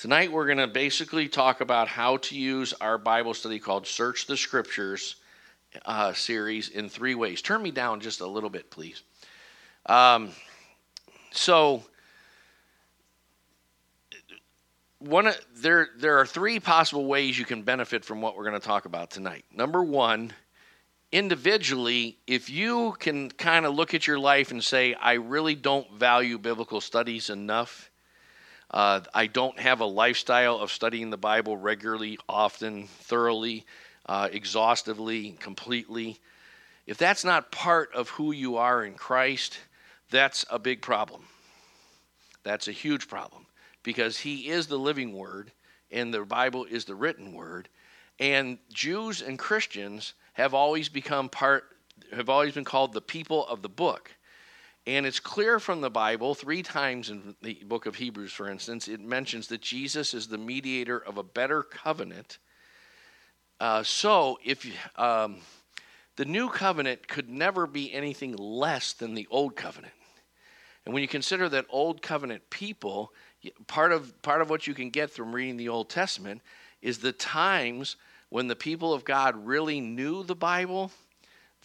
[0.00, 4.24] Tonight, we're going to basically talk about how to use our Bible study called Search
[4.24, 5.16] the Scriptures
[5.84, 7.42] uh, series in three ways.
[7.42, 9.02] Turn me down just a little bit, please.
[9.84, 10.30] Um,
[11.32, 11.84] so,
[15.00, 18.66] one there there are three possible ways you can benefit from what we're going to
[18.66, 19.44] talk about tonight.
[19.54, 20.32] Number one,
[21.12, 25.92] individually, if you can kind of look at your life and say, I really don't
[25.92, 27.89] value biblical studies enough
[28.70, 33.66] uh, I don't have a lifestyle of studying the Bible regularly, often, thoroughly,
[34.06, 36.18] uh, exhaustively, completely.
[36.86, 39.58] If that's not part of who you are in Christ,
[40.10, 41.24] that's a big problem.
[42.42, 43.46] That's a huge problem
[43.82, 45.52] because He is the living Word
[45.90, 47.68] and the Bible is the written Word.
[48.18, 51.64] And Jews and Christians have always become part,
[52.12, 54.14] have always been called the people of the book.
[54.86, 58.88] And it's clear from the Bible, three times in the book of Hebrews, for instance,
[58.88, 62.38] it mentions that Jesus is the mediator of a better covenant.
[63.60, 64.66] Uh, so, if
[64.98, 65.36] um,
[66.16, 69.92] the new covenant could never be anything less than the old covenant.
[70.84, 73.12] And when you consider that old covenant people,
[73.66, 76.40] part of, part of what you can get from reading the Old Testament
[76.80, 77.96] is the times
[78.30, 80.90] when the people of God really knew the Bible,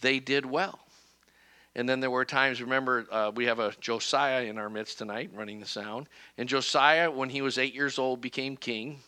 [0.00, 0.80] they did well.
[1.76, 5.30] And then there were times, remember, uh, we have a Josiah in our midst tonight
[5.34, 6.08] running the sound.
[6.38, 9.00] And Josiah, when he was eight years old, became king.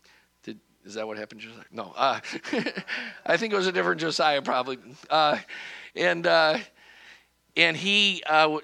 [0.42, 1.64] Did, is that what happened, Josiah?
[1.72, 1.94] No.
[1.96, 2.20] Uh,
[3.26, 4.76] I think it was a different Josiah, probably.
[5.08, 5.38] Uh,
[5.96, 6.58] and, uh,
[7.56, 8.58] and he uh,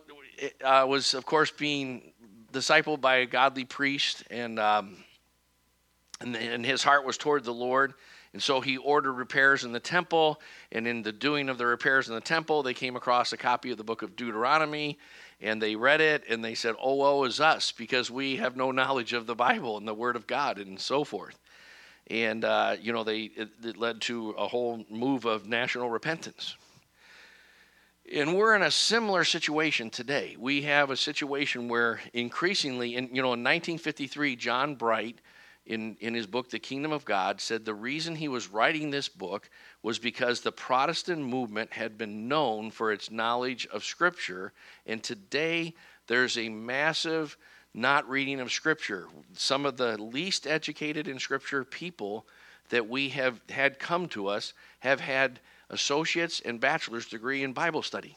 [0.62, 2.12] uh, was, of course, being
[2.52, 4.98] discipled by a godly priest, and, um,
[6.20, 7.94] and, and his heart was toward the Lord.
[8.34, 10.40] And so he ordered repairs in the temple,
[10.72, 13.70] and in the doing of the repairs in the temple, they came across a copy
[13.70, 14.98] of the book of Deuteronomy,
[15.40, 18.72] and they read it, and they said, Oh, woe is us, because we have no
[18.72, 21.38] knowledge of the Bible and the Word of God, and so forth.
[22.08, 26.56] And, uh, you know, they, it, it led to a whole move of national repentance.
[28.12, 30.34] And we're in a similar situation today.
[30.36, 35.20] We have a situation where increasingly, in, you know, in 1953, John Bright
[35.66, 39.08] in, in his book, The Kingdom of God, said the reason he was writing this
[39.08, 39.48] book
[39.82, 44.52] was because the Protestant movement had been known for its knowledge of Scripture.
[44.86, 45.74] And today,
[46.06, 47.38] there's a massive
[47.72, 49.06] not reading of Scripture.
[49.32, 52.26] Some of the least educated in Scripture people
[52.68, 57.82] that we have had come to us have had associates and bachelor's degree in Bible
[57.82, 58.16] study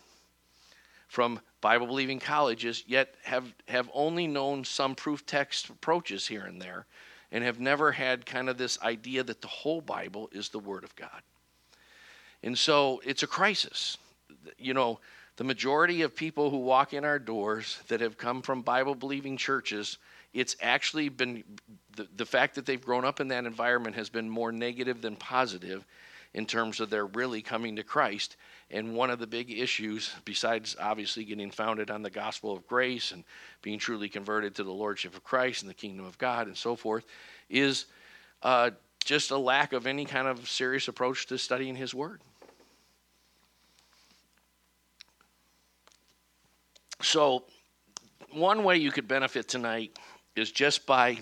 [1.08, 6.62] from Bible believing colleges, yet have, have only known some proof text approaches here and
[6.62, 6.86] there
[7.32, 10.84] and have never had kind of this idea that the whole Bible is the Word
[10.84, 11.22] of God.
[12.44, 13.98] And so it's a crisis.
[14.58, 15.00] You know,
[15.38, 19.38] the majority of people who walk in our doors that have come from Bible believing
[19.38, 19.98] churches,
[20.34, 21.44] it's actually been
[21.96, 25.16] the, the fact that they've grown up in that environment has been more negative than
[25.16, 25.86] positive
[26.34, 28.38] in terms of their really coming to Christ.
[28.70, 33.12] And one of the big issues, besides obviously getting founded on the gospel of grace
[33.12, 33.24] and
[33.62, 36.76] being truly converted to the lordship of Christ and the kingdom of God and so
[36.76, 37.06] forth,
[37.50, 37.86] is
[38.44, 38.72] uh,
[39.06, 42.20] just a lack of any kind of serious approach to studying His Word.
[47.02, 47.46] So,
[48.32, 49.98] one way you could benefit tonight
[50.36, 51.20] is just by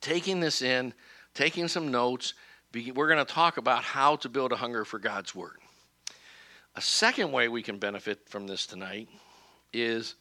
[0.00, 0.92] taking this in,
[1.32, 2.34] taking some notes.
[2.74, 5.58] We're going to talk about how to build a hunger for God's Word.
[6.76, 9.08] A second way we can benefit from this tonight
[9.72, 10.16] is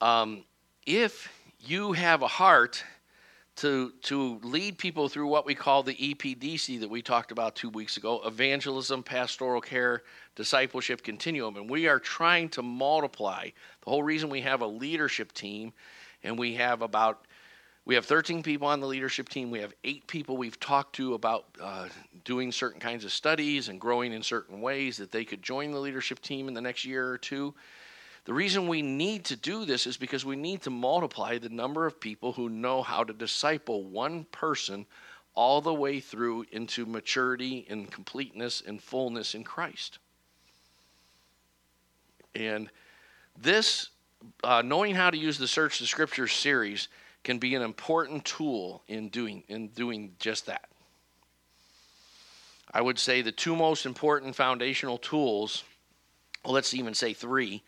[0.00, 0.44] um,
[0.84, 2.82] if you have a heart
[3.56, 7.68] to, to lead people through what we call the EPDC that we talked about two
[7.68, 10.02] weeks ago evangelism, pastoral care,
[10.34, 11.56] discipleship continuum.
[11.56, 13.44] And we are trying to multiply.
[13.44, 15.72] The whole reason we have a leadership team
[16.24, 17.26] and we have about
[17.86, 19.50] we have 13 people on the leadership team.
[19.50, 21.88] We have eight people we've talked to about uh,
[22.24, 25.78] doing certain kinds of studies and growing in certain ways that they could join the
[25.78, 27.54] leadership team in the next year or two.
[28.24, 31.84] The reason we need to do this is because we need to multiply the number
[31.86, 34.86] of people who know how to disciple one person
[35.34, 39.98] all the way through into maturity and completeness and fullness in Christ.
[42.34, 42.70] And
[43.38, 43.90] this,
[44.42, 46.88] uh, knowing how to use the Search the Scriptures series,
[47.24, 50.68] can be an important tool in doing in doing just that.
[52.72, 55.62] I would say the two most important foundational tools,
[56.44, 57.62] well, let's even say three.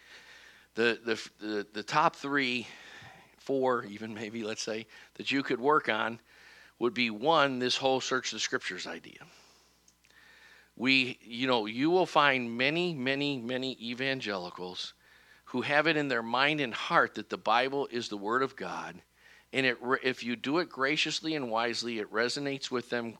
[0.74, 2.66] The, the, the, the top three,
[3.38, 6.18] four, even maybe, let's say, that you could work on
[6.80, 9.20] would be one, this whole search the scriptures idea.
[10.76, 14.92] We, you know, you will find many, many, many evangelicals
[15.46, 18.56] who have it in their mind and heart that the Bible is the Word of
[18.56, 19.00] God
[19.56, 23.16] and it if you do it graciously and wisely, it resonates with them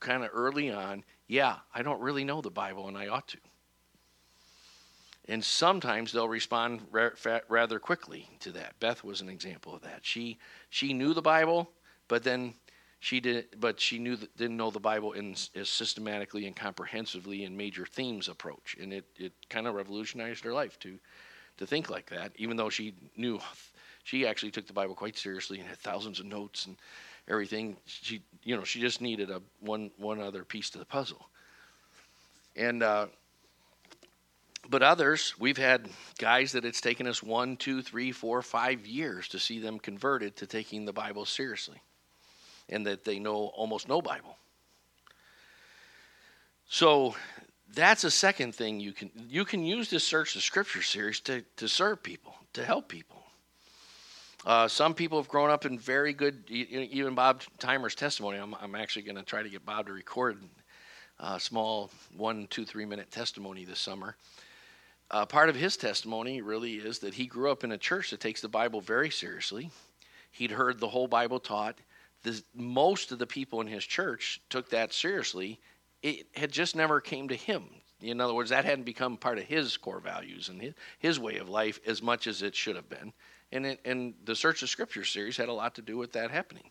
[0.00, 1.04] kind of early on.
[1.28, 3.38] Yeah, I don't really know the Bible, and I ought to.
[5.28, 6.82] And sometimes they'll respond
[7.48, 8.78] rather quickly to that.
[8.80, 10.00] Beth was an example of that.
[10.02, 10.38] She
[10.70, 11.70] she knew the Bible,
[12.08, 12.54] but then
[12.98, 17.56] she did but she knew didn't know the Bible in as systematically and comprehensively in
[17.56, 20.98] major themes approach, and it it kind of revolutionized her life to
[21.58, 22.32] to think like that.
[22.34, 23.38] Even though she knew,
[24.06, 26.76] she actually took the Bible quite seriously and had thousands of notes and
[27.28, 27.76] everything.
[27.86, 31.28] She you know she just needed a one one other piece to the puzzle,
[32.56, 32.82] and.
[32.82, 33.06] Uh,
[34.68, 35.88] but others, we've had
[36.18, 40.34] guys that it's taken us one, two, three, four, five years to see them converted
[40.36, 41.80] to taking the Bible seriously
[42.68, 44.36] and that they know almost no Bible.
[46.68, 47.14] So
[47.72, 51.42] that's a second thing you can you can use this search the scripture series to,
[51.58, 53.15] to serve people, to help people.
[54.46, 58.38] Uh, some people have grown up in very good, even Bob Timer's testimony.
[58.38, 60.38] I'm, I'm actually going to try to get Bob to record
[61.18, 64.16] a small one, two, three minute testimony this summer
[65.10, 68.20] uh, part of his testimony really is that he grew up in a church that
[68.20, 69.70] takes the Bible very seriously.
[70.32, 71.78] He'd heard the whole Bible taught.
[72.22, 75.60] The, most of the people in his church took that seriously.
[76.02, 77.64] It had just never came to him.
[78.00, 81.36] In other words, that hadn't become part of his core values and his, his way
[81.36, 83.12] of life as much as it should have been.
[83.52, 86.30] And, it, and the Search of Scripture series had a lot to do with that
[86.30, 86.70] happening.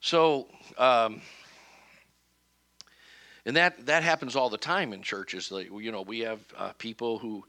[0.00, 1.22] So, um,
[3.46, 5.50] and that that happens all the time in churches.
[5.50, 7.44] Like you know, we have uh, people who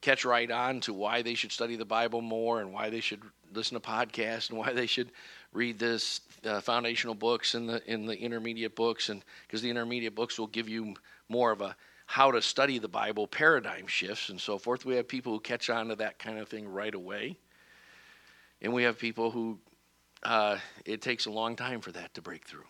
[0.00, 3.22] catch right on to why they should study the Bible more and why they should
[3.52, 5.10] listen to podcasts and why they should
[5.52, 10.14] read this uh, foundational books and the in the intermediate books and because the intermediate
[10.14, 10.94] books will give you
[11.28, 11.74] more of a
[12.06, 14.86] how to study the Bible paradigm shifts and so forth.
[14.86, 17.36] We have people who catch on to that kind of thing right away,
[18.62, 19.58] and we have people who
[20.22, 22.64] uh, it takes a long time for that to break through.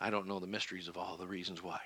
[0.00, 1.80] I don't know the mysteries of all the reasons why.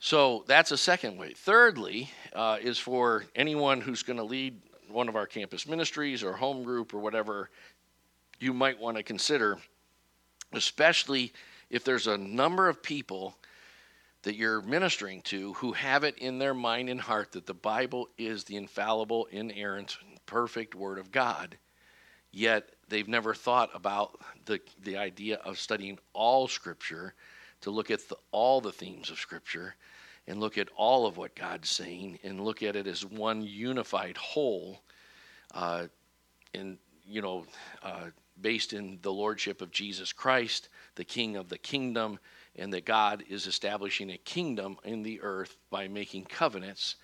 [0.00, 1.32] So that's a second way.
[1.32, 6.32] Thirdly, uh, is for anyone who's going to lead one of our campus ministries or
[6.32, 7.50] home group or whatever
[8.40, 9.58] you might want to consider,
[10.52, 11.32] especially
[11.70, 13.36] if there's a number of people
[14.22, 18.08] that you're ministering to who have it in their mind and heart that the Bible
[18.18, 19.96] is the infallible, inerrant,
[20.32, 21.58] perfect Word of God,
[22.30, 27.12] yet they've never thought about the, the idea of studying all Scripture
[27.60, 29.74] to look at the, all the themes of Scripture
[30.26, 34.16] and look at all of what God's saying and look at it as one unified
[34.16, 34.80] whole,
[35.52, 35.88] uh,
[36.54, 37.44] in you know,
[37.82, 38.06] uh,
[38.40, 42.18] based in the lordship of Jesus Christ, the King of the kingdom,
[42.56, 46.96] and that God is establishing a kingdom in the earth by making covenants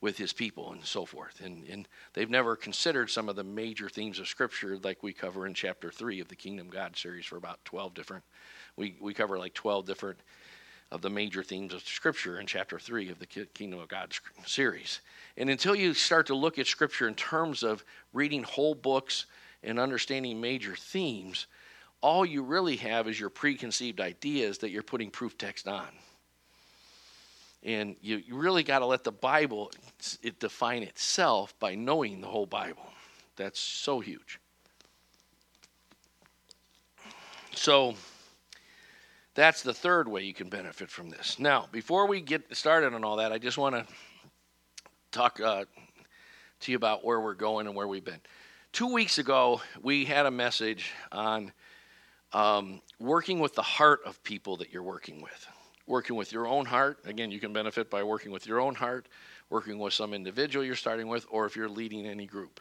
[0.00, 1.40] with his people and so forth.
[1.42, 5.46] And, and they've never considered some of the major themes of Scripture like we cover
[5.46, 8.24] in chapter 3 of the Kingdom God series for about 12 different,
[8.76, 10.18] we, we cover like 12 different
[10.92, 14.14] of the major themes of Scripture in chapter 3 of the Kingdom of God
[14.44, 15.00] series.
[15.36, 19.26] And until you start to look at Scripture in terms of reading whole books
[19.62, 21.46] and understanding major themes,
[22.00, 25.88] all you really have is your preconceived ideas that you're putting proof text on.
[27.66, 29.72] And you, you really got to let the Bible
[30.22, 32.86] it define itself by knowing the whole Bible.
[33.34, 34.38] That's so huge.
[37.50, 37.94] So
[39.34, 41.40] that's the third way you can benefit from this.
[41.40, 43.84] Now, before we get started on all that, I just want to
[45.10, 45.64] talk uh,
[46.60, 48.20] to you about where we're going and where we've been.
[48.70, 51.52] Two weeks ago, we had a message on
[52.32, 55.48] um, working with the heart of people that you're working with
[55.86, 56.98] working with your own heart.
[57.04, 59.08] Again, you can benefit by working with your own heart,
[59.50, 62.60] working with some individual you're starting with, or if you're leading any group.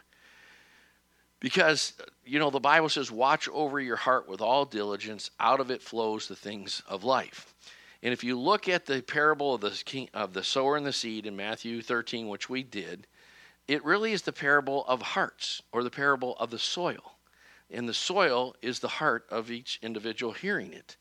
[1.40, 1.94] Because,
[2.26, 5.82] you know, the Bible says, watch over your heart with all diligence, out of it
[5.82, 7.54] flows the things of life.
[8.02, 10.94] And if you look at the parable of the, king, of the sower and the
[10.94, 13.08] seed in Matthew 13, which we did,
[13.68, 17.16] it really is the parable of hearts or the parable of the soil.
[17.72, 20.98] And the soil is the heart of each individual hearing it.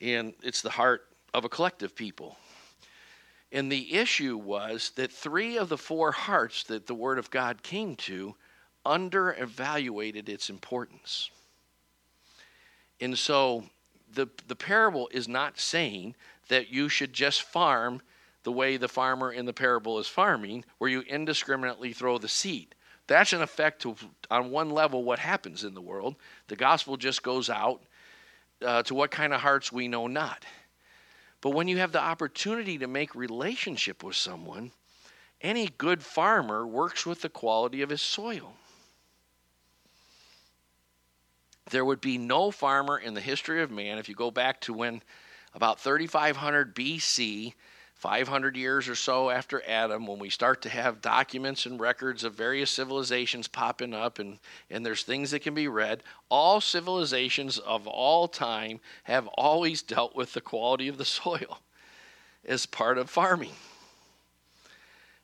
[0.00, 2.36] And it's the heart of a collective people.
[3.50, 7.62] And the issue was that three of the four hearts that the Word of God
[7.62, 8.34] came to
[8.84, 11.30] under evaluated its importance.
[13.00, 13.64] And so
[14.12, 16.14] the, the parable is not saying
[16.48, 18.00] that you should just farm
[18.42, 22.74] the way the farmer in the parable is farming, where you indiscriminately throw the seed.
[23.06, 23.96] That's an effect to,
[24.30, 26.16] on one level, what happens in the world.
[26.48, 27.82] The gospel just goes out
[28.64, 30.44] uh, to what kind of hearts we know not.
[31.40, 34.72] But when you have the opportunity to make relationship with someone,
[35.40, 38.54] any good farmer works with the quality of his soil.
[41.70, 44.72] there would be no farmer in the history of man, if you go back to
[44.72, 45.02] when
[45.54, 47.54] about 3500 BC,
[47.98, 52.32] 500 years or so after Adam, when we start to have documents and records of
[52.32, 54.38] various civilizations popping up, and,
[54.70, 60.14] and there's things that can be read, all civilizations of all time have always dealt
[60.14, 61.58] with the quality of the soil
[62.44, 63.52] as part of farming.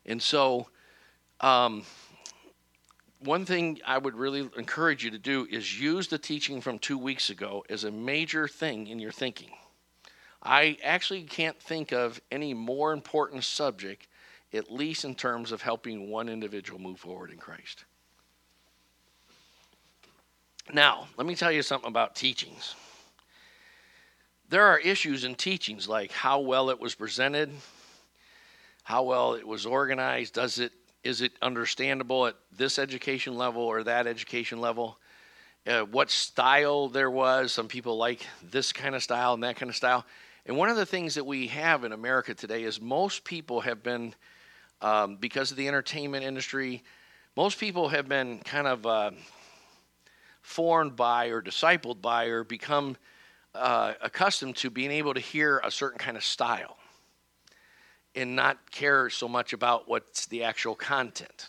[0.05, 0.67] And so,
[1.41, 1.85] um,
[3.21, 6.99] one thing I would really encourage you to do is use the teaching from two
[6.99, 9.51] weeks ago as a major thing in your thinking.
[10.45, 14.07] I actually can't think of any more important subject,
[14.53, 17.85] at least in terms of helping one individual move forward in Christ.
[20.73, 22.75] Now, let me tell you something about teachings.
[24.51, 27.51] There are issues in teachings like how well it was presented,
[28.83, 30.73] how well it was organized, does it
[31.03, 34.99] is it understandable at this education level or that education level?
[35.67, 37.53] Uh, what style there was.
[37.53, 40.07] Some people like this kind of style and that kind of style.
[40.47, 43.83] And one of the things that we have in America today is most people have
[43.83, 44.15] been,
[44.83, 46.83] um, because of the entertainment industry,
[47.35, 49.11] most people have been kind of uh,
[50.43, 52.97] formed by or discipled by or become
[53.55, 56.77] uh, accustomed to being able to hear a certain kind of style
[58.15, 61.49] and not care so much about what's the actual content.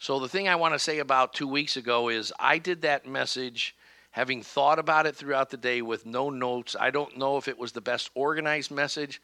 [0.00, 3.06] So, the thing I want to say about two weeks ago is I did that
[3.06, 3.76] message
[4.10, 6.74] having thought about it throughout the day with no notes.
[6.78, 9.20] I don't know if it was the best organized message.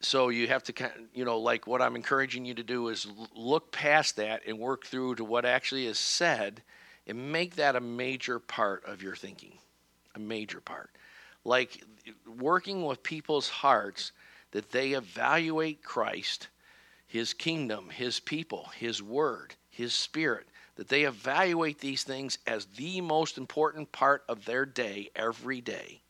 [0.00, 3.70] So you have to, you know, like what I'm encouraging you to do is look
[3.70, 6.62] past that and work through to what actually is said
[7.06, 9.58] and make that a major part of your thinking.
[10.14, 10.90] A major part.
[11.44, 11.84] Like
[12.38, 14.12] working with people's hearts
[14.52, 16.48] that they evaluate Christ,
[17.06, 20.48] His kingdom, His people, His word, His spirit,
[20.80, 26.00] that they evaluate these things as the most important part of their day every day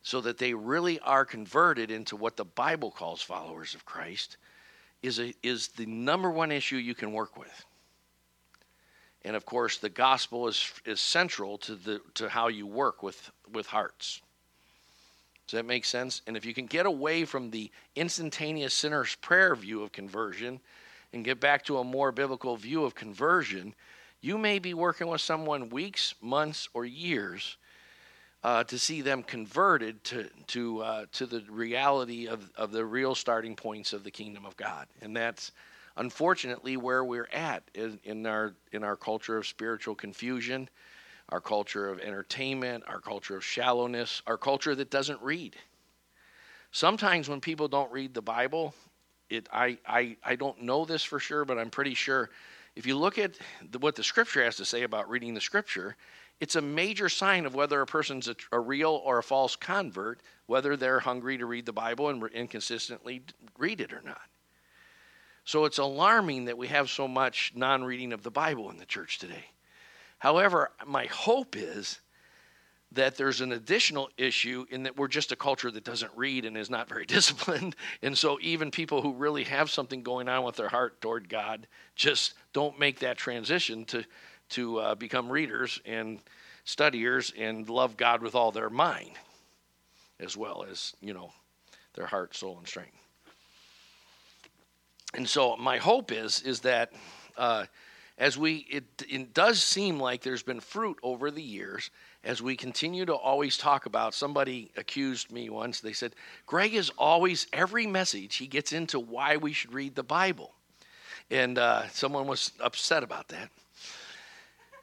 [0.00, 4.38] so that they really are converted into what the Bible calls followers of Christ
[5.02, 7.66] is, a, is the number one issue you can work with.
[9.26, 13.30] And of course, the gospel is, is central to, the, to how you work with,
[13.52, 14.22] with hearts.
[15.46, 16.22] Does that make sense?
[16.26, 20.60] And if you can get away from the instantaneous sinner's prayer view of conversion
[21.12, 23.74] and get back to a more biblical view of conversion,
[24.20, 27.56] you may be working with someone weeks, months, or years
[28.42, 33.14] uh, to see them converted to to uh, to the reality of, of the real
[33.14, 35.52] starting points of the kingdom of God, and that's
[35.96, 40.68] unfortunately where we're at in, in our in our culture of spiritual confusion,
[41.28, 45.56] our culture of entertainment, our culture of shallowness, our culture that doesn't read.
[46.72, 48.74] Sometimes when people don't read the Bible,
[49.30, 52.30] it I, I I don't know this for sure, but I'm pretty sure
[52.76, 53.38] if you look at
[53.70, 55.96] the, what the scripture has to say about reading the scripture,
[56.40, 60.20] it's a major sign of whether a person's a, a real or a false convert,
[60.46, 63.22] whether they're hungry to read the Bible and, and consistently
[63.58, 64.22] read it or not.
[65.44, 68.86] So it's alarming that we have so much non reading of the Bible in the
[68.86, 69.46] church today.
[70.18, 72.00] However, my hope is
[72.92, 76.56] that there's an additional issue in that we're just a culture that doesn't read and
[76.56, 77.76] is not very disciplined.
[78.02, 81.66] And so even people who really have something going on with their heart toward God
[81.94, 84.04] just don't make that transition to
[84.50, 86.18] to uh, become readers and
[86.64, 89.12] studiers and love God with all their mind
[90.18, 91.32] as well as, you know,
[91.94, 92.96] their heart, soul and strength.
[95.14, 96.92] And so my hope is is that
[97.36, 97.66] uh,
[98.18, 101.90] as we it, it does seem like there's been fruit over the years
[102.22, 106.14] as we continue to always talk about, somebody accused me once, they said,
[106.46, 110.52] Greg is always, every message, he gets into why we should read the Bible.
[111.30, 113.48] And uh, someone was upset about that.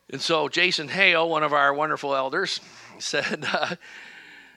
[0.10, 2.60] And so Jason Hale, one of our wonderful elders,
[2.98, 3.76] said, uh,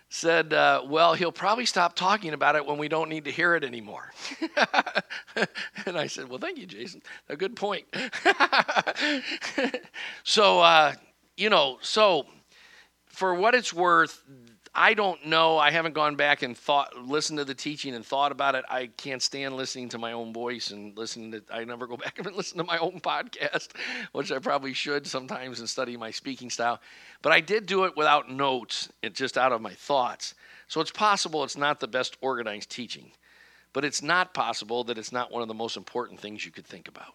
[0.08, 3.54] said, uh, well, he'll probably stop talking about it when we don't need to hear
[3.56, 4.12] it anymore.
[5.86, 7.02] and I said, well, thank you, Jason.
[7.28, 7.84] A good point.
[10.24, 10.94] so, uh,
[11.36, 12.26] you know, so
[13.20, 14.24] for what it's worth,
[14.74, 15.58] I don't know.
[15.58, 18.64] I haven't gone back and thought, listened to the teaching and thought about it.
[18.66, 21.42] I can't stand listening to my own voice and listening to.
[21.52, 23.76] I never go back and listen to my own podcast,
[24.12, 26.80] which I probably should sometimes and study my speaking style.
[27.20, 30.34] But I did do it without notes, it just out of my thoughts.
[30.66, 33.12] So it's possible it's not the best organized teaching,
[33.74, 36.66] but it's not possible that it's not one of the most important things you could
[36.66, 37.12] think about.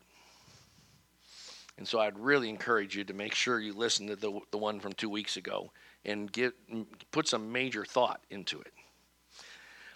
[1.79, 4.79] And so I'd really encourage you to make sure you listen to the, the one
[4.79, 5.71] from two weeks ago
[6.05, 6.53] and get
[7.11, 8.73] put some major thought into it.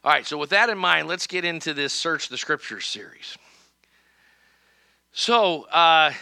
[0.04, 3.38] All right, so with that in mind, let's get into this Search the Scriptures series.
[5.12, 6.14] So uh,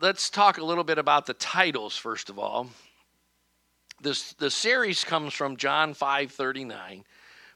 [0.00, 2.68] let's talk a little bit about the titles, first of all.
[4.00, 7.04] this the series comes from John 5:39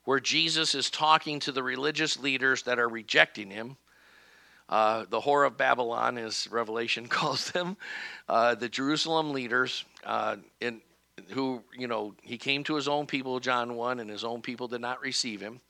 [0.05, 3.77] where Jesus is talking to the religious leaders that are rejecting him.
[4.69, 7.77] Uh, the whore of Babylon, as Revelation calls them,
[8.29, 10.81] uh, the Jerusalem leaders, uh, in,
[11.31, 14.69] who, you know, he came to his own people, John 1, and his own people
[14.69, 15.61] did not receive him.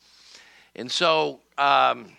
[0.76, 2.12] And so um,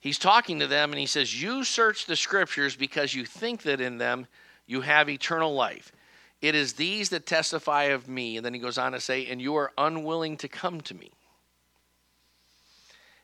[0.00, 3.80] he's talking to them and he says, You search the scriptures because you think that
[3.80, 4.26] in them
[4.66, 5.92] you have eternal life.
[6.42, 8.36] It is these that testify of me.
[8.36, 11.10] And then he goes on to say, And you are unwilling to come to me.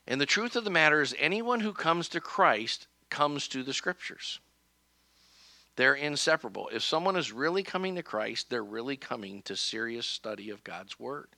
[0.07, 3.73] And the truth of the matter is, anyone who comes to Christ comes to the
[3.73, 4.39] scriptures.
[5.77, 6.69] They're inseparable.
[6.73, 10.99] If someone is really coming to Christ, they're really coming to serious study of God's
[10.99, 11.29] word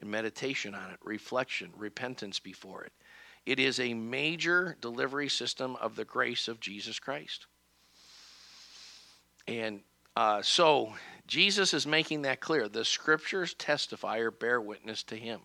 [0.00, 2.92] and meditation on it, reflection, repentance before it.
[3.44, 7.46] It is a major delivery system of the grace of Jesus Christ.
[9.46, 9.80] And
[10.16, 10.94] uh, so
[11.26, 12.70] Jesus is making that clear.
[12.70, 15.40] The scriptures testify or bear witness to him.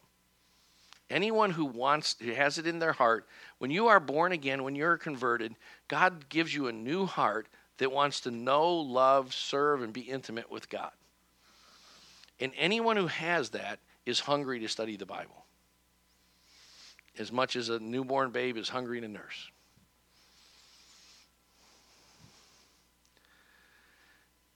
[1.10, 3.28] Anyone who wants, who has it in their heart,
[3.58, 5.56] when you are born again, when you're converted,
[5.90, 10.52] God gives you a new heart that wants to know, love, serve, and be intimate
[10.52, 10.92] with God.
[12.40, 15.46] And anyone who has that is hungry to study the Bible,
[17.18, 19.50] as much as a newborn babe is hungry to nurse.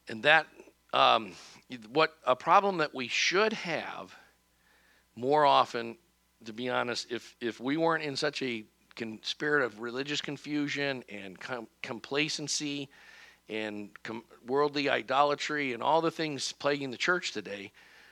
[0.07, 0.47] And that,
[0.93, 1.31] um,
[1.91, 4.13] what a problem that we should have
[5.15, 5.97] more often,
[6.45, 8.65] to be honest, if if we weren't in such a
[8.95, 12.89] con- spirit of religious confusion and com- complacency
[13.49, 13.89] and
[14.47, 17.71] worldly idolatry and all the things plaguing the church today,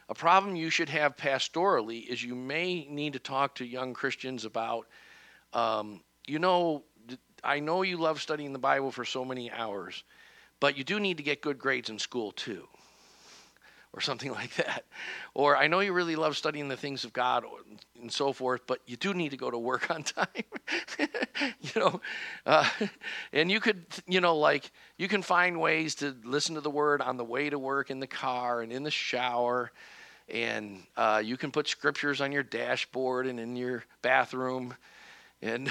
[0.10, 4.46] a problem you should have pastorally is you may need to talk to young Christians
[4.46, 4.88] about,
[5.54, 6.84] um, you know,
[7.44, 10.04] I know you love studying the Bible for so many hours,
[10.60, 12.68] but you do need to get good grades in school too
[13.94, 14.86] or something like that.
[15.34, 17.44] Or I know you really love studying the things of God
[18.00, 20.28] and so forth, but you do need to go to work on time.
[21.62, 22.02] you know,
[22.46, 22.70] uh,
[23.34, 27.02] and you could, you know, like you can find ways to listen to the word
[27.02, 29.72] on the way to work in the car and in the shower.
[30.30, 34.74] And uh, you can put scriptures on your dashboard and in your bathroom
[35.42, 35.70] and,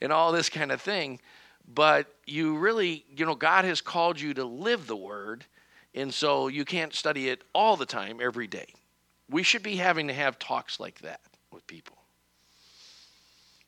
[0.00, 1.18] and all this kind of thing.
[1.66, 5.44] But you really, you know, God has called you to live the word
[5.94, 8.66] and so you can't study it all the time, every day.
[9.30, 11.20] We should be having to have talks like that
[11.52, 11.96] with people.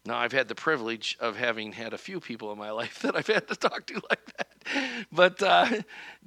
[0.05, 3.17] Now, I've had the privilege of having had a few people in my life that
[3.17, 5.07] I've had to talk to like that.
[5.13, 5.69] But uh,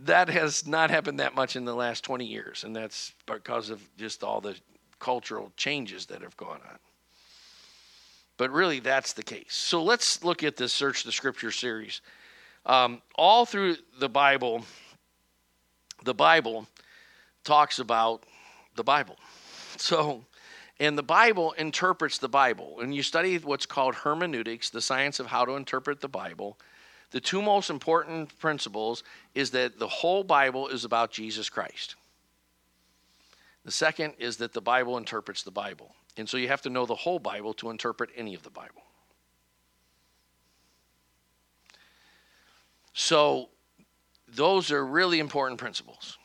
[0.03, 2.63] that has not happened that much in the last 20 years.
[2.63, 4.55] And that's because of just all the
[4.99, 6.79] cultural changes that have gone on.
[8.37, 9.47] But really, that's the case.
[9.49, 12.01] So let's look at this Search the Scripture series.
[12.65, 14.63] Um, all through the Bible,
[16.03, 16.67] the Bible
[17.43, 18.23] talks about
[18.75, 19.17] the Bible.
[19.77, 20.25] So,
[20.79, 22.79] and the Bible interprets the Bible.
[22.81, 26.57] And you study what's called hermeneutics, the science of how to interpret the Bible,
[27.11, 31.95] the two most important principles is that the whole Bible is about Jesus Christ.
[33.65, 35.95] The second is that the Bible interprets the Bible.
[36.17, 38.83] And so you have to know the whole Bible to interpret any of the Bible.
[42.93, 43.49] So
[44.35, 46.17] those are really important principles.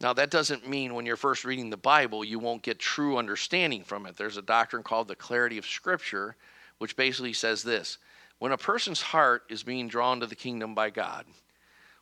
[0.00, 3.84] Now, that doesn't mean when you're first reading the Bible, you won't get true understanding
[3.84, 4.16] from it.
[4.16, 6.36] There's a doctrine called the clarity of Scripture,
[6.78, 7.98] which basically says this
[8.38, 11.24] when a person's heart is being drawn to the kingdom by God,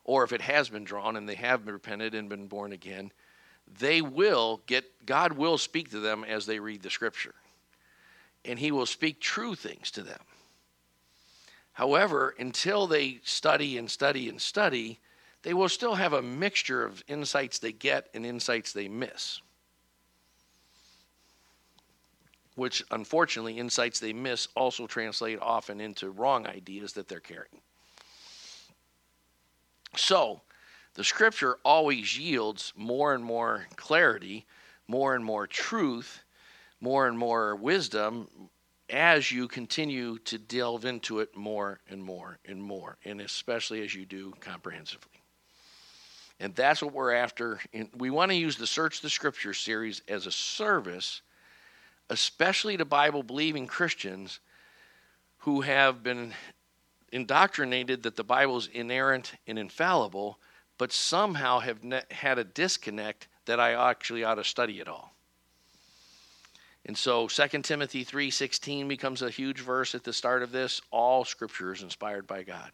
[0.03, 3.11] or if it has been drawn and they have repented and been born again,
[3.79, 7.35] they will get, God will speak to them as they read the Scripture.
[8.43, 10.19] And He will speak true things to them.
[11.73, 14.99] However, until they study and study and study,
[15.41, 19.41] they will still have a mixture of insights they get and insights they miss.
[22.55, 27.61] Which, unfortunately, insights they miss also translate often into wrong ideas that they're carrying.
[29.95, 30.41] So,
[30.93, 34.45] the scripture always yields more and more clarity,
[34.87, 36.23] more and more truth,
[36.79, 38.27] more and more wisdom,
[38.89, 43.95] as you continue to delve into it more and more and more, and especially as
[43.95, 45.21] you do comprehensively.
[46.39, 47.59] And that's what we're after.
[47.73, 51.21] And we want to use the Search the Scripture series as a service,
[52.09, 54.39] especially to Bible believing Christians
[55.39, 56.33] who have been
[57.11, 60.39] indoctrinated that the Bible is inerrant and infallible,
[60.77, 61.79] but somehow have
[62.11, 65.13] had a disconnect that I actually ought to study it all.
[66.85, 70.81] And so 2 Timothy 3:16 becomes a huge verse at the start of this.
[70.91, 72.71] All scripture is inspired by God.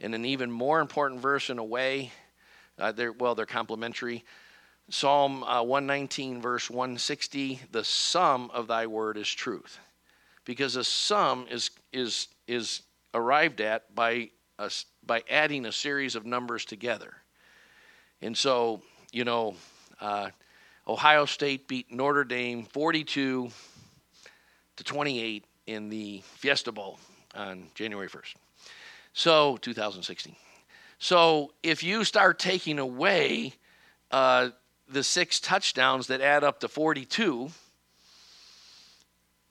[0.00, 2.12] And an even more important verse in a way
[2.78, 4.22] Uh, they're, well, they're complementary.
[4.90, 9.78] Psalm uh, 119, verse 160 the sum of thy word is truth.
[10.44, 12.82] Because a sum is, is, is
[13.14, 14.70] arrived at by, a,
[15.04, 17.14] by adding a series of numbers together.
[18.20, 19.56] And so, you know,
[20.00, 20.30] uh,
[20.88, 23.50] Ohio State beat Notre Dame 42
[24.76, 26.98] to 28 in the Fiesta Bowl
[27.34, 28.34] on January 1st.
[29.12, 30.36] So, 2016.
[30.98, 33.54] So, if you start taking away
[34.10, 34.50] uh,
[34.88, 37.50] the six touchdowns that add up to 42,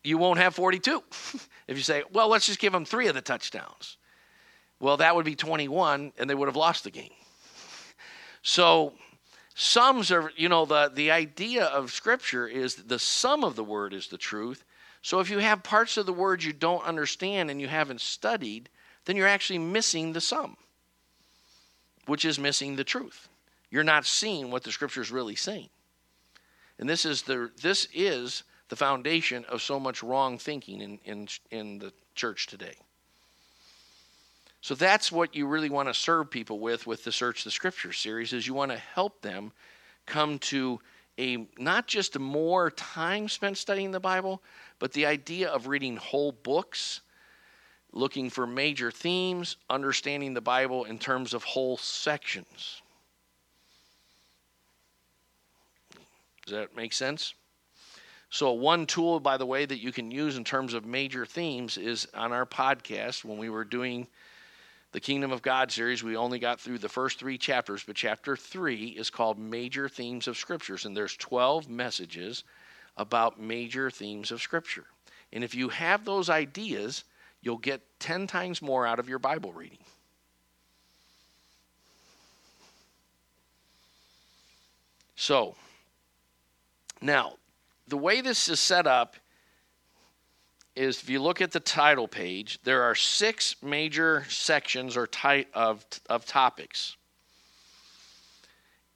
[0.04, 1.04] you won't have 42.
[1.68, 3.98] if you say, well, let's just give them three of the touchdowns.
[4.80, 7.10] Well, that would be 21, and they would have lost the game.
[8.48, 8.94] So,
[9.56, 13.94] sums are, you know, the, the idea of Scripture is the sum of the word
[13.94, 14.64] is the truth.
[15.02, 18.70] So, if you have parts of the word you don't understand and you haven't studied,
[19.06, 20.58] then you're actually missing the sum,
[22.06, 23.30] which is missing the truth.
[23.72, 25.70] You're not seeing what the scripture is really saying.
[26.80, 31.28] And this is the this is the foundation of so much wrong thinking in, in,
[31.52, 32.76] in the church today.
[34.66, 37.94] So that's what you really want to serve people with with the Search the Scripture
[37.94, 39.52] series is you want to help them
[40.08, 40.80] come to
[41.20, 44.42] a not just more time spent studying the Bible,
[44.80, 47.02] but the idea of reading whole books
[47.94, 52.82] looking for major themes, understanding the Bible in terms of whole sections.
[56.44, 57.36] Does that make sense?
[58.32, 61.78] So, one tool, by the way, that you can use in terms of major themes
[61.78, 64.08] is on our podcast when we were doing
[64.96, 66.06] the Kingdom of God series.
[66.06, 70.26] We only got through the first three chapters, but chapter three is called Major Themes
[70.26, 72.46] of Scriptures, and there's 12 messages
[72.96, 74.86] about major themes of Scripture.
[75.34, 77.04] And if you have those ideas,
[77.42, 79.80] you'll get 10 times more out of your Bible reading.
[85.18, 85.56] So,
[87.02, 87.34] now,
[87.90, 89.18] the way this is set up
[90.76, 95.48] is if you look at the title page, there are six major sections or type
[95.54, 96.98] of, of topics.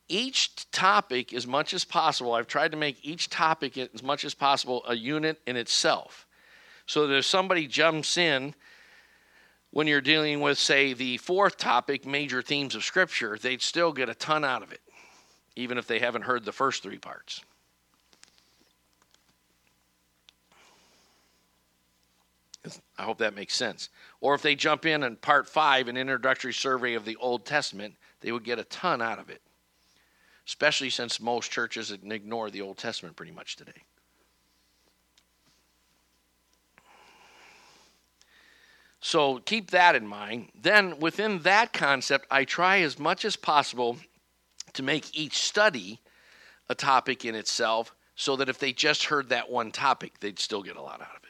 [0.10, 4.34] Each topic, as much as possible, I've tried to make each topic as much as
[4.34, 6.26] possible a unit in itself.
[6.86, 8.56] So that if somebody jumps in
[9.72, 14.10] when you're dealing with, say, the fourth topic, major themes of Scripture, they'd still get
[14.10, 14.82] a ton out of it,
[15.56, 17.42] even if they haven't heard the first three parts.
[22.98, 23.90] I hope that makes sense.
[24.20, 27.96] Or if they jump in on part five, an introductory survey of the Old Testament,
[28.22, 29.42] they would get a ton out of it,
[30.46, 33.84] especially since most churches ignore the Old Testament pretty much today.
[39.02, 40.50] So keep that in mind.
[40.54, 43.98] Then, within that concept, I try as much as possible
[44.74, 46.02] to make each study
[46.68, 50.62] a topic in itself so that if they just heard that one topic, they'd still
[50.62, 51.29] get a lot out of it.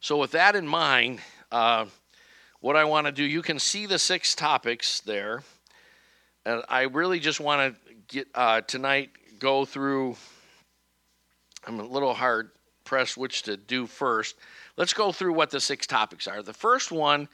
[0.00, 1.20] So, with that in mind,
[1.52, 1.86] uh,
[2.60, 5.42] what I want to do, you can see the six topics there.
[6.44, 10.16] And I really just want to get uh, tonight go through
[11.66, 12.50] I'm a little hard
[12.84, 14.36] pressed which to do first.
[14.76, 16.42] Let's go through what the six topics are.
[16.42, 17.28] The first one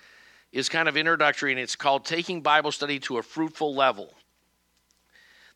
[0.53, 4.13] is kind of introductory and it's called Taking Bible Study to a Fruitful Level.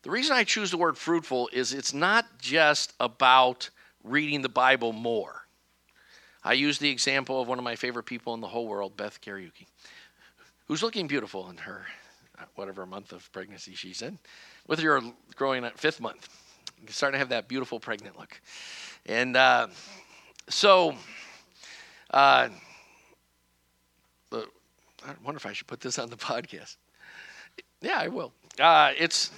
[0.03, 3.69] The reason I choose the word fruitful is it's not just about
[4.03, 5.40] reading the Bible more.
[6.43, 9.21] I use the example of one of my favorite people in the whole world, Beth
[9.21, 9.67] Kariuki,
[10.67, 11.85] who's looking beautiful in her
[12.55, 14.17] whatever month of pregnancy she's in,
[14.65, 15.01] whether you're
[15.35, 16.27] growing at fifth month
[16.81, 18.41] you starting to have that beautiful pregnant look.
[19.05, 19.67] And uh,
[20.49, 20.95] so,
[22.11, 22.49] uh,
[24.33, 26.77] I wonder if I should put this on the podcast.
[27.81, 28.33] Yeah, I will.
[28.59, 29.31] Uh, it's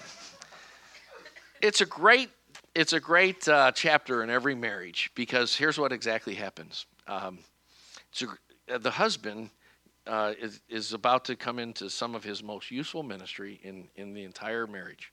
[1.62, 2.30] it's a great
[2.76, 6.86] it's a great uh, chapter in every marriage because here's what exactly happens.
[7.08, 7.40] Um,
[8.68, 9.50] a, the husband
[10.08, 14.14] uh, is, is about to come into some of his most useful ministry in, in
[14.14, 15.12] the entire marriage.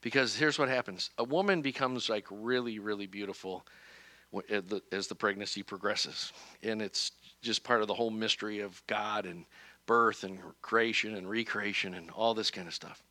[0.00, 3.66] Because here's what happens a woman becomes like really, really beautiful
[4.90, 6.32] as the pregnancy progresses.
[6.62, 9.44] And it's just part of the whole mystery of God and
[9.86, 13.02] birth and creation and recreation and all this kind of stuff.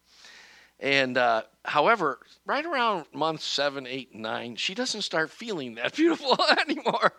[0.80, 6.38] And uh, however, right around month seven, eight, nine, she doesn't start feeling that beautiful
[6.68, 7.14] anymore.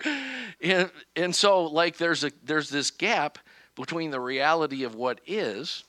[0.63, 3.39] And, and so, like, there's a there's this gap
[3.75, 5.85] between the reality of what is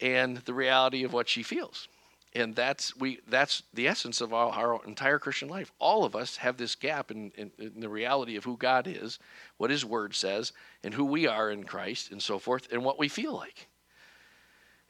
[0.00, 1.88] and the reality of what she feels.
[2.34, 6.36] and that's we that's the essence of our, our entire christian life all of us
[6.36, 9.18] have this gap in, in, in, the reality of who god is
[9.56, 10.52] what his word says
[10.84, 13.68] and who we are in christ and so forth and what we feel like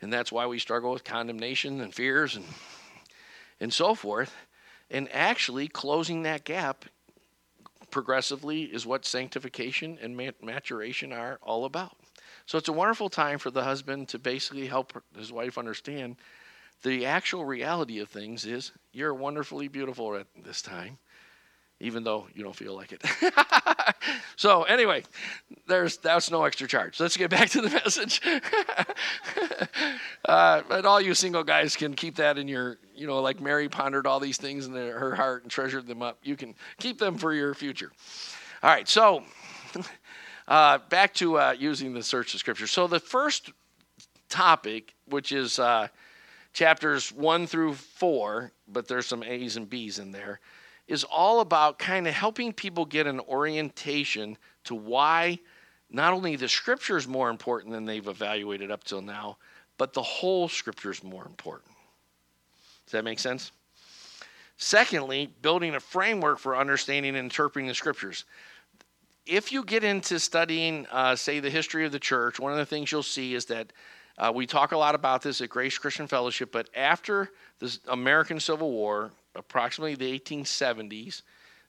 [0.01, 2.45] and that's why we struggle with condemnation and fears and
[3.61, 4.35] and so forth.
[4.91, 6.85] And actually closing that gap
[7.91, 11.97] progressively is what sanctification and maturation are all about.
[12.47, 16.17] So it's a wonderful time for the husband to basically help his wife understand
[16.83, 20.99] the actual reality of things is you're wonderfully beautiful at this time,
[21.81, 23.03] even though you don't feel like it.
[24.37, 25.03] so anyway,
[25.67, 27.01] there's that's no extra charge.
[27.01, 28.21] Let's get back to the message.
[30.27, 33.69] uh, but all you single guys can keep that in your, you know, like Mary
[33.69, 36.19] pondered all these things in her heart and treasured them up.
[36.23, 37.91] You can keep them for your future.
[38.63, 39.25] All right, so
[40.49, 42.67] uh, back to uh, using the search of Scripture.
[42.67, 43.53] So the first
[44.29, 45.89] topic, which is uh,
[46.53, 50.41] chapters 1 through 4, but there's some A's and B's in there,
[50.91, 55.39] is all about kind of helping people get an orientation to why
[55.89, 59.37] not only the scripture is more important than they've evaluated up till now,
[59.79, 61.71] but the whole scripture is more important.
[62.87, 63.53] Does that make sense?
[64.57, 68.25] Secondly, building a framework for understanding and interpreting the scriptures.
[69.27, 72.67] If you get into studying, uh, say, the history of the church, one of the
[72.67, 73.73] things you'll see is that
[74.21, 78.39] uh, we talk a lot about this at Grace Christian Fellowship, but after the American
[78.39, 81.23] Civil War, approximately the 1870s,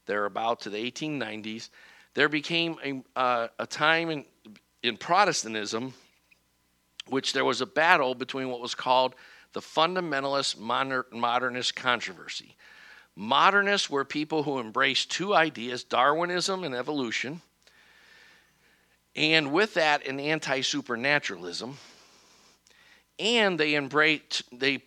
[0.06, 1.70] thereabout to the 1890s,
[2.14, 4.26] there became a, uh, a time in,
[4.84, 5.94] in Protestantism
[7.08, 9.16] which there was a battle between what was called
[9.54, 12.56] the fundamentalist modernist controversy.
[13.16, 17.42] Modernists were people who embraced two ideas Darwinism and evolution,
[19.16, 21.78] and with that, an anti supernaturalism
[23.22, 24.82] and they embraced they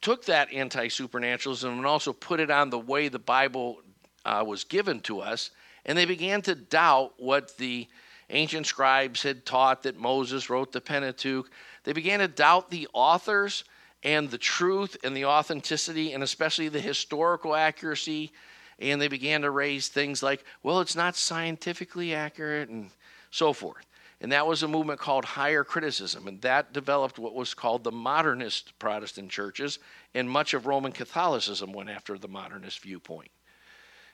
[0.00, 3.80] took that anti-supernaturalism and also put it on the way the bible
[4.24, 5.50] uh, was given to us.
[5.86, 7.88] And they began to doubt what the
[8.30, 11.50] ancient scribes had taught that moses wrote the pentateuch.
[11.84, 13.64] They began to doubt the authors
[14.04, 18.32] and the truth and the authenticity and especially the historical accuracy.
[18.78, 22.90] And they began to raise things like well it's not scientifically accurate and
[23.30, 23.87] so forth
[24.20, 26.26] and that was a movement called higher criticism.
[26.26, 29.78] And that developed what was called the modernist Protestant churches.
[30.14, 33.30] And much of Roman Catholicism went after the modernist viewpoint.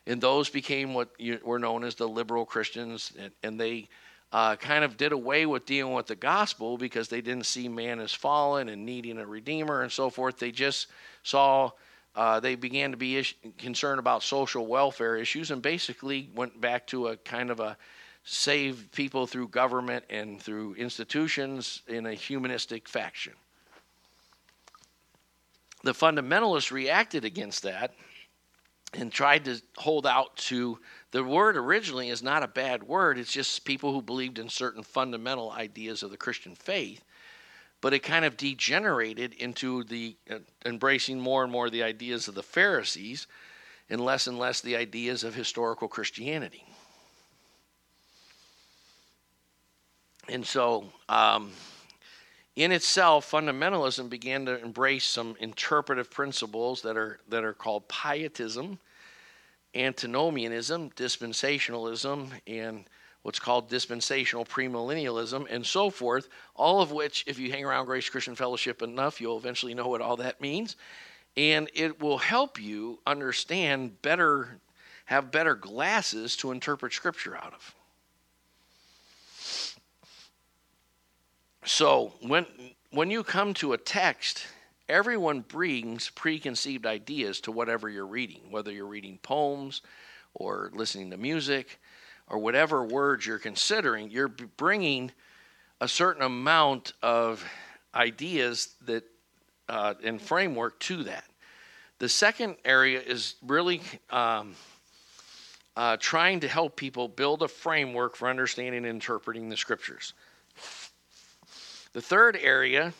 [0.07, 1.11] And those became what
[1.43, 3.13] were known as the liberal Christians.
[3.19, 3.89] And, and they
[4.31, 7.99] uh, kind of did away with dealing with the gospel because they didn't see man
[7.99, 10.39] as fallen and needing a redeemer and so forth.
[10.39, 10.89] They just
[11.23, 11.71] saw.
[12.17, 13.27] Uh, they began to be
[13.59, 17.77] concerned about social welfare issues and basically went back to a kind of a
[18.25, 23.35] save people through government and through institutions in a humanistic faction.
[25.83, 27.93] The fundamentalists reacted against that
[28.95, 30.79] and tried to hold out to
[31.11, 34.83] the word originally is not a bad word it's just people who believed in certain
[34.83, 37.03] fundamental ideas of the christian faith
[37.81, 42.35] but it kind of degenerated into the uh, embracing more and more the ideas of
[42.35, 43.27] the pharisees
[43.91, 46.65] and less and less the ideas of historical christianity
[50.29, 51.53] And so, um,
[52.57, 58.79] in itself, fundamentalism began to embrace some interpretive principles that are, that are called pietism,
[59.75, 62.85] antinomianism, dispensationalism, and
[63.23, 68.09] what's called dispensational premillennialism, and so forth, all of which, if you hang around Grace
[68.09, 70.77] Christian Fellowship enough, you'll eventually know what all that means.
[71.37, 74.61] And it will help you understand better,
[75.07, 77.75] have better glasses to interpret Scripture out of.
[81.65, 82.47] So when
[82.91, 84.47] when you come to a text,
[84.89, 89.83] everyone brings preconceived ideas to whatever you're reading, whether you're reading poems
[90.35, 91.81] or listening to music
[92.29, 95.11] or whatever words you're considering, you're bringing
[95.81, 97.45] a certain amount of
[97.95, 99.05] ideas that
[99.69, 101.25] uh, and framework to that.
[101.99, 104.55] The second area is really um,
[105.77, 110.13] uh, trying to help people build a framework for understanding and interpreting the scriptures.
[111.95, 112.93] The third area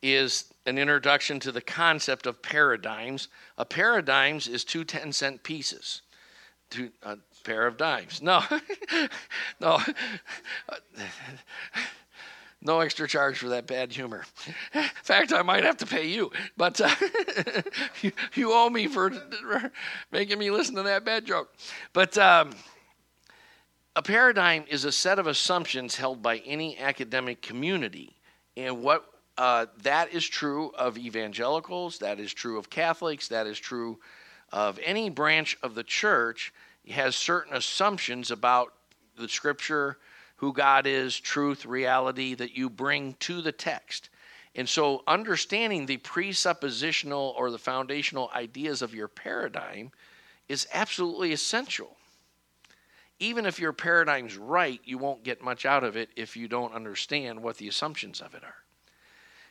[0.00, 3.28] is an introduction to the concept of paradigms.
[3.58, 6.02] A paradigms is two 10 cent pieces,
[6.70, 8.22] two, a pair of dimes.
[8.22, 8.42] No,
[9.60, 9.80] no,
[12.62, 14.24] no extra charge for that bad humor.
[14.72, 16.94] In fact, I might have to pay you, but uh,
[18.02, 19.12] you, you, owe me for
[20.12, 21.52] making me listen to that bad joke.
[21.92, 22.52] But um,
[23.96, 28.16] a paradigm is a set of assumptions held by any academic community.
[28.56, 29.04] And what
[29.36, 33.98] uh, that is true of evangelicals, that is true of Catholics, that is true
[34.52, 36.52] of any branch of the church,
[36.88, 38.74] has certain assumptions about
[39.16, 39.98] the scripture,
[40.36, 44.08] who God is, truth, reality that you bring to the text.
[44.54, 49.92] And so, understanding the presuppositional or the foundational ideas of your paradigm
[50.48, 51.96] is absolutely essential.
[53.20, 56.74] Even if your paradigm's right, you won't get much out of it if you don't
[56.74, 58.56] understand what the assumptions of it are.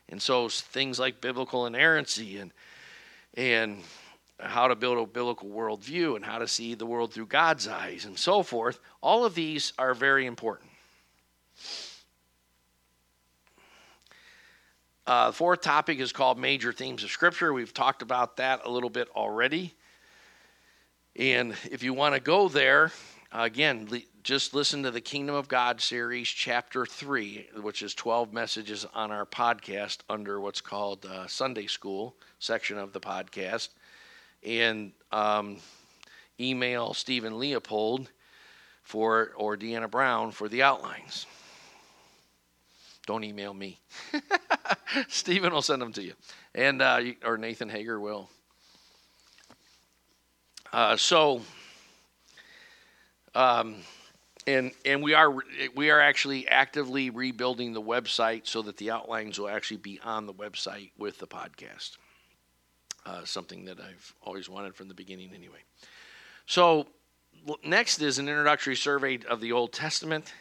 [0.10, 2.52] And so, things like biblical inerrancy and
[3.36, 3.84] and
[4.40, 8.06] how to build a biblical worldview and how to see the world through God's eyes
[8.06, 10.70] and so forth, all of these are very important.
[15.06, 17.52] Uh, the fourth topic is called Major Themes of Scripture.
[17.52, 19.74] We've talked about that a little bit already.
[21.16, 22.92] And if you want to go there,
[23.32, 23.88] again,
[24.24, 29.12] just listen to the Kingdom of God series, chapter 3, which is 12 messages on
[29.12, 33.70] our podcast under what's called uh, Sunday School section of the podcast
[34.44, 35.58] and um,
[36.40, 38.10] email Stephen Leopold
[38.84, 41.26] for or Deanna Brown for the outlines.
[43.06, 43.80] Don't email me.
[45.08, 46.14] Stephen will send them to you,
[46.54, 48.30] and uh, or Nathan Hager will.
[50.72, 51.42] Uh, so,
[53.36, 53.76] um,
[54.48, 55.34] and and we are
[55.76, 60.26] we are actually actively rebuilding the website so that the outlines will actually be on
[60.26, 61.98] the website with the podcast
[63.10, 65.60] uh, something that I've always wanted from the beginning, anyway.
[66.46, 66.88] So,
[67.64, 70.34] next is an introductory survey of the Old Testament,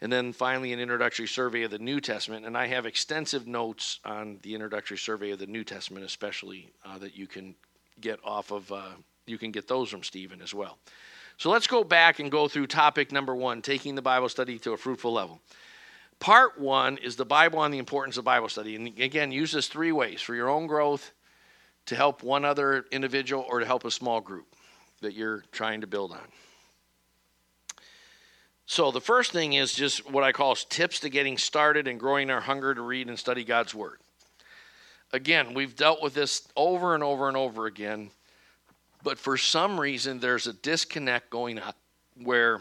[0.00, 2.46] and then finally, an introductory survey of the New Testament.
[2.46, 6.98] And I have extensive notes on the introductory survey of the New Testament, especially uh,
[6.98, 7.54] that you can
[8.00, 8.92] get off of, uh,
[9.26, 10.78] you can get those from Stephen as well.
[11.40, 14.72] So, let's go back and go through topic number one taking the Bible study to
[14.72, 15.40] a fruitful level.
[16.18, 18.76] Part one is the Bible on the importance of Bible study.
[18.76, 21.12] And again, use this three ways for your own growth
[21.86, 24.54] to help one other individual or to help a small group
[25.00, 26.28] that you're trying to build on.
[28.66, 32.28] So, the first thing is just what I call tips to getting started and growing
[32.28, 34.00] our hunger to read and study God's Word.
[35.10, 38.10] Again, we've dealt with this over and over and over again,
[39.02, 41.72] but for some reason, there's a disconnect going on
[42.22, 42.60] where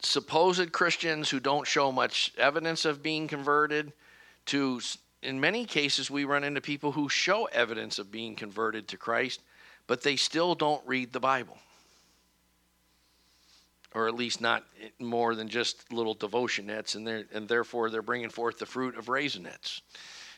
[0.00, 3.92] supposed Christians who don't show much evidence of being converted
[4.46, 4.80] to
[5.22, 9.42] in many cases, we run into people who show evidence of being converted to Christ,
[9.86, 11.58] but they still don't read the Bible.
[13.94, 14.64] Or at least not
[15.00, 19.06] more than just little devotionettes, and, they're, and therefore they're bringing forth the fruit of
[19.06, 19.80] raisinets.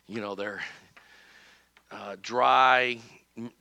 [0.06, 0.62] You know, they're
[1.90, 3.00] uh, dry,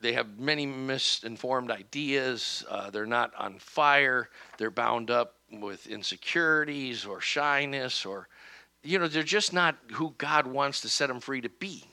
[0.01, 7.05] they have many misinformed ideas, uh, they're not on fire, they're bound up with insecurities
[7.05, 8.27] or shyness or
[8.83, 11.83] you know, they're just not who God wants to set them free to be.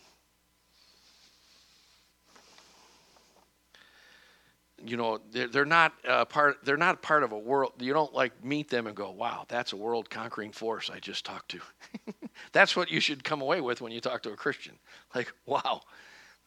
[4.85, 6.59] You know, they're, they're not uh, part.
[6.65, 7.73] They're not part of a world.
[7.81, 11.25] You don't like meet them and go, "Wow, that's a world conquering force I just
[11.25, 11.61] talked to."
[12.53, 14.79] that's what you should come away with when you talk to a Christian.
[15.15, 15.81] Like, wow,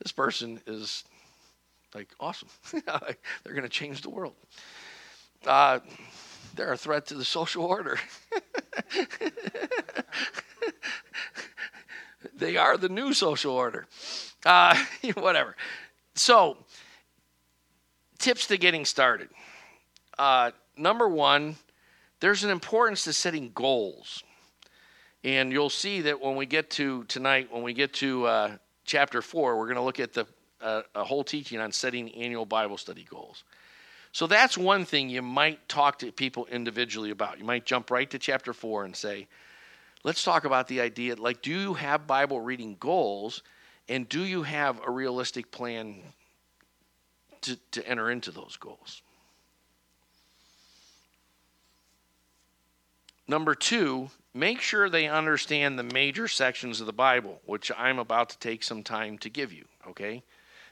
[0.02, 1.04] this person is
[1.96, 2.50] like awesome.
[2.72, 4.34] they're going to change the world.
[5.46, 5.80] Uh,
[6.56, 7.98] they're a threat to the social order.
[12.36, 13.88] they are the new social order.
[14.46, 14.76] Uh,
[15.16, 15.56] whatever.
[16.16, 16.58] So,
[18.18, 19.30] tips to getting started.
[20.18, 21.56] Uh, number one,
[22.20, 24.24] there's an importance to setting goals.
[25.24, 29.22] And you'll see that when we get to tonight, when we get to uh, chapter
[29.22, 30.26] four, we're going to look at the
[30.62, 33.44] uh, a whole teaching on setting annual Bible study goals.
[34.12, 37.38] So that's one thing you might talk to people individually about.
[37.38, 39.28] You might jump right to chapter four and say,
[40.04, 43.44] let's talk about the idea like, do you have Bible reading goals?
[43.88, 45.96] And do you have a realistic plan
[47.42, 49.02] to, to enter into those goals?
[53.28, 58.30] Number two, make sure they understand the major sections of the Bible, which I'm about
[58.30, 60.24] to take some time to give you, okay?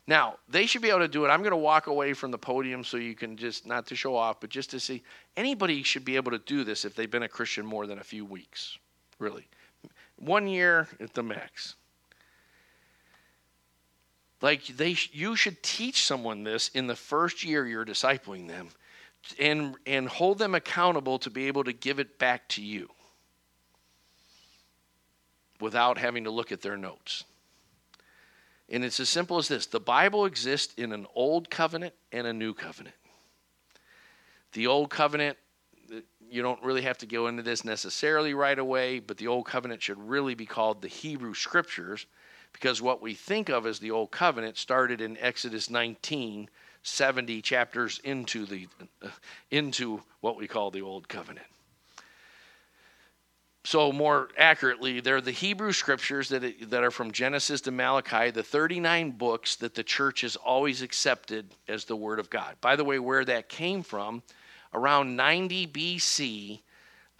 [0.08, 1.30] Now, they should be able to do it.
[1.30, 4.16] I'm going to walk away from the podium so you can just, not to show
[4.16, 5.04] off, but just to see.
[5.36, 8.04] Anybody should be able to do this if they've been a Christian more than a
[8.04, 8.78] few weeks,
[9.20, 9.48] really.
[10.16, 11.76] One year at the max.
[14.42, 18.70] Like they, you should teach someone this in the first year you're discipling them,
[19.40, 22.90] and and hold them accountable to be able to give it back to you,
[25.60, 27.24] without having to look at their notes.
[28.70, 32.34] And it's as simple as this the Bible exists in an old covenant and a
[32.34, 32.96] new covenant.
[34.54, 35.38] The old covenant
[36.30, 39.82] you don't really have to go into this necessarily right away, but the Old Covenant
[39.82, 42.06] should really be called the Hebrew Scriptures
[42.54, 46.50] because what we think of as the Old Covenant started in Exodus 19,
[46.84, 48.68] 70 chapters into the
[49.52, 51.48] into what we call the Old Covenant.
[53.68, 58.42] So more accurately, they're the Hebrew scriptures that that are from Genesis to Malachi, the
[58.42, 62.56] 39 books that the church has always accepted as the word of God.
[62.62, 64.24] By the way, where that came from,
[64.74, 66.62] around 90 BC,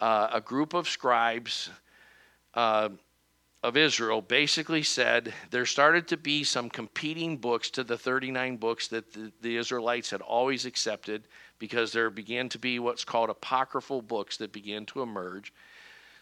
[0.00, 1.68] uh, a group of scribes
[2.54, 2.88] uh,
[3.62, 8.88] of Israel basically said there started to be some competing books to the 39 books
[8.88, 11.24] that the, the, Israelites had always accepted
[11.58, 15.52] because there began to be what's called apocryphal books that began to emerge.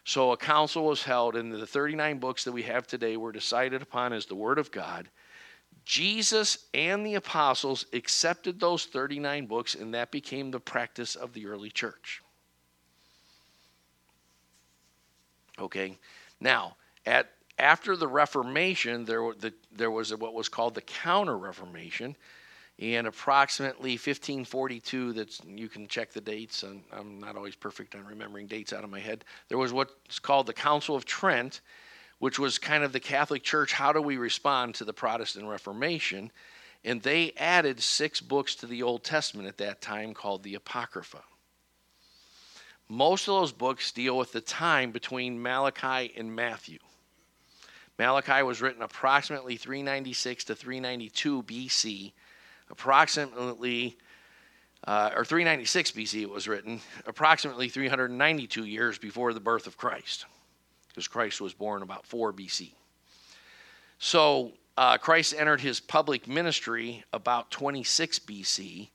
[0.07, 3.83] So a council was held, and the 39 books that we have today were decided
[3.83, 5.09] upon as the Word of God.
[5.85, 11.49] Jesus and the apostles accepted those 39 books, and that became the practice of the
[11.49, 12.23] early church.
[15.59, 15.99] Okay,
[16.41, 22.15] now, at after the Reformation, there, the, there was what was called the Counter Reformation,
[22.79, 25.13] and approximately 1542.
[25.13, 26.63] That's you can check the dates.
[26.63, 29.25] And I'm not always perfect on remembering dates out of my head.
[29.49, 31.61] There was what's called the Council of Trent,
[32.19, 33.73] which was kind of the Catholic Church.
[33.73, 36.31] How do we respond to the Protestant Reformation?
[36.85, 41.23] And they added six books to the Old Testament at that time called the Apocrypha.
[42.89, 46.79] Most of those books deal with the time between Malachi and Matthew.
[47.99, 52.13] Malachi was written approximately 396 to 392 BC,
[52.71, 53.97] approximately,
[54.87, 60.27] uh, or 396 BC it was written, approximately 392 years before the birth of Christ,
[60.89, 62.73] because Christ was born about 4 BC.
[63.99, 68.89] So uh, Christ entered his public ministry about 26 BC.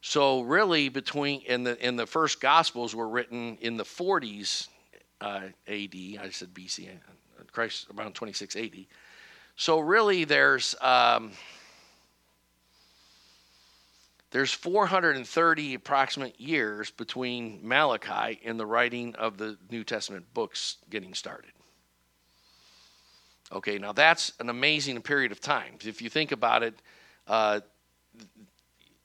[0.00, 4.66] So really, between in the in the first Gospels were written in the 40s
[5.20, 5.94] uh, AD.
[5.94, 6.88] I said BC.
[7.52, 8.88] Christ around 2680.
[9.56, 11.32] So really, there's um,
[14.32, 21.14] there's 430 approximate years between Malachi and the writing of the New Testament books getting
[21.14, 21.52] started.
[23.52, 25.74] Okay, now that's an amazing period of time.
[25.84, 26.80] If you think about it,
[27.28, 27.60] uh,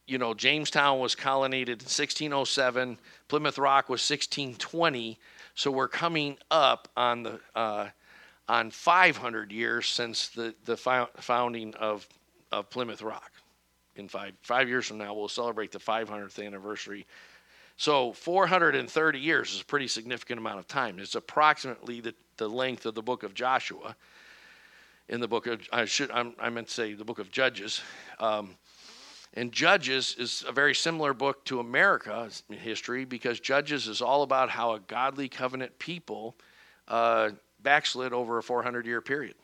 [0.06, 2.98] you know, Jamestown was colonized in 1607,
[3.28, 5.20] Plymouth Rock was 1620,
[5.54, 7.90] so we're coming up on the uh,
[8.48, 12.08] on 500 years since the, the founding of,
[12.52, 13.32] of Plymouth Rock.
[13.98, 17.06] In five, five years from now, we'll celebrate the 500th anniversary.
[17.78, 21.00] So 430 years is a pretty significant amount of time.
[21.00, 23.96] It's approximately the, the length of the book of Joshua.
[25.10, 27.82] In the book of, I should, I'm, i meant to say the book of Judges.
[28.20, 28.56] Um,
[29.36, 34.50] and Judges is a very similar book to America's history because Judges is all about
[34.50, 36.36] how a godly covenant people
[36.88, 37.30] uh,
[37.62, 39.36] backslid over a 400 year period.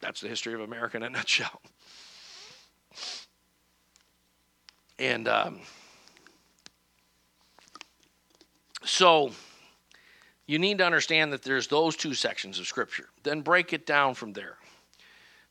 [0.00, 1.60] That's the history of America in a nutshell.
[4.98, 5.60] And um,
[8.84, 9.32] so
[10.46, 13.08] you need to understand that there's those two sections of Scripture.
[13.22, 14.56] Then break it down from there.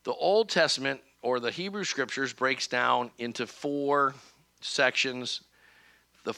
[0.04, 4.16] The Old Testament or the Hebrew Scriptures breaks down into four
[4.60, 5.42] sections,
[6.24, 6.34] the,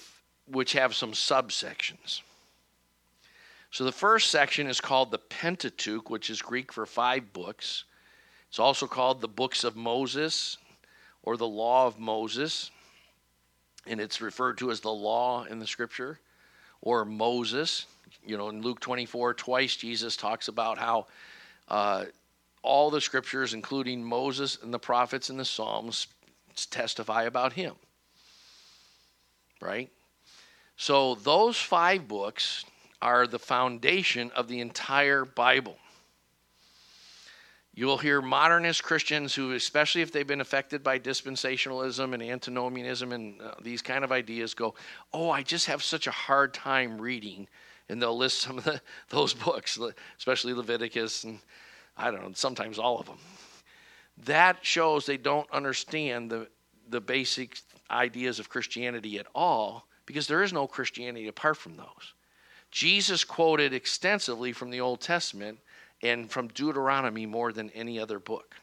[0.48, 2.22] which have some subsections.
[3.72, 7.86] So the first section is called the Pentateuch, which is Greek for five books.
[8.50, 10.58] It's also called the books of Moses
[11.22, 12.72] or the law of Moses.
[13.88, 16.20] And it's referred to as the law in the scripture
[16.82, 17.86] or Moses.
[18.26, 21.08] You know, in Luke 24, twice Jesus talks about how
[21.68, 22.06] uh,
[22.62, 26.08] all the scriptures, including Moses and the prophets and the Psalms,
[26.70, 27.76] testify about him.
[29.62, 29.90] Right?
[30.78, 32.66] So those five books
[33.02, 35.78] are the foundation of the entire Bible.
[37.74, 43.12] You will hear modernist Christians who, especially if they've been affected by dispensationalism and antinomianism
[43.14, 44.76] and uh, these kind of ideas, go,
[45.14, 47.48] Oh, I just have such a hard time reading.
[47.88, 49.80] And they'll list some of the, those books,
[50.18, 51.40] especially Leviticus and
[52.00, 53.18] I don't know, sometimes all of them.
[54.26, 56.48] That shows they don't understand the,
[56.90, 57.60] the basic
[57.92, 62.14] ideas of Christianity at all because there is no Christianity apart from those.
[62.72, 65.60] Jesus quoted extensively from the Old Testament
[66.02, 68.56] and from Deuteronomy more than any other book.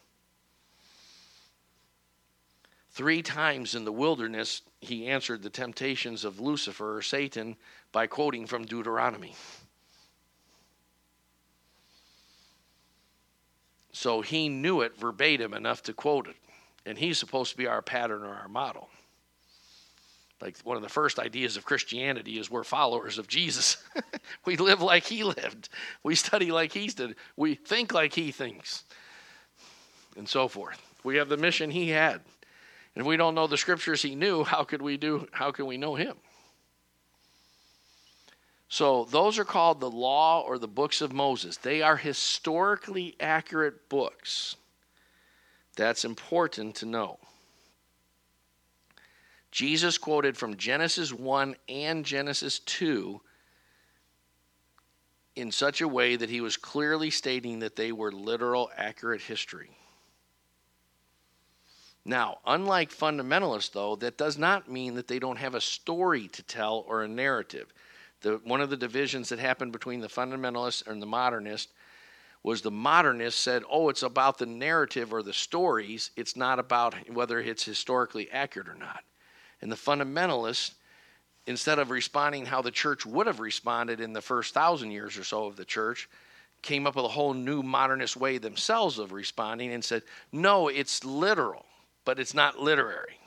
[2.91, 7.55] Three times in the wilderness, he answered the temptations of Lucifer or Satan
[7.91, 9.35] by quoting from Deuteronomy.
[13.91, 16.35] So he knew it verbatim enough to quote it.
[16.85, 18.89] And he's supposed to be our pattern or our model.
[20.41, 23.77] Like one of the first ideas of Christianity is we're followers of Jesus.
[24.45, 25.69] we live like he lived.
[26.03, 27.15] We study like he did.
[27.35, 28.83] We think like he thinks.
[30.15, 30.81] And so forth.
[31.03, 32.21] We have the mission he had.
[32.93, 35.65] And if we don't know the scriptures he knew, how could we do how can
[35.65, 36.15] we know him?
[38.69, 41.57] So those are called the law or the books of Moses.
[41.57, 44.55] They are historically accurate books.
[45.75, 47.19] That's important to know.
[49.57, 53.19] Jesus quoted from Genesis 1 and Genesis 2
[55.35, 59.71] in such a way that he was clearly stating that they were literal, accurate history.
[62.05, 66.43] Now, unlike fundamentalists, though, that does not mean that they don't have a story to
[66.43, 67.73] tell or a narrative.
[68.21, 71.73] The, one of the divisions that happened between the fundamentalists and the modernists
[72.43, 76.11] was the modernists said, oh, it's about the narrative or the stories.
[76.15, 79.03] It's not about whether it's historically accurate or not.
[79.61, 80.73] And the fundamentalists,
[81.45, 85.23] instead of responding how the church would have responded in the first thousand years or
[85.23, 86.09] so of the church,
[86.61, 91.03] came up with a whole new modernist way themselves of responding and said, no, it's
[91.03, 91.65] literal,
[92.05, 93.19] but it's not literary.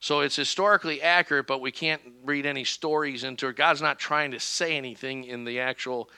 [0.00, 3.56] So it's historically accurate, but we can't read any stories into it.
[3.56, 6.10] God's not trying to say anything in the actual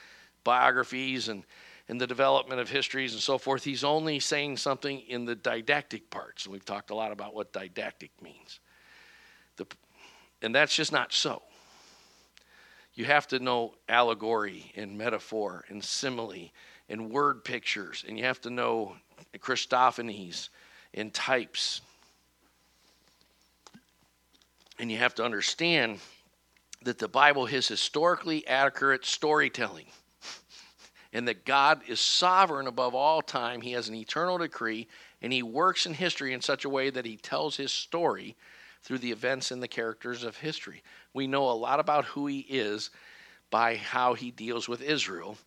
[0.43, 1.43] biographies and
[1.87, 3.63] in the development of histories and so forth.
[3.63, 6.45] He's only saying something in the didactic parts.
[6.45, 8.59] And we've talked a lot about what didactic means.
[10.41, 11.41] And that's just not so.
[12.93, 16.51] You have to know allegory and metaphor and simile
[16.89, 18.95] and word pictures, and you have to know
[19.37, 20.49] Christophanies
[20.93, 21.81] and types.
[24.79, 25.99] And you have to understand
[26.83, 29.87] that the Bible is historically accurate storytelling
[31.13, 33.61] and that God is sovereign above all time.
[33.61, 34.87] He has an eternal decree,
[35.21, 38.35] and He works in history in such a way that He tells His story
[38.83, 40.83] through the events and the characters of history.
[41.13, 42.89] We know a lot about who He is
[43.49, 45.37] by how He deals with Israel.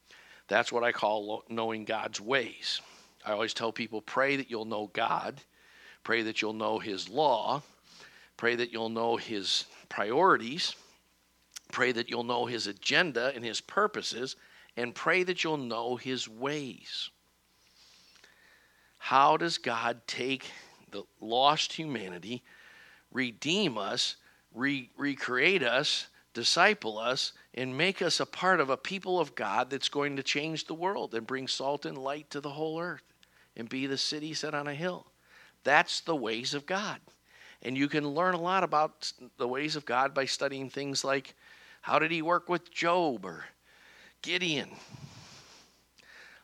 [0.48, 2.80] That's what I call knowing God's ways.
[3.24, 5.40] I always tell people pray that you'll know God,
[6.04, 7.62] pray that you'll know His law,
[8.36, 10.74] pray that you'll know His priorities,
[11.70, 14.36] pray that you'll know His agenda and His purposes
[14.76, 17.10] and pray that you'll know his ways.
[18.98, 20.50] How does God take
[20.90, 22.42] the lost humanity,
[23.12, 24.16] redeem us,
[24.54, 29.70] re- recreate us, disciple us, and make us a part of a people of God
[29.70, 33.02] that's going to change the world and bring salt and light to the whole earth
[33.56, 35.06] and be the city set on a hill?
[35.64, 37.00] That's the ways of God.
[37.62, 41.34] And you can learn a lot about the ways of God by studying things like
[41.82, 43.44] how did he work with Job or
[44.22, 44.70] Gideon.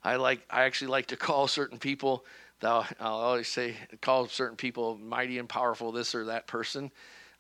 [0.04, 2.24] I like I actually like to call certain people
[2.62, 6.90] I'll always say call certain people mighty and powerful this or that person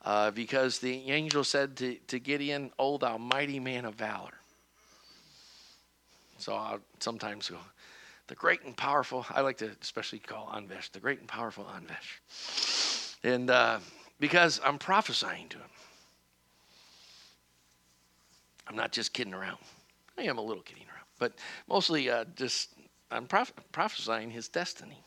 [0.04, 4.34] uh, because the angel said to, to Gideon, "Oh, thou mighty man of valor."
[6.38, 7.58] So I'll sometimes go,
[8.28, 9.26] the great and powerful.
[9.30, 13.80] I like to especially call Anvesh the great and powerful Anvesh, and uh,
[14.20, 15.70] because I'm prophesying to him.
[18.68, 19.58] I'm not just kidding around.
[20.16, 21.32] I am a little kidding around, but
[21.68, 22.70] mostly uh, just
[23.10, 25.02] I'm proph- prophesying his destiny.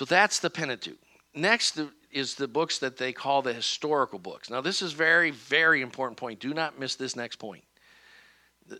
[0.00, 0.96] So that's the Pentateuch.
[1.34, 1.78] Next
[2.10, 4.48] is the books that they call the historical books.
[4.48, 6.40] Now, this is very, very important point.
[6.40, 7.62] Do not miss this next point.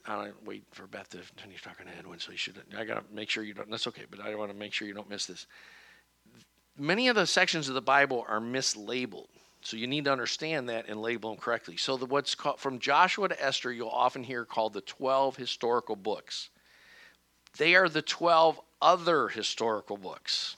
[0.06, 2.62] I don't wait for Beth to finish talking to Edwin, so you should.
[2.74, 3.70] I got to make sure you don't.
[3.70, 5.46] That's okay, but I want to make sure you don't miss this.
[6.78, 9.28] Many of the sections of the Bible are mislabeled.
[9.60, 11.76] So you need to understand that and label them correctly.
[11.76, 15.96] So the, what's called from Joshua to Esther, you'll often hear called the 12 historical
[15.96, 16.48] books.
[17.58, 20.56] They are the 12 other historical books.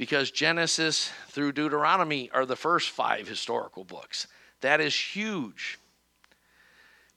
[0.00, 4.28] Because Genesis through Deuteronomy are the first five historical books.
[4.62, 5.78] That is huge.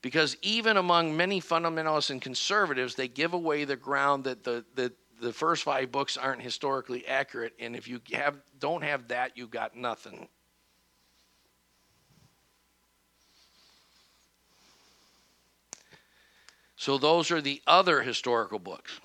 [0.02, 4.92] Because even among many fundamentalists and conservatives, they give away the ground that the, the,
[5.18, 7.54] the first five books aren't historically accurate.
[7.58, 10.28] And if you have, don't have that, you got nothing.
[16.76, 19.00] So those are the other historical books.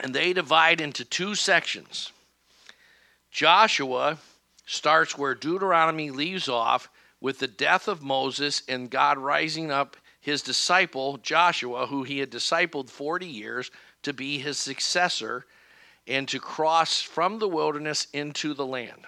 [0.00, 2.12] And they divide into two sections.
[3.30, 4.18] Joshua
[4.66, 6.88] starts where Deuteronomy leaves off
[7.20, 12.30] with the death of Moses and God rising up his disciple, Joshua, who he had
[12.30, 13.70] discipled 40 years,
[14.02, 15.44] to be his successor
[16.06, 19.06] and to cross from the wilderness into the land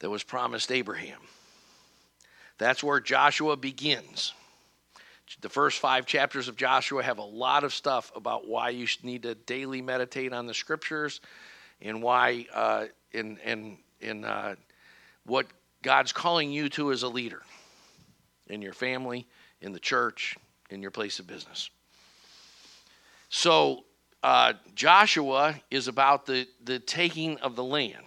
[0.00, 1.20] that was promised Abraham.
[2.58, 4.32] That's where Joshua begins.
[5.40, 9.22] The first five chapters of Joshua have a lot of stuff about why you need
[9.22, 11.20] to daily meditate on the scriptures
[11.80, 13.38] and why uh, in
[14.00, 14.54] in uh,
[15.24, 15.46] what
[15.82, 17.42] God's calling you to as a leader
[18.48, 19.26] in your family,
[19.60, 20.36] in the church,
[20.70, 21.70] in your place of business.
[23.28, 23.84] So
[24.22, 28.04] uh, Joshua is about the, the taking of the land.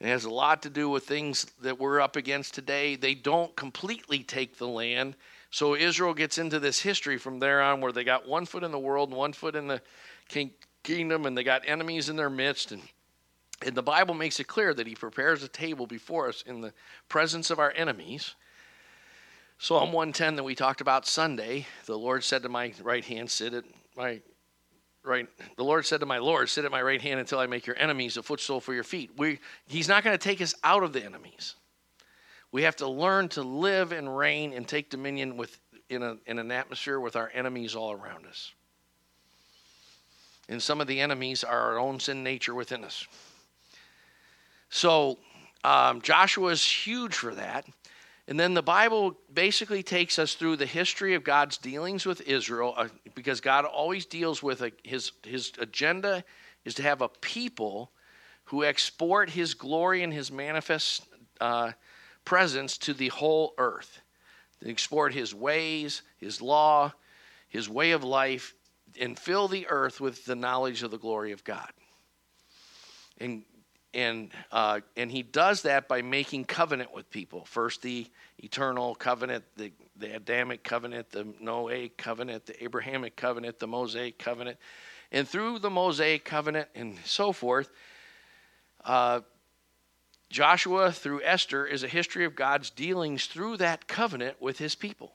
[0.00, 2.96] It has a lot to do with things that we're up against today.
[2.96, 5.16] They don't completely take the land.
[5.50, 8.72] So Israel gets into this history from there on where they got one foot in
[8.72, 9.80] the world and one foot in the
[10.28, 10.50] king,
[10.82, 12.72] kingdom, and they got enemies in their midst.
[12.72, 12.82] And,
[13.64, 16.72] and the Bible makes it clear that He prepares a table before us in the
[17.08, 18.34] presence of our enemies.
[19.58, 23.54] Psalm 110 that we talked about Sunday, the Lord said to my right hand, Sit
[23.54, 23.64] at
[23.96, 24.20] my
[25.06, 27.64] right the lord said to my lord sit at my right hand until i make
[27.64, 29.38] your enemies a footstool for your feet we,
[29.68, 31.54] he's not going to take us out of the enemies
[32.56, 36.38] we have to learn to live and reign and take dominion with in, a, in
[36.38, 38.54] an atmosphere with our enemies all around us.
[40.48, 43.06] And some of the enemies are our own sin nature within us.
[44.70, 45.18] So
[45.64, 47.66] um, joshua is huge for that.
[48.26, 52.72] And then the Bible basically takes us through the history of God's dealings with Israel
[52.74, 56.24] uh, because God always deals with a, his, his agenda
[56.64, 57.90] is to have a people
[58.44, 61.02] who export his glory and his manifest
[61.38, 61.72] uh,
[62.26, 64.02] presence to the whole earth.
[64.60, 66.92] They export his ways, his law,
[67.48, 68.54] his way of life,
[69.00, 71.70] and fill the earth with the knowledge of the glory of God.
[73.18, 73.44] And
[73.94, 77.46] and uh, and he does that by making covenant with people.
[77.46, 78.06] First, the
[78.38, 84.58] eternal covenant, the, the Adamic covenant, the Noahic covenant, the Abrahamic covenant, the Mosaic covenant,
[85.12, 87.70] and through the Mosaic covenant and so forth,
[88.84, 89.20] uh,
[90.28, 95.12] Joshua through Esther is a history of God's dealings through that covenant with His people,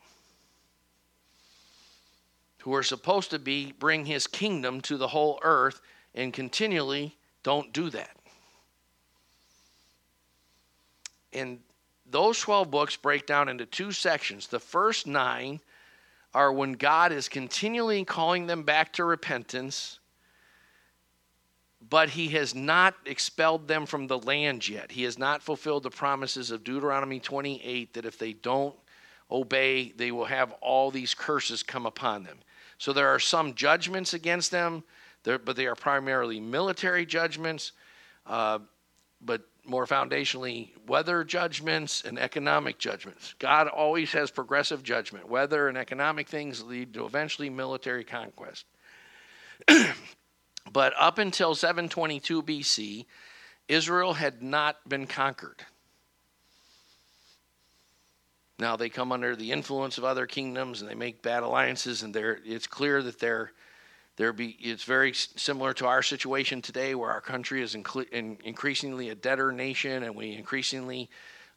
[2.59, 5.81] who are supposed to be bring His kingdom to the whole earth,
[6.15, 8.15] and continually don't do that.
[11.33, 11.59] And
[12.09, 14.47] those 12 books break down into two sections.
[14.47, 15.61] The first nine
[16.33, 19.99] are when God is continually calling them back to repentance,
[21.89, 24.91] but He has not expelled them from the land yet.
[24.91, 28.75] He has not fulfilled the promises of Deuteronomy 28 that if they don't
[29.29, 32.37] obey, they will have all these curses come upon them.
[32.77, 34.83] So there are some judgments against them,
[35.23, 37.71] but they are primarily military judgments.
[38.25, 38.59] Uh,
[39.21, 43.35] but more foundationally, weather judgments and economic judgments.
[43.37, 45.29] God always has progressive judgment.
[45.29, 48.65] Weather and economic things lead to eventually military conquest.
[50.71, 53.05] but up until 722 BC,
[53.67, 55.65] Israel had not been conquered.
[58.59, 62.15] Now they come under the influence of other kingdoms and they make bad alliances, and
[62.15, 63.51] it's clear that they're
[64.17, 69.09] there be it's very similar to our situation today, where our country is in, increasingly
[69.09, 71.09] a debtor nation, and we increasingly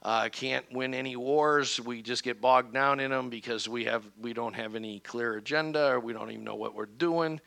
[0.02, 1.80] uh, can't win any wars.
[1.80, 5.36] We just get bogged down in them because we have we don't have any clear
[5.36, 7.40] agenda, or we don't even know what we're doing.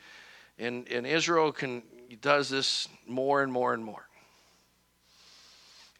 [0.59, 1.83] And and Israel can
[2.21, 4.07] does this more and more and more.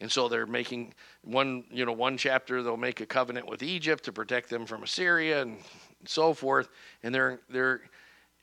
[0.00, 4.04] And so they're making one, you know, one chapter they'll make a covenant with Egypt
[4.04, 5.58] to protect them from Assyria and
[6.06, 6.68] so forth.
[7.02, 7.82] And they're they're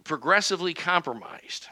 [0.03, 1.68] progressively compromised.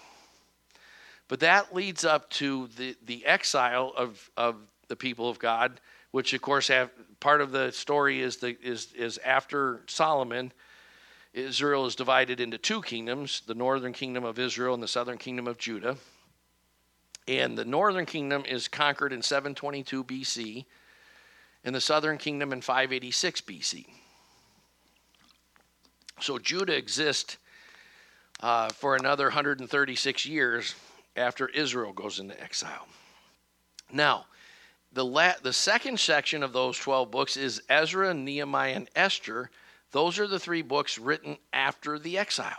[1.27, 5.79] But that leads up to the, the exile of, of the people of God,
[6.11, 10.51] which of course have part of the story is the is is after Solomon,
[11.33, 15.47] Israel is divided into two kingdoms, the northern kingdom of Israel and the southern kingdom
[15.47, 15.97] of Judah.
[17.27, 20.65] And the northern kingdom is conquered in 722 BC,
[21.63, 23.85] and the southern kingdom in 586 BC.
[26.19, 27.37] So Judah exists
[28.41, 30.75] uh, for another 136 years
[31.15, 32.87] after Israel goes into exile.
[33.91, 34.25] Now,
[34.91, 39.49] the, la- the second section of those 12 books is Ezra, Nehemiah, and Esther.
[39.93, 42.57] Those are the three books written after the exile.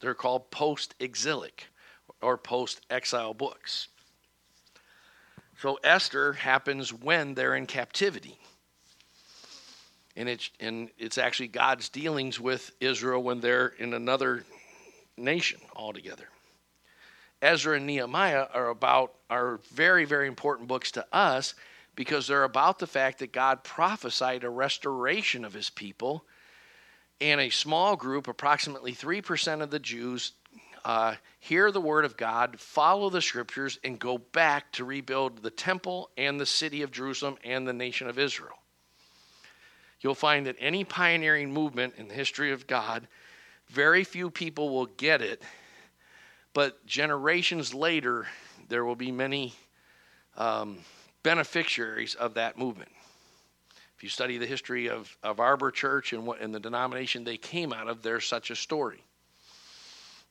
[0.00, 1.66] They're called post exilic
[2.20, 3.86] or post exile books.
[5.60, 8.38] So Esther happens when they're in captivity.
[10.16, 14.44] And it's, and it's actually God's dealings with Israel when they're in another
[15.16, 16.28] nation altogether.
[17.40, 21.54] Ezra and Nehemiah are about are very very important books to us
[21.94, 26.24] because they're about the fact that God prophesied a restoration of his people
[27.20, 30.32] and a small group approximately 3% of the Jews
[30.84, 35.50] uh, hear the word of God, follow the scriptures, and go back to rebuild the
[35.50, 38.58] temple and the city of Jerusalem and the nation of Israel.
[40.00, 43.08] you'll find that any pioneering movement in the history of God,
[43.68, 45.42] very few people will get it,
[46.54, 48.26] but generations later,
[48.68, 49.54] there will be many
[50.36, 50.78] um,
[51.22, 52.90] beneficiaries of that movement.
[53.98, 57.36] If you study the history of, of Arbor Church and, what, and the denomination they
[57.36, 59.02] came out of, there's such a story.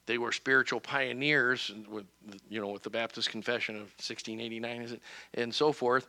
[0.06, 2.06] They were spiritual pioneers with,
[2.48, 4.98] you know, with the Baptist Confession of 1689
[5.34, 6.08] and so forth.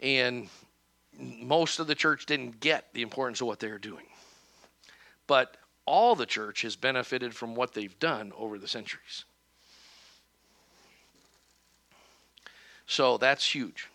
[0.00, 0.48] And
[1.20, 4.06] most of the church didn't get the importance of what they were doing.
[5.28, 9.24] But all the church has benefited from what they've done over the centuries.
[12.88, 13.86] So that's huge.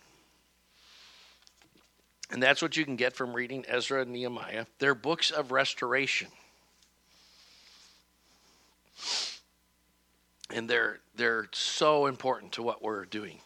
[2.34, 4.65] And that's what you can get from reading Ezra and Nehemiah.
[4.79, 6.29] They're books of restoration.
[10.49, 13.38] And they're they're so important to what we're doing.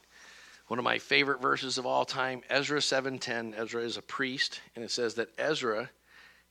[0.68, 3.54] One of my favorite verses of all time, Ezra 7:10.
[3.58, 5.90] Ezra is a priest, and it says that Ezra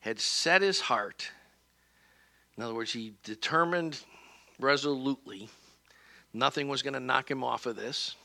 [0.01, 1.31] had set his heart.
[2.55, 3.99] In other words, he determined
[4.59, 5.49] resolutely
[6.33, 8.15] nothing was going to knock him off of this.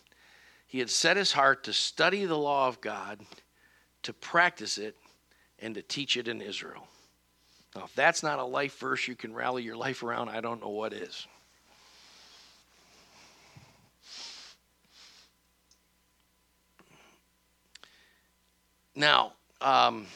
[0.67, 3.21] He had set his heart to study the law of God,
[4.03, 4.97] to practice it,
[5.59, 6.87] and to teach it in Israel.
[7.75, 10.61] Now, if that's not a life verse you can rally your life around, I don't
[10.61, 11.27] know what is.
[18.95, 19.33] Now,
[19.63, 20.07] um,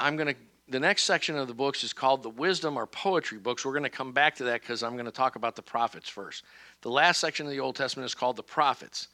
[0.00, 3.38] I'm going to, the next section of the books is called the wisdom or poetry
[3.38, 3.64] books.
[3.64, 6.08] We're going to come back to that because I'm going to talk about the prophets
[6.08, 6.44] first.
[6.80, 9.08] The last section of the Old Testament is called the prophets.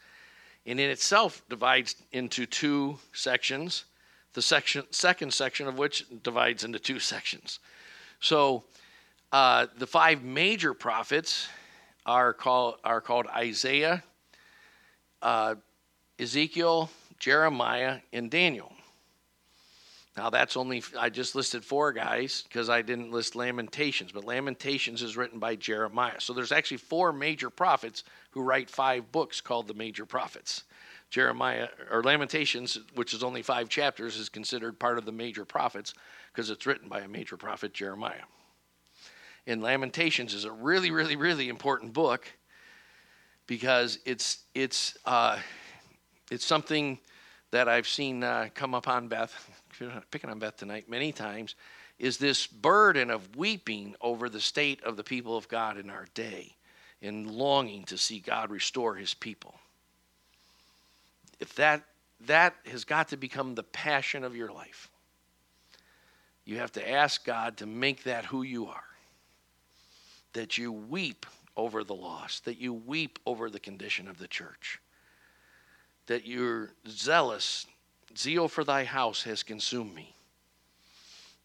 [0.67, 3.85] And in itself divides into two sections,
[4.35, 7.59] the section, second section of which divides into two sections.
[8.21, 8.65] So
[9.33, 11.49] uh, the five major prophets
[12.05, 14.03] are called, are called Isaiah,
[15.23, 15.55] uh,
[16.19, 18.73] Ezekiel, Jeremiah, and Daniel.
[20.17, 25.03] Now, that's only, I just listed four guys because I didn't list Lamentations, but Lamentations
[25.03, 26.21] is written by Jeremiah.
[26.21, 30.65] So there's actually four major prophets who write five books called the major prophets.
[31.11, 35.93] Jeremiah, or Lamentations, which is only five chapters, is considered part of the major prophets
[36.33, 38.23] because it's written by a major prophet, Jeremiah.
[39.47, 42.27] And Lamentations is a really, really, really important book
[43.49, 45.39] because it's, it's, uh,
[46.31, 47.01] it's something
[47.51, 49.35] that I've seen uh, come upon Beth,
[50.13, 51.57] picking on Beth tonight many times,
[51.99, 56.07] is this burden of weeping over the state of the people of God in our
[56.15, 56.55] day
[57.03, 59.55] and longing to see God restore his people.
[61.39, 61.85] If that
[62.27, 64.91] that has got to become the passion of your life.
[66.45, 68.85] You have to ask God to make that who you are.
[70.35, 71.25] That you weep
[71.57, 74.81] over the lost, that you weep over the condition of the church
[76.11, 77.69] that you're zealous.
[78.19, 80.13] Zeal for thy house has consumed me.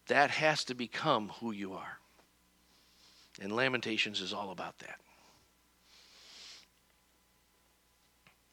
[0.08, 1.98] That has to become who you are.
[3.40, 4.98] And Lamentations is all about that.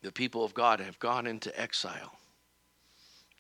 [0.04, 2.18] The people of God have gone into exile.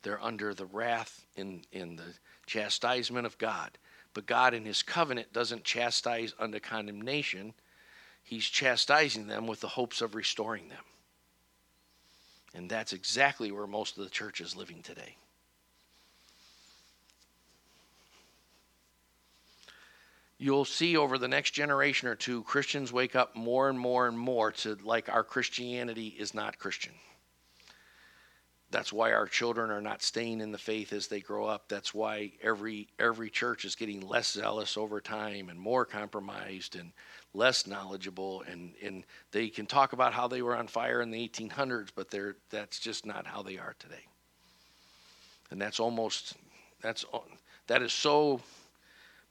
[0.01, 2.13] They're under the wrath in, in the
[2.45, 3.77] chastisement of God.
[4.13, 7.53] But God, in His covenant, doesn't chastise under condemnation.
[8.23, 10.83] He's chastising them with the hopes of restoring them.
[12.55, 15.17] And that's exactly where most of the church is living today.
[20.43, 24.19] You'll see over the next generation or two, Christians wake up more and more and
[24.19, 26.91] more to like our Christianity is not Christian.
[28.69, 31.69] That's why our children are not staying in the faith as they grow up.
[31.69, 36.91] That's why every every church is getting less zealous over time and more compromised and
[37.33, 41.25] less knowledgeable and, and they can talk about how they were on fire in the
[41.25, 44.05] 1800s but they're that's just not how they are today
[45.51, 46.33] and that's almost
[46.81, 47.05] that's
[47.67, 48.39] that is so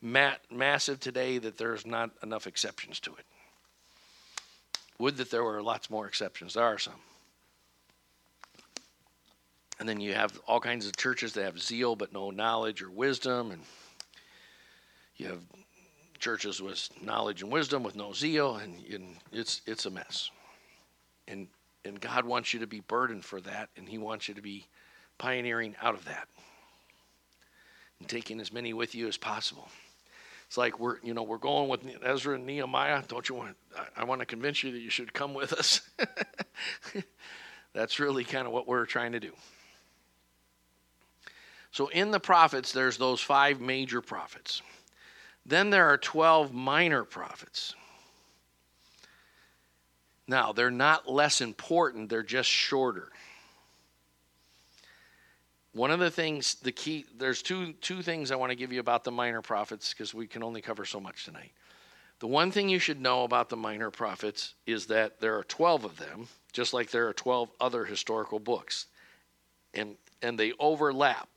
[0.02, 3.24] mat, massive today that there's not enough exceptions to it
[4.98, 7.00] would that there were lots more exceptions there are some
[9.80, 12.90] and then you have all kinds of churches that have zeal but no knowledge or
[12.90, 13.62] wisdom and
[15.16, 15.40] you have
[16.22, 20.30] churches with knowledge and wisdom with no zeal, and, and it's it's a mess.
[21.28, 21.48] And
[21.84, 24.66] and God wants you to be burdened for that, and He wants you to be
[25.18, 26.28] pioneering out of that
[27.98, 29.68] and taking as many with you as possible.
[30.52, 33.02] It's like we're you know we're going with Ezra and Nehemiah.
[33.08, 33.56] Don't you want?
[33.74, 35.80] I, I want to convince you that you should come with us.
[37.72, 39.32] That's really kind of what we're trying to do.
[41.70, 44.60] So in the prophets, there's those five major prophets.
[45.46, 47.74] Then there are 12 minor prophets.
[50.28, 53.08] Now, they're not less important, they're just shorter.
[55.72, 58.80] One of the things, the key, there's two two things I want to give you
[58.80, 61.52] about the minor prophets because we can only cover so much tonight.
[62.18, 65.84] The one thing you should know about the minor prophets is that there are 12
[65.84, 68.86] of them, just like there are 12 other historical books.
[69.74, 71.28] And and they overlap.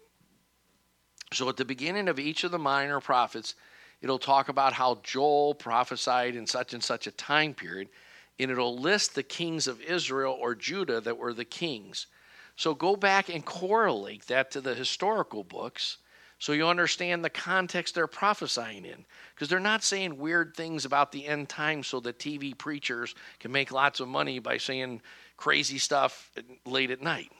[1.33, 3.55] So at the beginning of each of the minor prophets,
[4.01, 7.89] it'll talk about how Joel prophesied in such and such a time period,
[8.37, 12.07] and it'll list the kings of Israel or Judah that were the kings.
[12.55, 15.97] So go back and correlate that to the historical books
[16.39, 19.05] so you understand the context they're prophesying in.
[19.33, 23.51] Because they're not saying weird things about the end times so that TV preachers can
[23.51, 25.01] make lots of money by saying
[25.37, 26.31] crazy stuff
[26.65, 27.31] late at night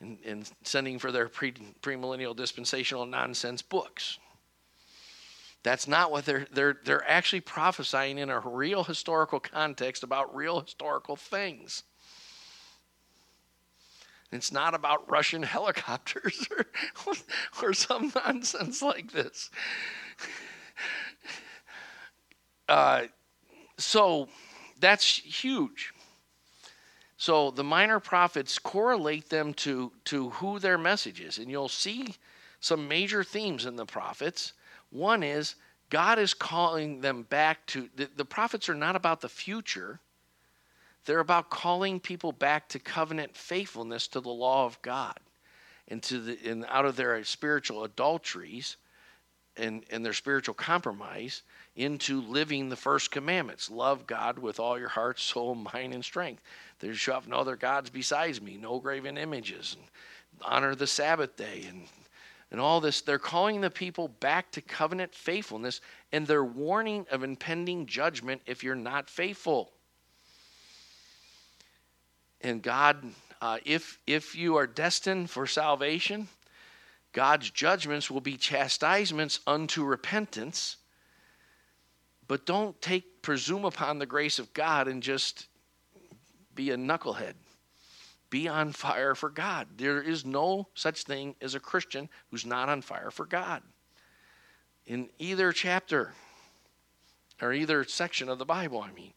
[0.00, 1.52] and, and sending for their pre,
[1.82, 4.18] premillennial dispensational nonsense books.
[5.62, 10.60] That's not what they're they're they're actually prophesying in a real historical context about real
[10.60, 11.82] historical things.
[14.30, 16.46] It's not about Russian helicopters
[17.06, 17.14] or,
[17.62, 19.50] or some nonsense like this.
[22.68, 23.04] Uh,
[23.78, 24.28] so
[24.80, 25.92] that's huge.
[27.16, 31.38] So the minor prophets correlate them to, to who their message is.
[31.38, 32.14] And you'll see
[32.60, 34.52] some major themes in the prophets.
[34.90, 35.56] One is
[35.90, 40.00] God is calling them back to the, the prophets are not about the future.
[41.04, 45.18] They're about calling people back to covenant faithfulness to the law of God
[45.88, 48.76] and to the and out of their spiritual adulteries
[49.56, 51.42] and, and their spiritual compromise
[51.76, 53.70] into living the first commandments.
[53.70, 56.42] Love God with all your heart, soul, mind, and strength.
[56.78, 59.88] There shall have no other gods besides me, no graven images, and
[60.42, 61.82] honor the Sabbath day and
[62.50, 63.00] and all this.
[63.02, 65.80] They're calling the people back to covenant faithfulness,
[66.12, 69.72] and they're warning of impending judgment if you're not faithful.
[72.40, 73.04] And God,
[73.40, 76.28] uh, if if you are destined for salvation,
[77.12, 80.76] God's judgments will be chastisements unto repentance.
[82.26, 85.48] But don't take presume upon the grace of God and just
[86.54, 87.34] be a knucklehead.
[88.30, 89.68] Be on fire for God.
[89.78, 93.62] There is no such thing as a Christian who's not on fire for God.
[94.86, 96.12] In either chapter
[97.40, 99.14] or either section of the Bible, I mean.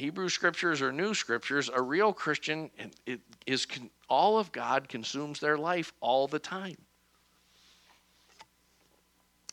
[0.00, 2.70] Hebrew scriptures or new scriptures, a real Christian
[3.04, 3.66] it is
[4.08, 6.78] all of God consumes their life all the time.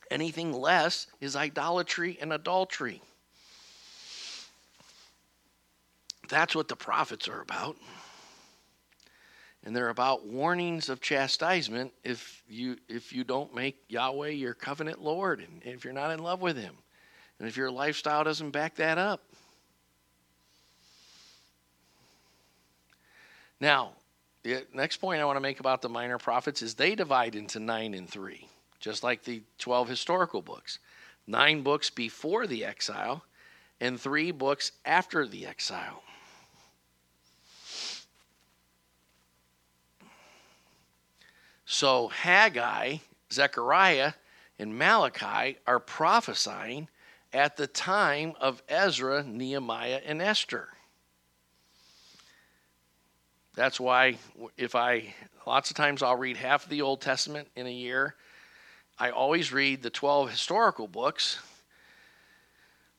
[0.09, 3.01] Anything less is idolatry and adultery.
[6.29, 7.75] That's what the prophets are about.
[9.65, 15.01] And they're about warnings of chastisement if you if you don't make Yahweh your covenant
[15.01, 16.75] Lord and if you're not in love with him.
[17.37, 19.21] And if your lifestyle doesn't back that up.
[23.59, 23.93] Now,
[24.43, 27.59] the next point I want to make about the minor prophets is they divide into
[27.59, 28.47] 9 and 3,
[28.79, 30.79] just like the 12 historical books.
[31.25, 33.23] 9 books before the exile
[33.81, 36.03] and 3 books after the exile.
[41.65, 42.97] So Haggai,
[43.31, 44.13] Zechariah,
[44.57, 46.87] and Malachi are prophesying
[47.33, 50.69] at the time of Ezra, Nehemiah, and Esther.
[53.57, 54.19] That's why
[54.55, 55.15] if I
[55.47, 58.13] lots of times I'll read half of the Old Testament in a year.
[58.99, 61.39] I always read the 12 historical books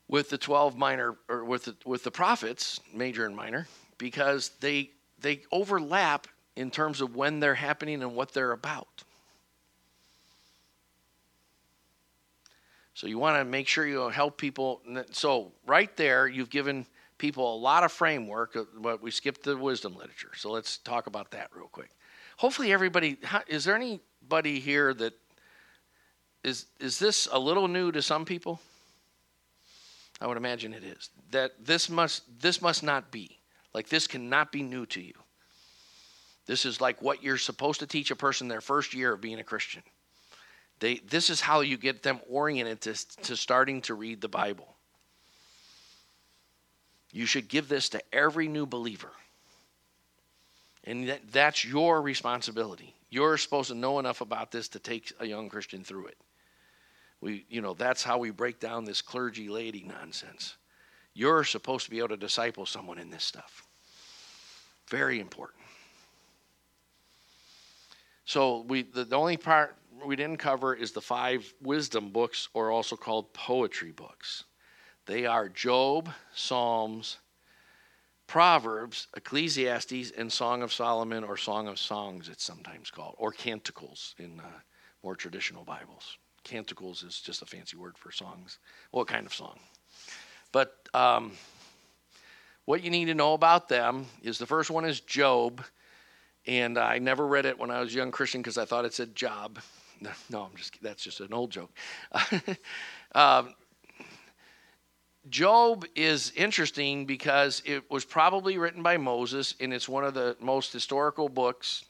[0.08, 4.90] with the 12 minor or with the, with the prophets, major and minor, because they
[5.20, 9.04] they overlap in terms of when they're happening and what they're about.
[12.94, 14.80] So you want to make sure you help people.
[15.12, 16.84] So right there, you've given
[17.18, 20.30] people a lot of framework, uh, but we skipped the wisdom literature.
[20.36, 21.90] So let's talk about that real quick.
[22.36, 25.12] Hopefully, everybody is there anybody here that
[26.44, 28.60] is is this a little new to some people?
[30.20, 31.10] I would imagine it is.
[31.30, 33.38] That this must this must not be
[33.74, 35.14] like this cannot be new to you.
[36.46, 39.38] This is like what you're supposed to teach a person their first year of being
[39.38, 39.82] a Christian.
[40.80, 44.77] They, this is how you get them oriented to, to starting to read the Bible.
[47.12, 49.10] You should give this to every new believer.
[50.84, 52.94] And that, that's your responsibility.
[53.10, 56.18] You're supposed to know enough about this to take a young Christian through it.
[57.20, 60.56] We, you know, that's how we break down this clergy laity nonsense.
[61.14, 63.66] You're supposed to be able to disciple someone in this stuff.
[64.88, 65.60] Very important.
[68.24, 72.70] So we the, the only part we didn't cover is the five wisdom books, or
[72.70, 74.44] also called poetry books.
[75.08, 77.16] They are Job, Psalms,
[78.26, 84.14] Proverbs, Ecclesiastes, and Song of Solomon, or Song of Songs, it's sometimes called, or Canticles
[84.18, 84.44] in uh,
[85.02, 86.18] more traditional Bibles.
[86.44, 88.58] Canticles is just a fancy word for songs.
[88.90, 89.58] What kind of song?
[90.52, 91.32] But um,
[92.66, 95.64] what you need to know about them is the first one is Job,
[96.46, 98.92] and I never read it when I was a young Christian because I thought it
[98.92, 99.58] said job.
[100.30, 101.72] No, I'm just that's just an old joke.
[103.16, 103.52] um,
[105.28, 110.36] Job is interesting because it was probably written by Moses, and it's one of the
[110.40, 111.84] most historical books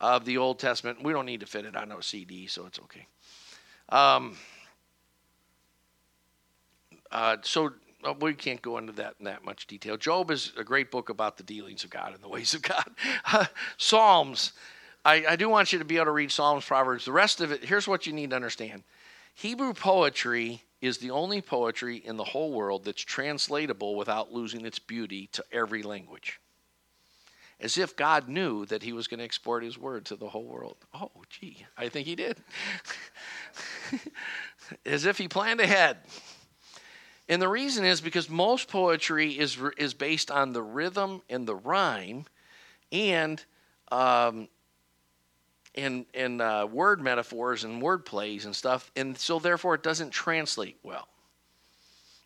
[0.00, 1.02] of the Old Testament.
[1.02, 3.06] We don't need to fit it on a CD, so it's okay.
[3.88, 4.36] Um,
[7.10, 7.72] uh, so
[8.04, 9.96] uh, we can't go into that in that much detail.
[9.96, 12.88] Job is a great book about the dealings of God and the ways of God.
[13.76, 14.52] Psalms,
[15.04, 17.04] I, I do want you to be able to read Psalms, Proverbs.
[17.04, 18.82] The rest of it, here's what you need to understand
[19.34, 24.80] Hebrew poetry is the only poetry in the whole world that's translatable without losing its
[24.80, 26.40] beauty to every language.
[27.60, 30.44] As if God knew that he was going to export his word to the whole
[30.44, 30.76] world.
[30.92, 32.36] Oh, gee, I think he did.
[34.86, 35.98] As if he planned ahead.
[37.28, 41.54] And the reason is because most poetry is, is based on the rhythm and the
[41.54, 42.24] rhyme
[42.90, 43.42] and
[43.92, 44.48] um,
[45.74, 50.10] in in uh, word metaphors and word plays and stuff, and so therefore it doesn't
[50.10, 51.08] translate well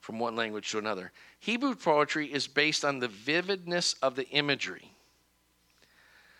[0.00, 1.12] from one language to another.
[1.38, 4.90] Hebrew poetry is based on the vividness of the imagery,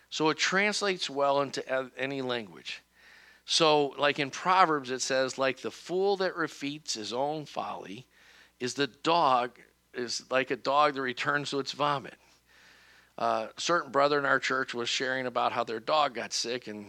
[0.09, 1.63] so it translates well into
[1.97, 2.81] any language.
[3.45, 8.05] So, like in Proverbs, it says, "Like the fool that refeats his own folly,
[8.59, 9.51] is the dog
[9.93, 12.15] is like a dog that returns to its vomit."
[13.17, 16.85] Uh, certain brother in our church was sharing about how their dog got sick and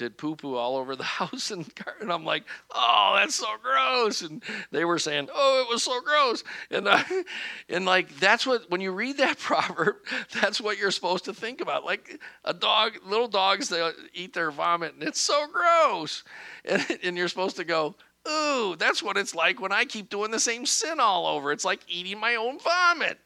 [0.00, 2.44] did poo poo all over the house and, and I'm like,
[2.74, 4.22] oh, that's so gross.
[4.22, 6.42] And they were saying, oh, it was so gross.
[6.70, 7.02] And uh,
[7.68, 9.96] and like that's what when you read that proverb,
[10.40, 11.84] that's what you're supposed to think about.
[11.84, 16.24] Like a dog, little dogs, they eat their vomit and it's so gross.
[16.64, 17.94] And, and you're supposed to go,
[18.26, 21.52] ooh, that's what it's like when I keep doing the same sin all over.
[21.52, 23.18] It's like eating my own vomit.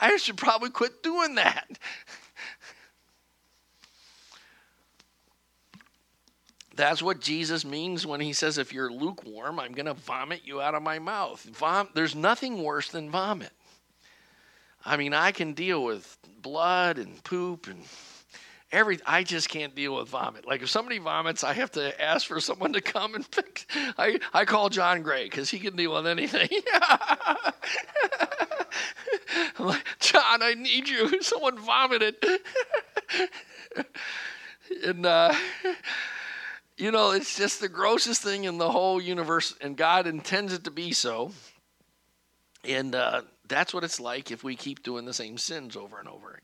[0.00, 1.66] I should probably quit doing that.
[6.76, 10.60] That's what Jesus means when he says, if you're lukewarm, I'm going to vomit you
[10.60, 11.42] out of my mouth.
[11.42, 13.52] Vom- There's nothing worse than vomit.
[14.84, 17.82] I mean, I can deal with blood and poop and
[18.72, 20.46] every I just can't deal with vomit.
[20.46, 23.66] Like if somebody vomits, I have to ask for someone to come and fix.
[23.98, 26.48] I I call John Gray because he can deal with anything.
[29.58, 31.20] I'm like, John, I need you.
[31.22, 32.16] Someone vomited.
[34.84, 35.34] and, uh,
[36.76, 40.64] you know, it's just the grossest thing in the whole universe, and God intends it
[40.64, 41.32] to be so.
[42.64, 46.08] And uh, that's what it's like if we keep doing the same sins over and
[46.08, 46.40] over,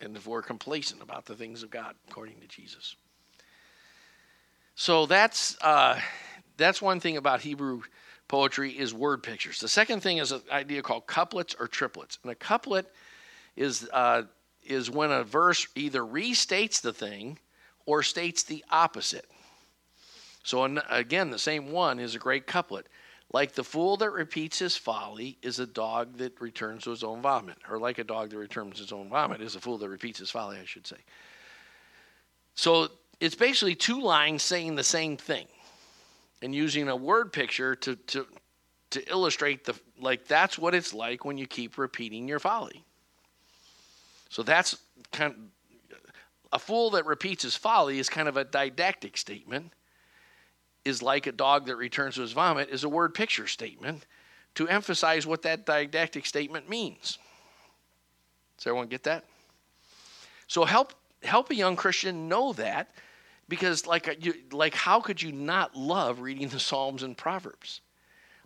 [0.00, 2.96] and if we're complacent about the things of God, according to Jesus.
[4.74, 6.00] So that's uh,
[6.56, 7.82] that's one thing about Hebrew
[8.28, 9.60] poetry is word pictures.
[9.60, 12.18] The second thing is an idea called couplets or triplets.
[12.22, 12.86] And a couplet
[13.56, 14.22] is, uh,
[14.62, 17.38] is when a verse either restates the thing
[17.86, 19.26] or states the opposite.
[20.42, 22.86] So, again, the same one is a great couplet.
[23.34, 27.20] Like the fool that repeats his folly is a dog that returns to his own
[27.20, 27.56] vomit.
[27.68, 30.30] Or like a dog that returns his own vomit is a fool that repeats his
[30.30, 30.98] folly, I should say.
[32.54, 35.48] So it's basically two lines saying the same thing
[36.42, 38.24] and using a word picture to, to,
[38.90, 42.84] to illustrate the, like, that's what it's like when you keep repeating your folly.
[44.28, 44.78] So that's
[45.10, 45.96] kind of,
[46.52, 49.72] a fool that repeats his folly is kind of a didactic statement,
[50.84, 54.06] is like a dog that returns to his vomit, is a word picture statement
[54.54, 57.18] to emphasize what that didactic statement means.
[58.58, 59.24] Does everyone get that?
[60.46, 62.90] So help help a young Christian know that
[63.48, 67.80] because like you, like how could you not love reading the Psalms and Proverbs?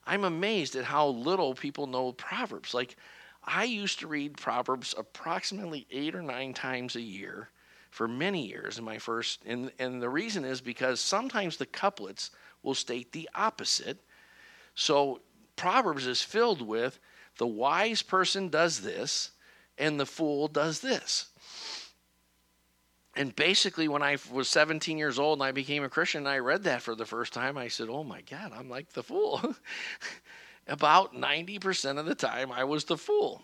[0.07, 2.73] I'm amazed at how little people know Proverbs.
[2.73, 2.97] Like
[3.45, 7.51] I used to read Proverbs approximately 8 or 9 times a year
[7.99, 12.31] for many years in my first and and the reason is because sometimes the couplets
[12.63, 13.99] will state the opposite.
[14.77, 15.21] So
[15.57, 17.01] Proverbs is filled with
[17.39, 19.33] the wise person does this
[19.79, 21.27] and the fool does this.
[23.17, 26.39] And basically when i was 17 years old and i became a christian and i
[26.39, 29.43] read that for the first time i said oh my god i'm like the fool.
[30.69, 33.43] About 90% of the time i was the fool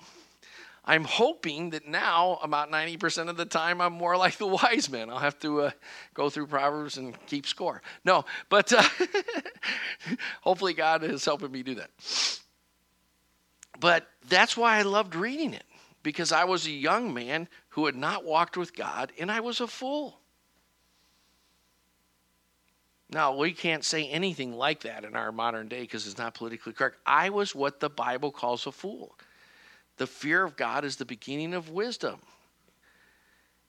[0.85, 5.11] i'm hoping that now about 90% of the time i'm more like the wise man
[5.11, 5.71] i'll have to uh,
[6.15, 8.83] go through proverbs and keep score no but uh,
[10.43, 11.91] hopefully god is helping me do that
[13.81, 15.65] but that's why i loved reading it
[16.05, 19.61] because I was a young man who had not walked with God and I was
[19.61, 20.21] a fool.
[23.11, 26.73] Now, we can't say anything like that in our modern day because it's not politically
[26.73, 26.99] correct.
[27.05, 29.17] I was what the Bible calls a fool.
[29.97, 32.21] The fear of God is the beginning of wisdom.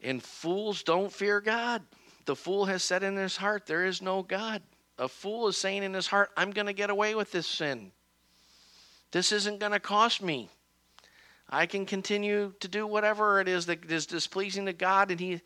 [0.02, 1.82] And fools don't fear God.
[2.26, 4.62] The fool has said in his heart, There is no God.
[4.98, 7.92] A fool is saying in his heart, I'm going to get away with this sin.
[9.12, 10.50] This isn't going to cost me.
[11.50, 15.42] I can continue to do whatever it is that is displeasing to God, and He,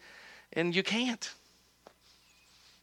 [0.54, 1.30] and you can't.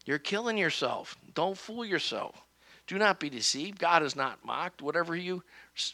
[0.05, 1.17] You're killing yourself.
[1.35, 2.41] Don't fool yourself.
[2.87, 3.79] Do not be deceived.
[3.79, 4.81] God is not mocked.
[4.81, 5.43] Whatever you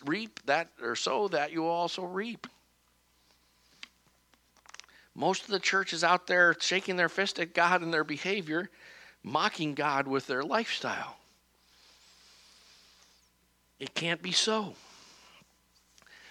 [0.05, 2.47] reap, that or sow, that you also reap.
[5.15, 8.71] Most of the church is out there shaking their fist at God and their behavior,
[9.23, 11.17] mocking God with their lifestyle.
[13.79, 14.75] It can't be so.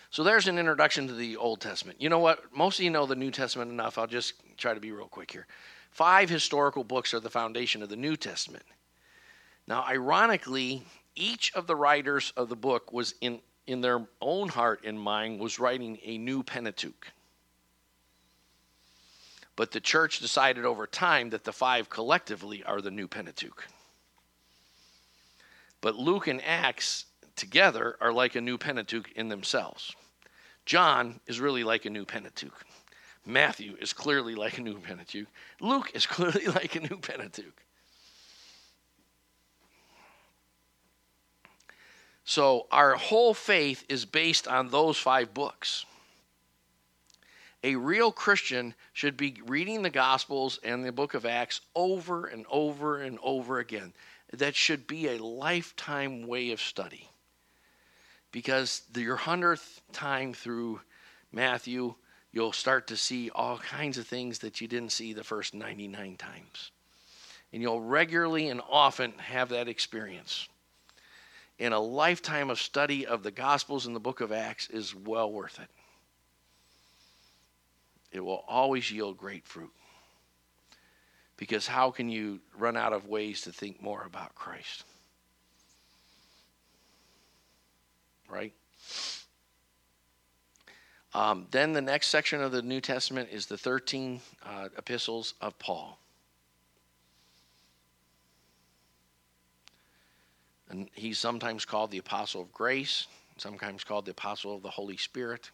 [0.09, 2.01] So there's an introduction to the Old Testament.
[2.01, 2.55] You know what?
[2.55, 3.97] Most of you know the New Testament enough.
[3.97, 5.47] I'll just try to be real quick here.
[5.91, 8.63] Five historical books are the foundation of the New Testament.
[9.67, 10.83] Now, ironically,
[11.15, 15.39] each of the writers of the book was in, in their own heart and mind
[15.39, 17.07] was writing a new Pentateuch.
[19.55, 23.67] But the church decided over time that the five collectively are the new Pentateuch.
[25.81, 27.05] But Luke and Acts
[27.35, 29.95] together are like a new Pentateuch in themselves.
[30.65, 32.65] John is really like a new Pentateuch.
[33.25, 35.27] Matthew is clearly like a new Pentateuch.
[35.59, 37.63] Luke is clearly like a new Pentateuch.
[42.23, 45.85] So our whole faith is based on those five books
[47.63, 52.45] a real Christian should be reading the Gospels and the book of Acts over and
[52.49, 53.93] over and over again.
[54.33, 57.07] That should be a lifetime way of study.
[58.31, 60.81] Because your hundredth time through
[61.31, 61.93] Matthew,
[62.31, 66.15] you'll start to see all kinds of things that you didn't see the first 99
[66.15, 66.71] times.
[67.53, 70.47] And you'll regularly and often have that experience.
[71.61, 75.31] And a lifetime of study of the Gospels and the book of Acts is well
[75.31, 75.69] worth it
[78.11, 79.71] it will always yield great fruit.
[81.37, 84.83] Because how can you run out of ways to think more about Christ?
[88.29, 88.53] Right?
[91.13, 95.57] Um, then the next section of the New Testament is the 13 uh, epistles of
[95.57, 95.97] Paul.
[100.71, 104.95] And he's sometimes called the apostle of grace, sometimes called the apostle of the Holy
[104.95, 105.51] Spirit.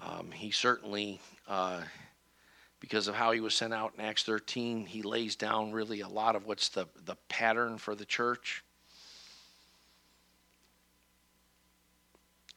[0.00, 1.82] Um, he certainly, uh,
[2.80, 6.08] because of how he was sent out in Acts 13, he lays down really a
[6.08, 8.64] lot of what's the, the pattern for the church.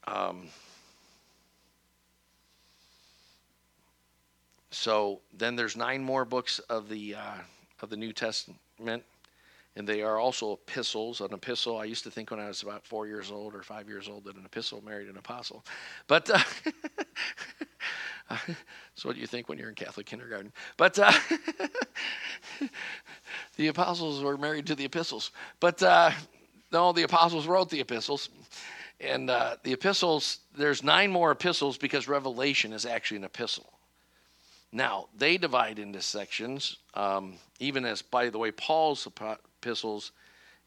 [0.08, 0.48] Um,
[4.72, 7.38] so then there's nine more books of the uh,
[7.82, 9.04] of the New Testament
[9.76, 11.22] and they are also epistles.
[11.22, 13.88] An epistle, I used to think when I was about four years old or five
[13.88, 15.66] years old that an epistle married an apostle.
[16.08, 16.40] But uh,
[18.30, 20.52] that's what do you think when you're in Catholic kindergarten.
[20.78, 21.12] But uh,
[23.56, 25.32] the apostles were married to the epistles.
[25.60, 26.12] But uh,
[26.72, 28.30] no, the apostles wrote the epistles.
[29.00, 33.72] And uh, the epistles, there's nine more epistles because Revelation is actually an epistle.
[34.72, 39.06] Now, they divide into sections, um, even as, by the way, Paul's
[39.62, 40.12] epistles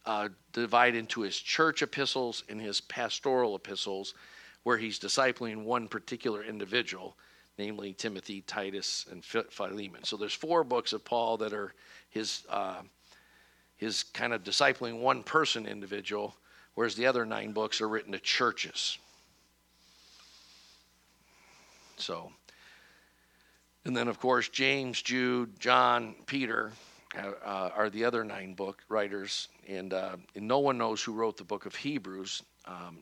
[0.07, 4.15] uh, divide into his church epistles and his pastoral epistles,
[4.63, 7.17] where he's discipling one particular individual,
[7.59, 10.05] namely Timothy, Titus, and Philemon.
[10.05, 11.75] So there's four books of Paul that are
[12.11, 12.83] his uh,
[13.77, 16.37] his kind of discipling one person individual,
[16.75, 18.99] whereas the other nine books are written to churches.
[21.97, 22.31] So,
[23.85, 26.73] and then of course James, Jude, John, Peter
[27.17, 31.37] uh, are the other nine book writers, and, uh, and, no one knows who wrote
[31.37, 32.43] the book of Hebrews.
[32.67, 32.99] Um,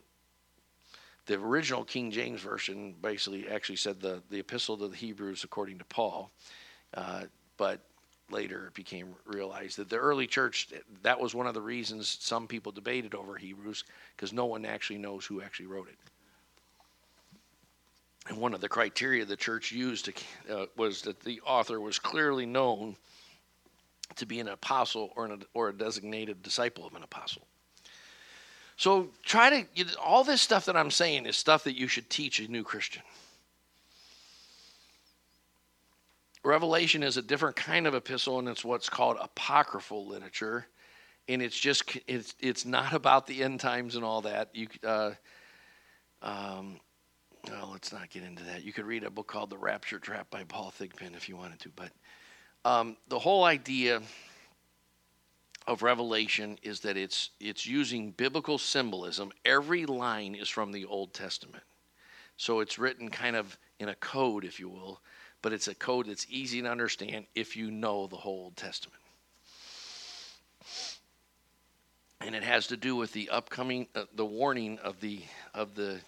[1.27, 5.79] the original King James version basically actually said the, the epistle to the Hebrews according
[5.79, 6.31] to Paul,
[6.95, 7.23] uh,
[7.57, 7.81] but
[8.31, 10.69] later it became realized that the early church
[11.03, 13.85] that was one of the reasons some people debated over Hebrews
[14.17, 15.99] because no one actually knows who actually wrote it.
[18.29, 20.13] And one of the criteria the church used to,
[20.51, 22.97] uh, was that the author was clearly known
[24.17, 27.43] to be an apostle or, an, or a designated disciple of an apostle.
[28.77, 32.41] So try to, all this stuff that I'm saying is stuff that you should teach
[32.41, 33.03] a new Christian.
[36.45, 40.67] Revelation is a different kind of epistle, and it's what's called apocryphal literature,
[41.29, 44.49] and it's just it's it's not about the end times and all that.
[44.53, 45.13] You uh,
[46.21, 46.81] um,
[47.49, 48.65] well, let's not get into that.
[48.65, 51.61] You could read a book called The Rapture Trap by Paul Thigpen if you wanted
[51.61, 51.69] to.
[51.75, 51.91] But
[52.65, 54.03] um, the whole idea
[55.67, 59.33] of Revelation is that it's it's using biblical symbolism.
[59.45, 61.65] Every line is from the Old Testament,
[62.37, 65.01] so it's written kind of in a code, if you will,
[65.41, 69.01] but it's a code that's easy to understand if you know the whole Old Testament.
[72.21, 75.23] And it has to do with the upcoming, uh, the warning of the
[75.55, 76.01] of the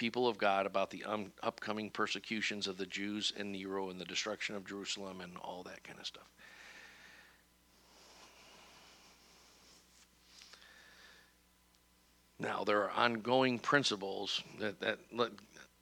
[0.00, 4.04] people of God about the um, upcoming persecutions of the Jews and Nero and the
[4.06, 6.26] destruction of Jerusalem and all that kind of stuff.
[12.38, 14.98] Now, there are ongoing principles that, that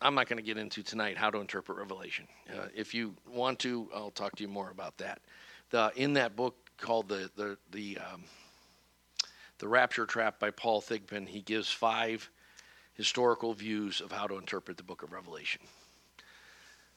[0.03, 2.27] I'm not going to get into tonight how to interpret Revelation.
[2.53, 5.21] Uh, if you want to, I'll talk to you more about that.
[5.71, 8.25] The, in that book called the the the, um,
[9.59, 12.29] the Rapture Trap by Paul Thigpen, he gives five
[12.99, 15.63] historical views of how to interpret the book of Revelation.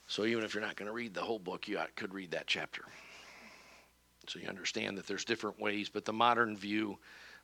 [0.08, 2.48] So even if you're not going to read the whole book, you could read that
[2.48, 2.82] chapter.
[4.28, 6.98] So you understand that there's different ways, but the modern view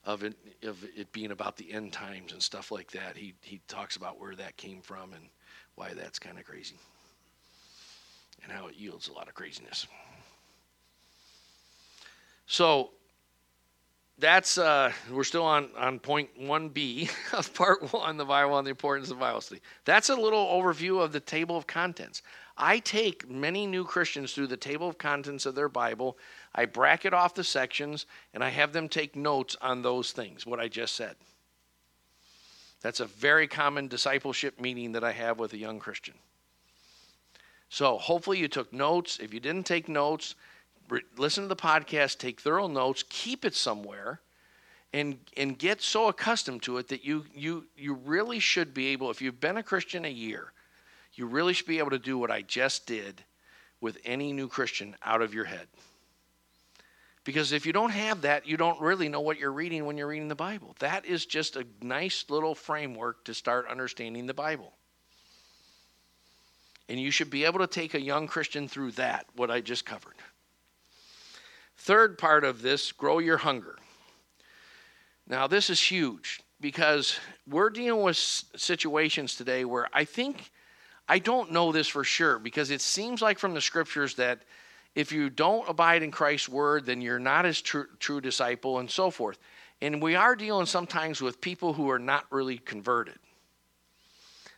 [0.04, 3.16] of it, of it being about the end times and stuff like that.
[3.16, 5.28] He, he talks about where that came from and
[5.76, 6.76] why that's kind of crazy
[8.42, 9.86] and how it yields a lot of craziness.
[12.46, 12.90] So
[14.18, 18.66] that's uh, we're still on on point one B of part one, the Bible and
[18.66, 19.60] the importance of Bible study.
[19.84, 22.22] That's a little overview of the table of contents.
[22.56, 26.18] I take many new Christians through the table of contents of their Bible.
[26.54, 30.58] I bracket off the sections and I have them take notes on those things, what
[30.58, 31.14] I just said.
[32.80, 36.14] That's a very common discipleship meeting that I have with a young Christian.
[37.68, 39.18] So hopefully you took notes.
[39.20, 40.34] If you didn't take notes,
[41.16, 44.20] listen to the podcast, take thorough notes, keep it somewhere,
[44.92, 49.10] and and get so accustomed to it that you you you really should be able.
[49.10, 50.52] If you've been a Christian a year,
[51.14, 53.22] you really should be able to do what I just did
[53.80, 55.68] with any new Christian out of your head.
[57.24, 60.06] Because if you don't have that, you don't really know what you're reading when you're
[60.06, 60.74] reading the Bible.
[60.78, 64.72] That is just a nice little framework to start understanding the Bible.
[66.88, 69.84] And you should be able to take a young Christian through that, what I just
[69.84, 70.14] covered.
[71.88, 73.74] Third part of this grow your hunger.
[75.26, 80.50] Now, this is huge because we're dealing with situations today where I think,
[81.08, 84.42] I don't know this for sure because it seems like from the scriptures that
[84.94, 88.90] if you don't abide in Christ's word, then you're not his true, true disciple and
[88.90, 89.38] so forth.
[89.80, 93.18] And we are dealing sometimes with people who are not really converted.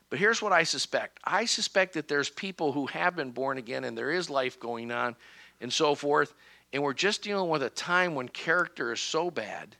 [0.08, 3.84] But here's what I suspect I suspect that there's people who have been born again
[3.84, 5.14] and there is life going on
[5.60, 6.34] and so forth
[6.72, 9.76] and we're just dealing with a time when character is so bad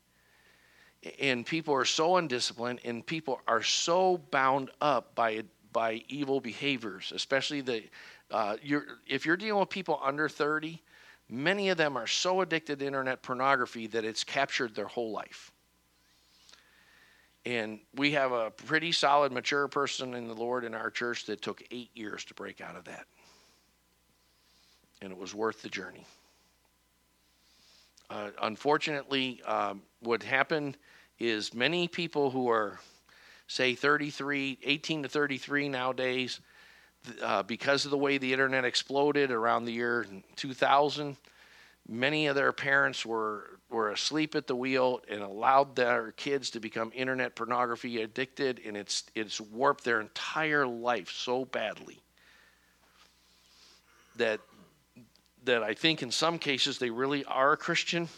[1.21, 5.43] and people are so undisciplined and people are so bound up by
[5.73, 7.85] by evil behaviors, especially the
[8.31, 10.81] uh, you're, if you're dealing with people under 30,
[11.29, 15.51] many of them are so addicted to internet pornography that it's captured their whole life.
[17.47, 21.43] And we have a pretty solid, mature person in the Lord in our church that
[21.43, 23.07] took eight years to break out of that.
[25.03, 26.07] And it was worth the journey.
[28.11, 30.77] Uh, unfortunately, um, what happened
[31.21, 32.81] is many people who are,
[33.47, 36.41] say, 33, 18 to 33 nowadays,
[37.23, 41.17] uh, because of the way the internet exploded around the year 2000,
[41.89, 46.59] many of their parents were were asleep at the wheel and allowed their kids to
[46.59, 52.03] become internet pornography addicted, and it's it's warped their entire life so badly
[54.17, 54.41] that
[55.45, 58.09] that I think in some cases they really are a Christian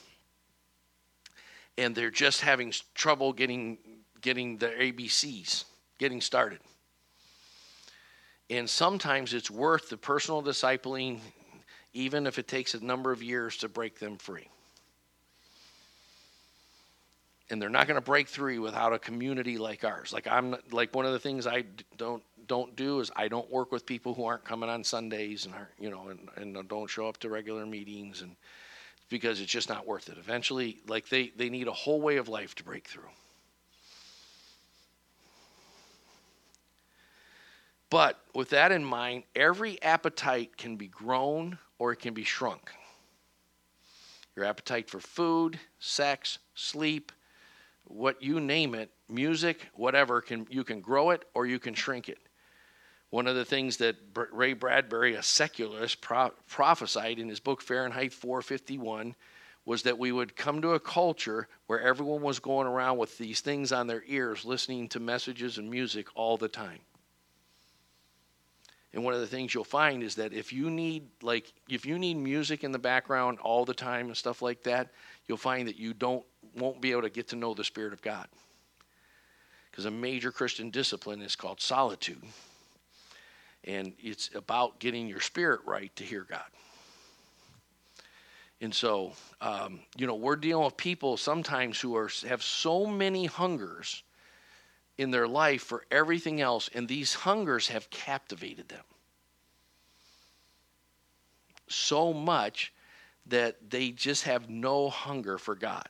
[1.78, 3.78] and they're just having trouble getting
[4.20, 5.64] getting the ABCs,
[5.98, 6.60] getting started.
[8.48, 11.18] And sometimes it's worth the personal discipling,
[11.92, 14.48] even if it takes a number of years to break them free.
[17.50, 20.12] And they're not going to break free without a community like ours.
[20.12, 21.64] Like I'm like one of the things I
[21.96, 22.22] don't
[22.52, 25.88] don't do is I don't work with people who aren't coming on Sundays and you
[25.88, 28.36] know, and, and don't show up to regular meetings and
[29.08, 30.18] because it's just not worth it.
[30.18, 33.08] Eventually, like they, they need a whole way of life to break through.
[37.88, 42.70] But with that in mind, every appetite can be grown or it can be shrunk.
[44.36, 47.12] Your appetite for food, sex, sleep,
[47.84, 52.10] what you name it, music, whatever, can you can grow it or you can shrink
[52.10, 52.18] it.
[53.12, 53.96] One of the things that
[54.32, 59.14] Ray Bradbury, a secularist, pro- prophesied in his book Fahrenheit 451
[59.66, 63.42] was that we would come to a culture where everyone was going around with these
[63.42, 66.78] things on their ears, listening to messages and music all the time.
[68.94, 71.98] And one of the things you'll find is that if you need like if you
[71.98, 74.88] need music in the background all the time and stuff like that,
[75.26, 76.24] you'll find that you don't
[76.56, 78.26] won't be able to get to know the spirit of God.
[79.70, 82.22] Because a major Christian discipline is called solitude.
[83.64, 86.40] And it's about getting your spirit right to hear God.
[88.60, 93.26] And so, um, you know, we're dealing with people sometimes who are have so many
[93.26, 94.02] hungers
[94.98, 98.84] in their life for everything else, and these hungers have captivated them
[101.68, 102.72] so much
[103.26, 105.88] that they just have no hunger for God.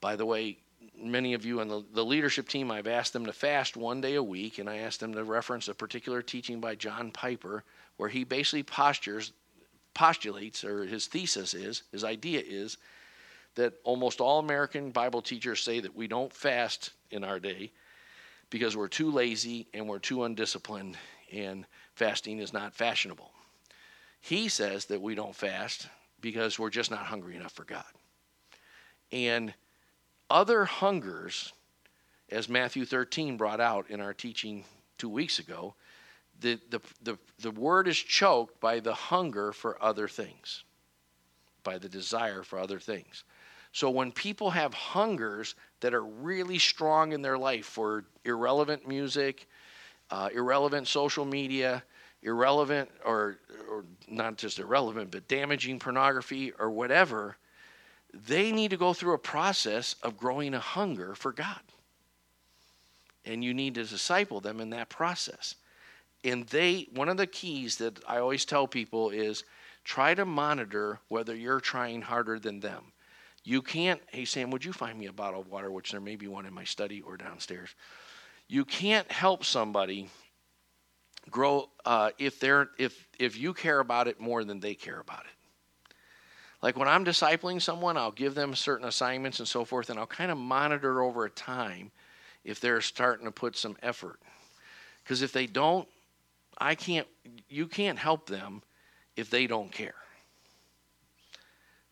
[0.00, 0.58] By the way,
[0.96, 4.14] many of you on the, the leadership team, I've asked them to fast one day
[4.14, 7.64] a week, and I asked them to reference a particular teaching by John Piper,
[7.96, 9.32] where he basically postures,
[9.94, 12.76] postulates, or his thesis is, his idea is,
[13.54, 17.72] that almost all American Bible teachers say that we don't fast in our day
[18.50, 20.96] because we're too lazy and we're too undisciplined,
[21.32, 23.32] and fasting is not fashionable.
[24.20, 25.88] He says that we don't fast
[26.20, 27.84] because we're just not hungry enough for God.
[29.12, 29.54] And
[30.30, 31.52] other hungers,
[32.30, 34.64] as Matthew 13 brought out in our teaching
[34.98, 35.74] two weeks ago,
[36.40, 40.64] the, the, the, the word is choked by the hunger for other things,
[41.64, 43.24] by the desire for other things.
[43.72, 49.46] So when people have hungers that are really strong in their life for irrelevant music,
[50.10, 51.82] uh, irrelevant social media,
[52.22, 53.38] irrelevant or,
[53.70, 57.36] or not just irrelevant, but damaging pornography or whatever,
[58.26, 61.60] they need to go through a process of growing a hunger for God.
[63.24, 65.54] And you need to disciple them in that process.
[66.24, 69.44] And they, one of the keys that I always tell people is
[69.84, 72.92] try to monitor whether you're trying harder than them.
[73.44, 76.16] You can't, hey Sam, would you find me a bottle of water, which there may
[76.16, 77.70] be one in my study or downstairs.
[78.48, 80.08] You can't help somebody
[81.30, 85.20] grow uh, if they're if if you care about it more than they care about
[85.20, 85.37] it.
[86.60, 90.06] Like when I'm discipling someone, I'll give them certain assignments and so forth, and I'll
[90.06, 91.92] kind of monitor over time
[92.44, 94.18] if they're starting to put some effort.
[95.04, 95.88] Because if they don't,
[96.56, 97.06] I can't,
[97.48, 98.62] you can't help them
[99.16, 99.94] if they don't care.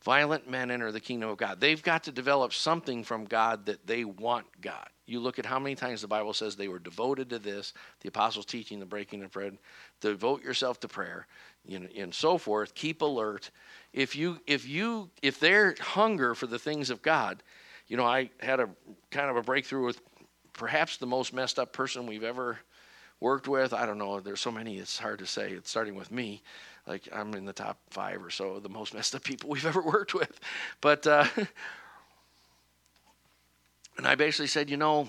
[0.02, 1.60] Violent men enter the kingdom of God.
[1.60, 4.88] They've got to develop something from God that they want God.
[5.04, 8.08] You look at how many times the Bible says they were devoted to this, the
[8.08, 9.58] apostles teaching the breaking of bread,
[10.00, 11.26] devote yourself to prayer,
[11.66, 12.74] you know, and so forth.
[12.74, 13.50] Keep alert.
[13.92, 17.42] If you if you if their hunger for the things of God,
[17.88, 18.68] you know, I had a
[19.10, 20.00] kind of a breakthrough with
[20.52, 22.58] perhaps the most messed up person we've ever
[23.20, 23.72] worked with.
[23.72, 24.20] I don't know.
[24.20, 24.78] There's so many.
[24.78, 25.52] It's hard to say.
[25.52, 26.42] It's starting with me
[26.86, 29.66] like I'm in the top five or so of the most messed up people we've
[29.66, 30.38] ever worked with.
[30.80, 31.26] But uh,
[33.96, 35.08] and I basically said, you know,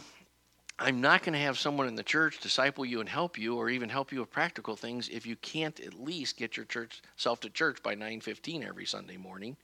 [0.79, 3.69] I'm not going to have someone in the church disciple you and help you, or
[3.69, 7.39] even help you with practical things, if you can't at least get your church self
[7.41, 9.57] to church by 9:15 every Sunday morning,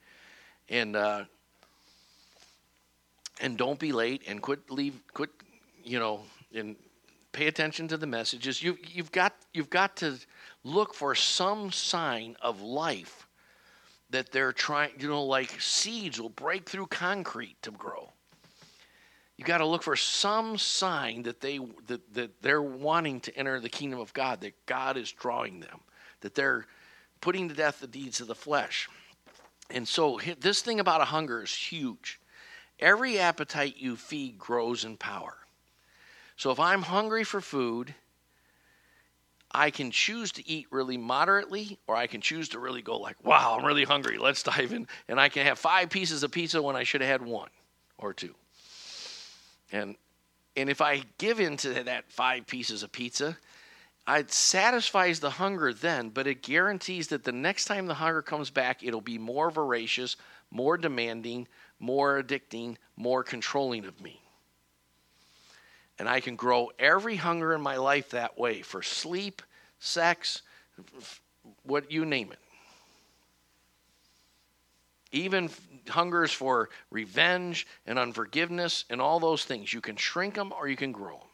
[0.70, 1.26] and uh,
[3.40, 5.30] and don't be late, and quit leave, quit,
[5.84, 6.22] you know,
[6.56, 6.76] and
[7.32, 8.64] pay attention to the messages.
[8.64, 10.18] You you've got you've got to
[10.64, 13.28] look for some sign of life
[14.10, 18.13] that they're trying, you know, like seeds will break through concrete to grow.
[19.38, 23.60] You got to look for some sign that they that, that they're wanting to enter
[23.60, 25.80] the kingdom of God, that God is drawing them,
[26.22, 26.68] that they're
[27.22, 28.90] putting to death the deeds of the flesh.
[29.70, 32.20] And so this thing about a hunger is huge.
[32.80, 35.38] Every appetite you feed grows in power.
[36.36, 37.96] So if I'm hungry for food
[39.54, 43.24] I can choose to eat really moderately, or I can choose to really go like,
[43.24, 44.18] wow, I'm really hungry.
[44.18, 44.88] Let's dive in.
[45.08, 47.50] And I can have five pieces of pizza when I should have had one
[47.98, 48.34] or two.
[49.74, 49.98] And
[50.56, 53.36] and if I give in to that five pieces of pizza,
[54.08, 58.52] it satisfies the hunger then, but it guarantees that the next time the hunger comes
[58.52, 60.16] back, it'll be more voracious,
[60.52, 61.48] more demanding,
[61.80, 64.22] more addicting, more controlling of me.
[65.98, 69.42] And I can grow every hunger in my life that way for sleep,
[69.80, 70.44] sex,
[71.64, 72.40] what you name it.
[75.14, 75.50] Even
[75.88, 79.72] hungers for revenge and unforgiveness and all those things.
[79.74, 81.28] You can shrink them or you can grow them.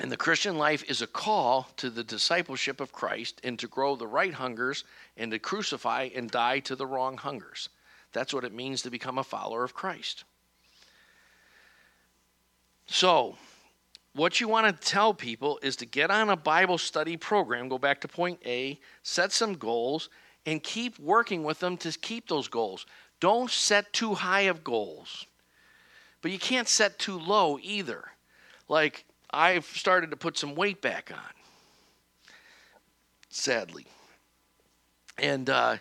[0.00, 3.94] And the Christian life is a call to the discipleship of Christ and to grow
[3.94, 4.82] the right hungers
[5.16, 7.68] and to crucify and die to the wrong hungers.
[8.12, 10.24] That's what it means to become a follower of Christ.
[12.86, 13.36] So,
[14.14, 17.78] what you want to tell people is to get on a Bible study program, go
[17.78, 20.10] back to point A, set some goals,
[20.46, 22.86] and keep working with them to keep those goals.
[23.20, 25.26] Don't set too high of goals,
[26.20, 28.04] but you can't set too low either.
[28.68, 32.32] Like, I've started to put some weight back on,
[33.30, 33.86] sadly.
[35.18, 35.76] And uh,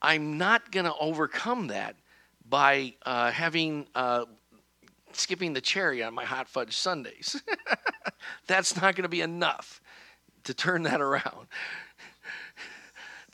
[0.00, 1.96] I'm not going to overcome that
[2.48, 4.26] by uh, having uh,
[5.12, 7.42] skipping the cherry on my hot fudge sundaes.
[8.46, 9.80] That's not going to be enough
[10.44, 11.46] to turn that around.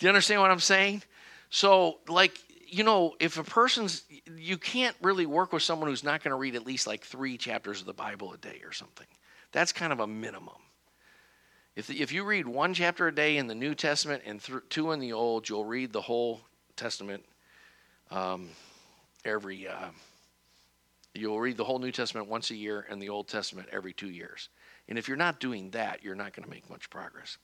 [0.01, 1.03] Do you understand what I'm saying?
[1.51, 2.33] So, like,
[2.67, 4.03] you know, if a person's,
[4.35, 7.37] you can't really work with someone who's not going to read at least like three
[7.37, 9.07] chapters of the Bible a day or something.
[9.53, 10.55] That's kind of a minimum.
[11.77, 14.93] If, if you read one chapter a day in the New Testament and th- two
[14.93, 16.41] in the Old, you'll read the whole
[16.77, 17.23] Testament
[18.11, 18.49] um,
[19.25, 19.69] every.
[19.69, 19.91] Uh,
[21.15, 24.11] you'll read the whole New Testament once a year and the Old Testament every two
[24.11, 24.49] years.
[24.89, 27.37] And if you're not doing that, you're not going to make much progress.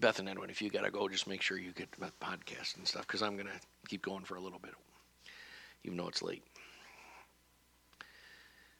[0.00, 2.76] Beth and Edwin, if you got to go, just make sure you get the podcast
[2.76, 4.72] and stuff because I'm going to keep going for a little bit,
[5.84, 6.42] even though it's late.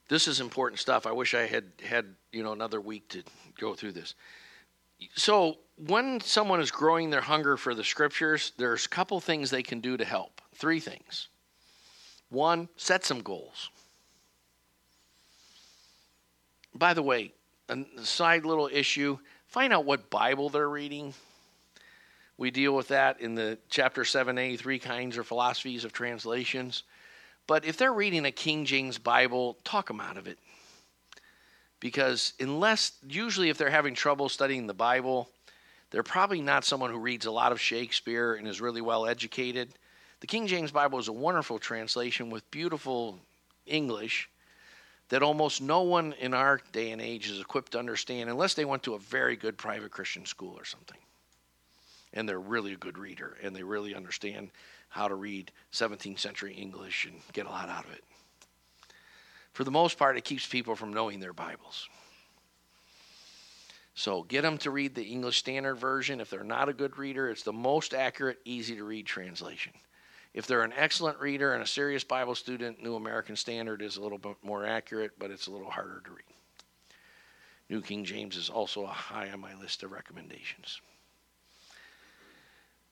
[0.09, 1.07] This is important stuff.
[1.07, 3.23] I wish I had had you know another week to
[3.59, 4.15] go through this.
[5.15, 9.63] So when someone is growing their hunger for the scriptures, there's a couple things they
[9.63, 10.41] can do to help.
[10.55, 11.29] Three things.
[12.29, 13.71] One, set some goals.
[16.75, 17.33] By the way,
[17.69, 19.19] a side little issue
[19.51, 21.13] find out what Bible they're reading.
[22.39, 26.85] We deal with that in the chapter 7a, three kinds or philosophies of translations.
[27.47, 30.39] But if they're reading a King James Bible, talk them out of it.
[31.81, 35.29] Because unless, usually, if they're having trouble studying the Bible,
[35.91, 39.71] they're probably not someone who reads a lot of Shakespeare and is really well educated.
[40.21, 43.19] The King James Bible is a wonderful translation with beautiful
[43.67, 44.30] English
[45.11, 48.65] that almost no one in our day and age is equipped to understand unless they
[48.65, 50.97] went to a very good private Christian school or something.
[52.15, 54.51] And they're really a good reader and they really understand
[54.89, 58.05] how to read 17th century English and get a lot out of it.
[59.53, 61.89] For the most part, it keeps people from knowing their Bibles.
[63.95, 66.21] So get them to read the English Standard Version.
[66.21, 69.73] If they're not a good reader, it's the most accurate, easy to read translation.
[70.33, 74.01] If they're an excellent reader and a serious Bible student, New American Standard is a
[74.01, 76.25] little bit more accurate, but it's a little harder to read.
[77.69, 80.81] New King James is also high on my list of recommendations.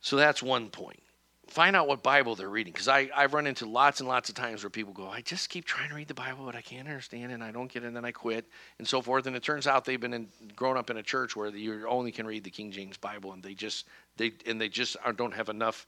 [0.01, 1.03] So that's one point.
[1.49, 2.73] Find out what Bible they're reading.
[2.73, 5.65] Because I've run into lots and lots of times where people go, I just keep
[5.65, 7.87] trying to read the Bible, but I can't understand it, and I don't get it,
[7.87, 8.47] and then I quit,
[8.79, 9.27] and so forth.
[9.27, 12.13] And it turns out they've been in, grown up in a church where you only
[12.13, 13.87] can read the King James Bible, and they just
[14.17, 15.87] they and they just don't have enough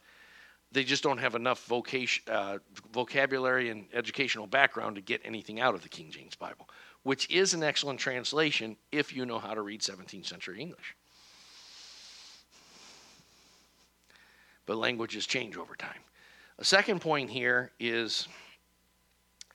[0.73, 2.59] they just don't have enough vocation, uh,
[2.93, 6.69] vocabulary and educational background to get anything out of the King James Bible,
[7.03, 10.95] which is an excellent translation if you know how to read 17th century English.
[14.67, 16.01] But languages change over time.
[16.59, 18.29] A second point here is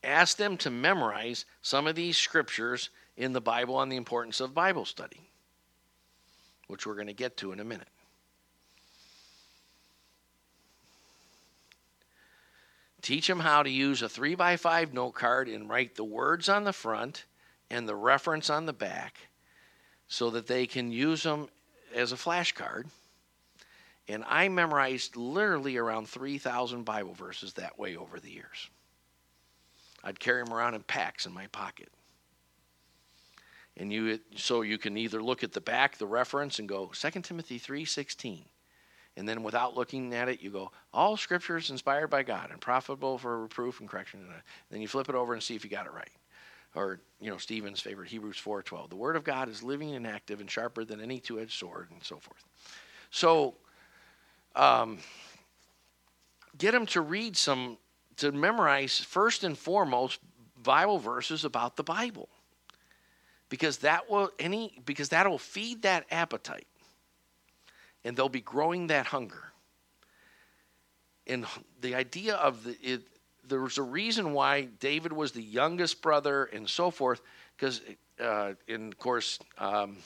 [0.04, 4.54] ask them to memorize some of these scriptures in the Bible on the importance of
[4.54, 5.30] Bible study,
[6.68, 7.88] which we're going to get to in a minute.
[13.06, 16.50] Teach them how to use a 3 by 5 note card and write the words
[16.50, 17.26] on the front
[17.70, 19.28] and the reference on the back
[20.08, 21.48] so that they can use them
[21.94, 22.86] as a flashcard.
[24.08, 28.72] And I memorized literally around 3,000 Bible verses that way over the years.
[30.04, 31.90] I'd carry them around in packs in my pocket.
[33.78, 37.22] And you so you can either look at the back, the reference, and go 2
[37.22, 38.46] Timothy 3:16
[39.18, 42.60] and then without looking at it, you go, all scripture is inspired by God and
[42.60, 44.20] profitable for reproof and correction.
[44.22, 46.12] And then you flip it over and see if you got it right.
[46.76, 48.90] Or, you know, Stephen's favorite, Hebrews 4.12.
[48.90, 52.04] The word of God is living and active and sharper than any two-edged sword and
[52.04, 52.44] so forth.
[53.10, 53.56] So,
[54.58, 54.98] um,
[56.58, 57.78] get them to read some,
[58.18, 60.20] to memorize first and foremost
[60.62, 62.28] Bible verses about the Bible.
[63.48, 66.66] Because that will any because that will feed that appetite
[68.06, 69.52] and they'll be growing that hunger.
[71.28, 71.46] And
[71.82, 73.02] the idea of the, it,
[73.46, 77.22] there was a reason why David was the youngest brother and so forth,
[77.58, 77.82] because,
[78.20, 79.98] uh, and of course, um,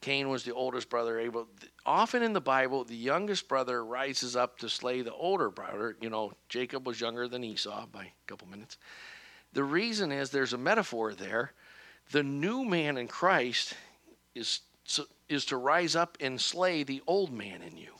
[0.00, 1.18] Cain was the oldest brother.
[1.18, 1.46] Abel.
[1.84, 5.96] Often in the Bible, the youngest brother rises up to slay the older brother.
[6.00, 8.78] You know, Jacob was younger than Esau by a couple minutes.
[9.52, 11.52] The reason is there's a metaphor there.
[12.12, 13.74] The new man in Christ
[14.34, 14.60] is
[15.28, 17.92] is to rise up and slay the old man in you.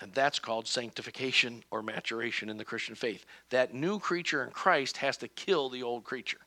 [0.00, 3.24] And that's called sanctification or maturation in the Christian faith.
[3.50, 6.40] That new creature in Christ has to kill the old creature.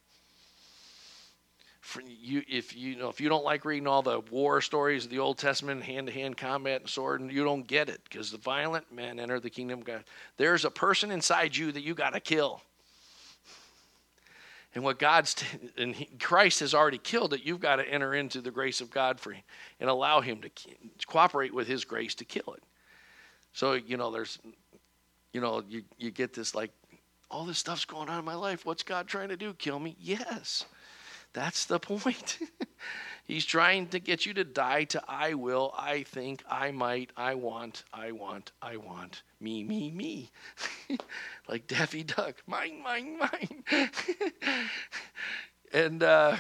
[2.04, 5.20] You, if you know, if you don't like reading all the war stories of the
[5.20, 9.20] Old Testament, hand-to-hand combat and sword, and you don't get it because the violent men
[9.20, 10.04] enter the kingdom of God.
[10.36, 12.62] There's a person inside you that you got to kill.
[14.76, 15.46] And what God's t-
[15.78, 18.92] and he, Christ has already killed it, you've got to enter into the grace of
[18.92, 19.44] God for him
[19.80, 20.50] and allow Him to
[21.08, 22.64] cooperate with His grace to kill it.
[23.54, 24.38] So you know, there's,
[25.32, 26.72] you know, you you get this like,
[27.32, 28.66] all this stuff's going on in my life.
[28.66, 29.54] What's God trying to do?
[29.54, 29.96] Kill me?
[29.98, 30.66] Yes,
[31.32, 32.38] that's the point.
[33.26, 37.34] He's trying to get you to die to I will, I think, I might, I
[37.34, 40.30] want, I want, I want, me, me, me.
[41.50, 43.64] like Daffy Duck, mine, mine, mine.
[45.74, 46.38] and uh,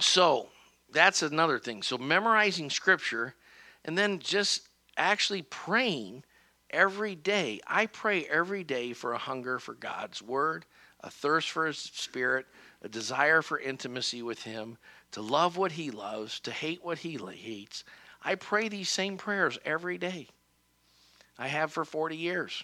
[0.00, 0.48] so
[0.90, 1.82] that's another thing.
[1.82, 3.36] So memorizing scripture
[3.84, 4.62] and then just
[4.96, 6.24] actually praying
[6.70, 7.60] every day.
[7.64, 10.64] I pray every day for a hunger for God's word,
[10.98, 12.46] a thirst for his spirit
[12.82, 14.76] a desire for intimacy with Him,
[15.12, 17.84] to love what He loves, to hate what He hates.
[18.22, 20.28] I pray these same prayers every day.
[21.38, 22.62] I have for 40 years.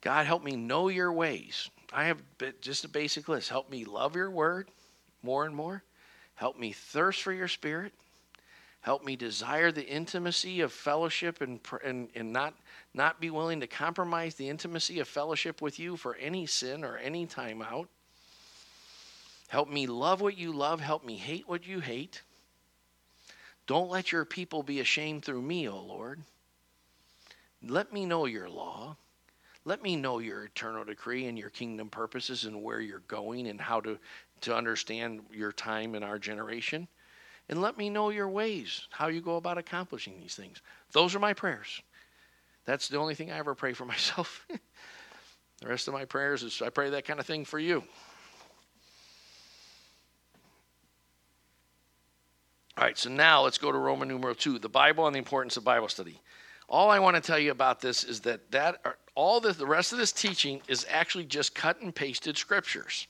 [0.00, 1.70] God, help me know your ways.
[1.92, 2.22] I have
[2.60, 3.48] just a basic list.
[3.48, 4.68] Help me love your word
[5.22, 5.82] more and more.
[6.34, 7.92] Help me thirst for your spirit.
[8.80, 12.52] Help me desire the intimacy of fellowship and, and, and not,
[12.94, 16.96] not be willing to compromise the intimacy of fellowship with you for any sin or
[16.96, 17.88] any time out.
[19.48, 20.80] Help me love what you love.
[20.80, 22.22] Help me hate what you hate.
[23.66, 26.20] Don't let your people be ashamed through me, O Lord.
[27.62, 28.96] Let me know your law.
[29.64, 33.60] Let me know your eternal decree and your kingdom purposes and where you're going and
[33.60, 33.98] how to,
[34.42, 36.86] to understand your time in our generation
[37.48, 40.62] and let me know your ways, how you go about accomplishing these things.
[40.92, 41.82] Those are my prayers.
[42.64, 44.46] That's the only thing I ever pray for myself.
[45.60, 47.82] the rest of my prayers is I pray that kind of thing for you.
[52.76, 55.56] All right, so now let's go to Roman numeral 2, the Bible and the importance
[55.56, 56.20] of Bible study.
[56.68, 58.82] All I want to tell you about this is that that
[59.14, 63.06] all the, the rest of this teaching is actually just cut and pasted scriptures.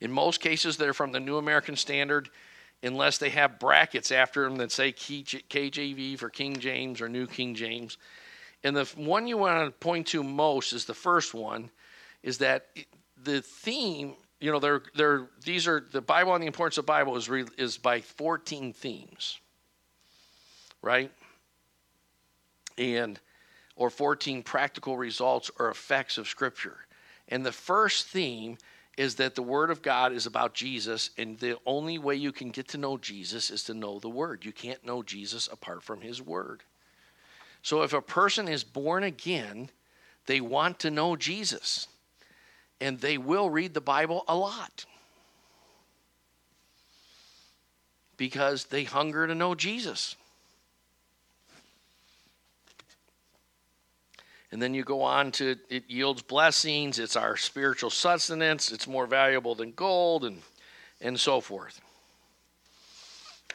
[0.00, 2.30] In most cases, they're from the New American Standard,
[2.86, 7.54] unless they have brackets after them that say KJV for King James or New King
[7.54, 7.98] James.
[8.62, 11.70] And the one you want to point to most is the first one,
[12.22, 12.68] is that
[13.22, 17.16] the theme, you know, they're, they're, these are the Bible and the importance of Bible
[17.16, 19.38] is, re, is by 14 themes,
[20.82, 21.10] right?
[22.78, 23.18] And,
[23.74, 26.78] or 14 practical results or effects of Scripture.
[27.28, 28.58] And the first theme
[28.96, 32.50] is that the Word of God is about Jesus, and the only way you can
[32.50, 34.44] get to know Jesus is to know the Word.
[34.44, 36.62] You can't know Jesus apart from His Word.
[37.62, 39.70] So if a person is born again,
[40.26, 41.88] they want to know Jesus,
[42.80, 44.86] and they will read the Bible a lot
[48.16, 50.16] because they hunger to know Jesus.
[54.56, 59.06] And then you go on to it yields blessings, it's our spiritual sustenance, it's more
[59.06, 60.40] valuable than gold, and,
[61.02, 61.78] and so forth.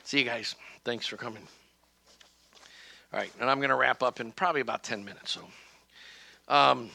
[0.04, 0.54] See you guys.
[0.86, 1.42] Thanks for coming.
[3.12, 5.32] All right, and I'm going to wrap up in probably about 10 minutes.
[5.32, 5.42] So,
[6.48, 6.92] um,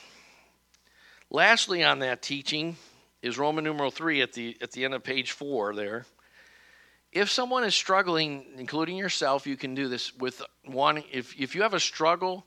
[1.28, 2.76] lastly, on that teaching
[3.22, 6.06] is Roman numeral 3 at the, at the end of page 4 there.
[7.10, 11.02] If someone is struggling, including yourself, you can do this with one.
[11.10, 12.46] If, if you have a struggle,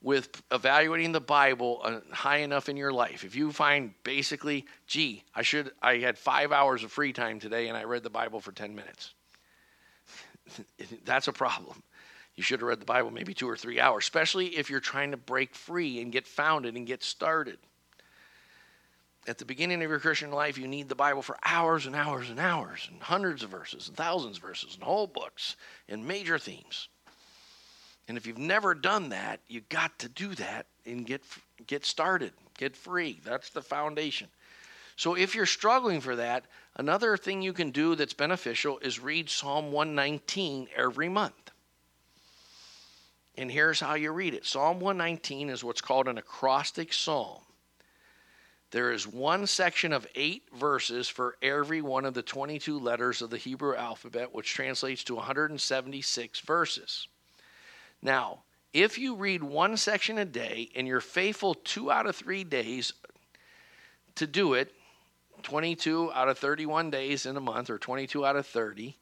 [0.00, 3.24] with evaluating the Bible uh, high enough in your life.
[3.24, 7.68] If you find basically, gee, I should I had 5 hours of free time today
[7.68, 9.14] and I read the Bible for 10 minutes.
[11.04, 11.82] That's a problem.
[12.36, 15.10] You should have read the Bible maybe 2 or 3 hours, especially if you're trying
[15.10, 17.58] to break free and get founded and get started.
[19.26, 22.30] At the beginning of your Christian life, you need the Bible for hours and hours
[22.30, 25.56] and hours, and hundreds of verses, and thousands of verses, and whole books,
[25.86, 26.88] and major themes.
[28.08, 31.22] And if you've never done that, you got to do that and get
[31.66, 33.20] get started, get free.
[33.22, 34.28] That's the foundation.
[34.96, 39.30] So if you're struggling for that, another thing you can do that's beneficial is read
[39.30, 41.52] Psalm 119 every month.
[43.36, 44.44] And here's how you read it.
[44.44, 47.42] Psalm 119 is what's called an acrostic psalm.
[48.70, 53.30] There is one section of eight verses for every one of the 22 letters of
[53.30, 57.06] the Hebrew alphabet, which translates to 176 verses.
[58.02, 58.42] Now,
[58.72, 62.92] if you read one section a day and you're faithful two out of three days
[64.16, 64.74] to do it,
[65.42, 68.96] 22 out of 31 days in a month or 22 out of 30,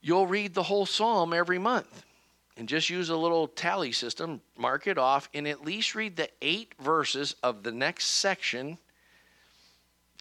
[0.00, 2.04] you'll read the whole psalm every month.
[2.56, 6.28] And just use a little tally system, mark it off, and at least read the
[6.42, 8.76] eight verses of the next section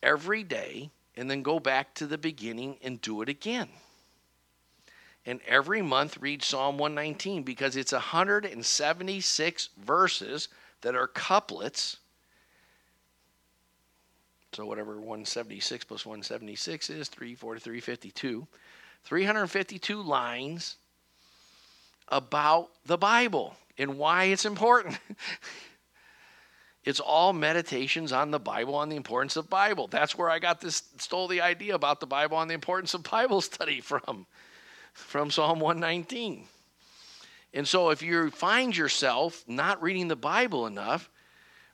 [0.02, 3.68] every day, and then go back to the beginning and do it again.
[5.30, 10.48] And every month read Psalm 119 because it's 176 verses
[10.82, 11.98] that are couplets.
[14.54, 18.48] So, whatever 176 plus 176 is, 340, 352.
[19.04, 20.78] 352 lines
[22.08, 24.98] about the Bible and why it's important.
[26.84, 29.86] it's all meditations on the Bible, on the importance of Bible.
[29.88, 33.04] That's where I got this, stole the idea about the Bible on the importance of
[33.04, 34.26] Bible study from,
[35.00, 36.46] from Psalm 119.
[37.54, 41.10] And so if you find yourself not reading the Bible enough,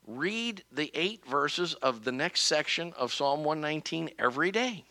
[0.07, 4.85] read the eight verses of the next section of Psalm 119 every day.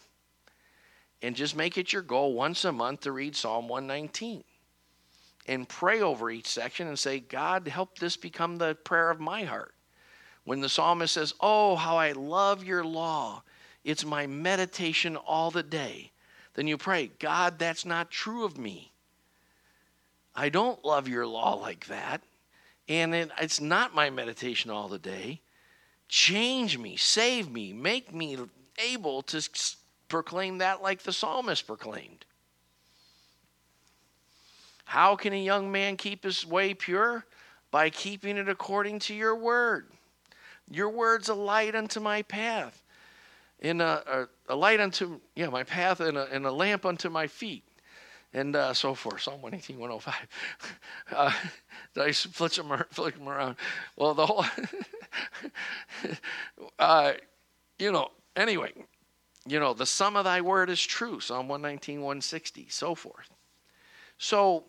[1.23, 4.44] And just make it your goal once a month to read Psalm 119
[5.47, 9.44] and pray over each section and say, God, help this become the prayer of my
[9.44, 9.74] heart.
[10.44, 13.43] When the psalmist says, Oh, how I love your law,
[13.85, 16.11] it's my meditation all the day,
[16.55, 18.93] then you pray, God, that's not true of me.
[20.35, 22.22] I don't love your law like that.
[22.89, 25.40] And it, it's not my meditation all the day.
[26.09, 28.36] Change me, save me, make me
[28.78, 29.48] able to
[30.09, 32.24] proclaim that like the psalmist proclaimed.
[34.85, 37.24] How can a young man keep his way pure?
[37.70, 39.89] By keeping it according to your word.
[40.70, 42.84] Your word's a light unto my path,
[43.65, 47.09] and a, a, a light unto yeah my path, and a, and a lamp unto
[47.09, 47.65] my feet,
[48.32, 49.23] and uh, so forth.
[49.23, 50.15] Psalm 118, 105.
[51.15, 51.32] Uh,
[51.95, 53.57] did I flick them, flick them around?
[53.95, 54.45] Well, the whole,
[56.78, 57.12] uh,
[57.78, 58.73] you know, anyway,
[59.47, 61.20] you know, the sum of thy word is true.
[61.20, 63.31] Psalm 119, 160, so forth.
[64.19, 64.65] So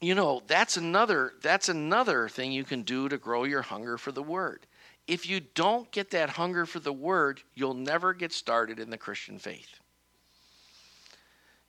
[0.00, 4.12] you know that's another that's another thing you can do to grow your hunger for
[4.12, 4.66] the word
[5.10, 8.96] if you don't get that hunger for the word you'll never get started in the
[8.96, 9.80] christian faith.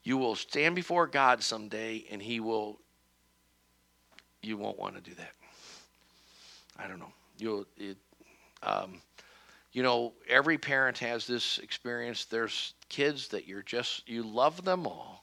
[0.04, 2.80] You will stand before god someday and he will
[4.44, 5.34] you won't want to do that.
[6.78, 7.14] I don't know.
[7.38, 7.98] You'll it,
[8.64, 9.02] um,
[9.72, 12.26] you know every parent has this experience.
[12.26, 15.22] There's kids that you're just you love them all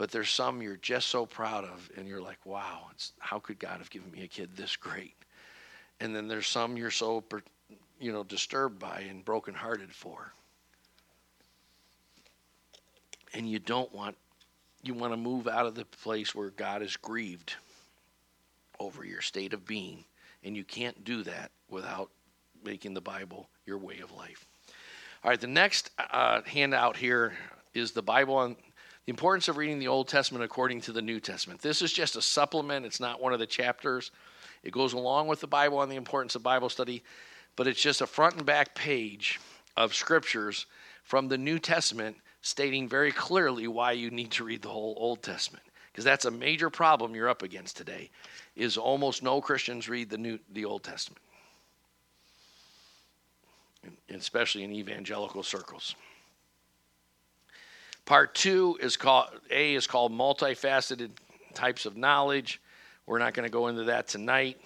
[0.00, 2.84] but there's some you're just so proud of, and you're like, wow,
[3.18, 5.12] how could God have given me a kid this great?
[6.00, 7.22] And then there's some you're so,
[8.00, 10.32] you know, disturbed by and brokenhearted for.
[13.34, 14.16] And you don't want,
[14.82, 17.54] you want to move out of the place where God is grieved
[18.80, 20.04] over your state of being.
[20.42, 22.10] And you can't do that without
[22.64, 24.46] making the Bible your way of life.
[25.22, 27.34] All right, the next uh, handout here
[27.74, 28.56] is the Bible on
[29.04, 31.60] the importance of reading the Old Testament according to the New Testament.
[31.60, 34.10] This is just a supplement, it's not one of the chapters.
[34.62, 37.02] It goes along with the Bible and the importance of Bible study,
[37.56, 39.40] but it's just a front and back page
[39.76, 40.66] of scriptures
[41.02, 45.22] from the New Testament stating very clearly why you need to read the whole Old
[45.22, 45.64] Testament.
[45.90, 48.10] Because that's a major problem you're up against today,
[48.54, 51.22] is almost no Christians read the new the Old Testament.
[54.08, 55.94] Especially in evangelical circles.
[58.04, 61.10] Part two is called A is called multifaceted
[61.54, 62.60] types of knowledge.
[63.10, 64.60] We're not going to go into that tonight.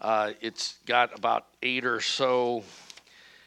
[0.00, 2.62] Uh, it's got about eight or so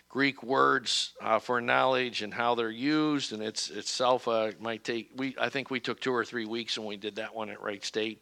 [0.10, 5.12] Greek words uh, for knowledge and how they're used, and it's itself uh, might take.
[5.16, 7.62] We I think we took two or three weeks when we did that one at
[7.62, 8.22] Wright State.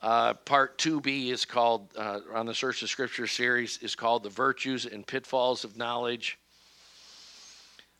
[0.00, 4.30] Uh, part 2b is called uh, on the search of scripture series is called the
[4.30, 6.38] virtues and pitfalls of knowledge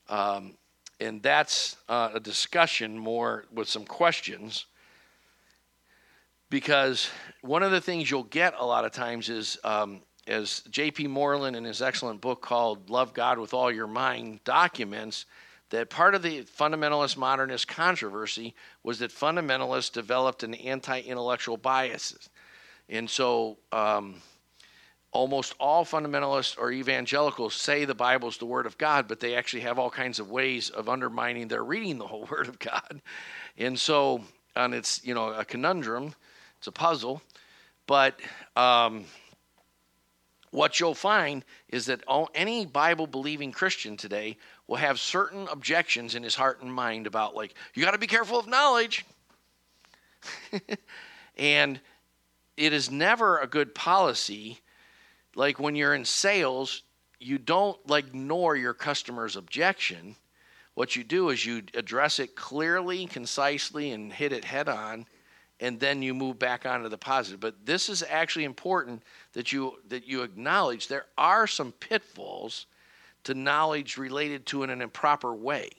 [0.09, 0.55] um,
[1.01, 4.65] and that's uh, a discussion more with some questions
[6.53, 7.09] because
[7.41, 11.57] one of the things you'll get a lot of times is um, as j.p moreland
[11.57, 15.25] in his excellent book called love god with all your mind documents
[15.71, 22.29] that part of the fundamentalist modernist controversy was that fundamentalists developed an anti-intellectual bias
[22.91, 24.17] and so um,
[25.11, 29.35] almost all fundamentalists or evangelicals say the Bible is the Word of God, but they
[29.35, 33.01] actually have all kinds of ways of undermining their reading the whole Word of God.
[33.57, 34.23] And so,
[34.57, 36.15] and it's, you know, a conundrum,
[36.63, 37.21] it's a puzzle.
[37.89, 38.21] But
[38.55, 39.05] um,
[40.53, 44.37] what you'll find is that all, any Bible believing Christian today
[44.69, 48.07] will have certain objections in his heart and mind about, like, you got to be
[48.07, 49.05] careful of knowledge.
[51.37, 51.81] and
[52.57, 54.61] it is never a good policy
[55.35, 56.85] like when you're in sales,
[57.19, 60.15] you don't like ignore your customer's objection.
[60.75, 65.07] What you do is you address it clearly, concisely, and hit it head on,
[65.63, 67.39] and then you move back onto the positive.
[67.39, 69.03] But this is actually important
[69.33, 72.67] that you that you acknowledge there are some pitfalls
[73.25, 75.71] to knowledge related to in an improper way.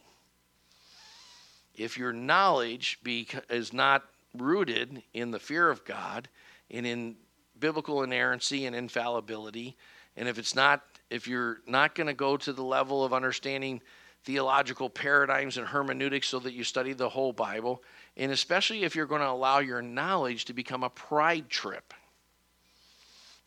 [1.75, 4.03] if your knowledge be, is not
[4.37, 6.29] rooted in the fear of God
[6.71, 7.15] and in
[7.59, 9.75] biblical inerrancy and infallibility,
[10.15, 13.81] and if it's not, if you're not going to go to the level of understanding
[14.23, 17.83] theological paradigms and hermeneutics so that you study the whole Bible,
[18.17, 21.93] and especially if you're going to allow your knowledge to become a pride trip.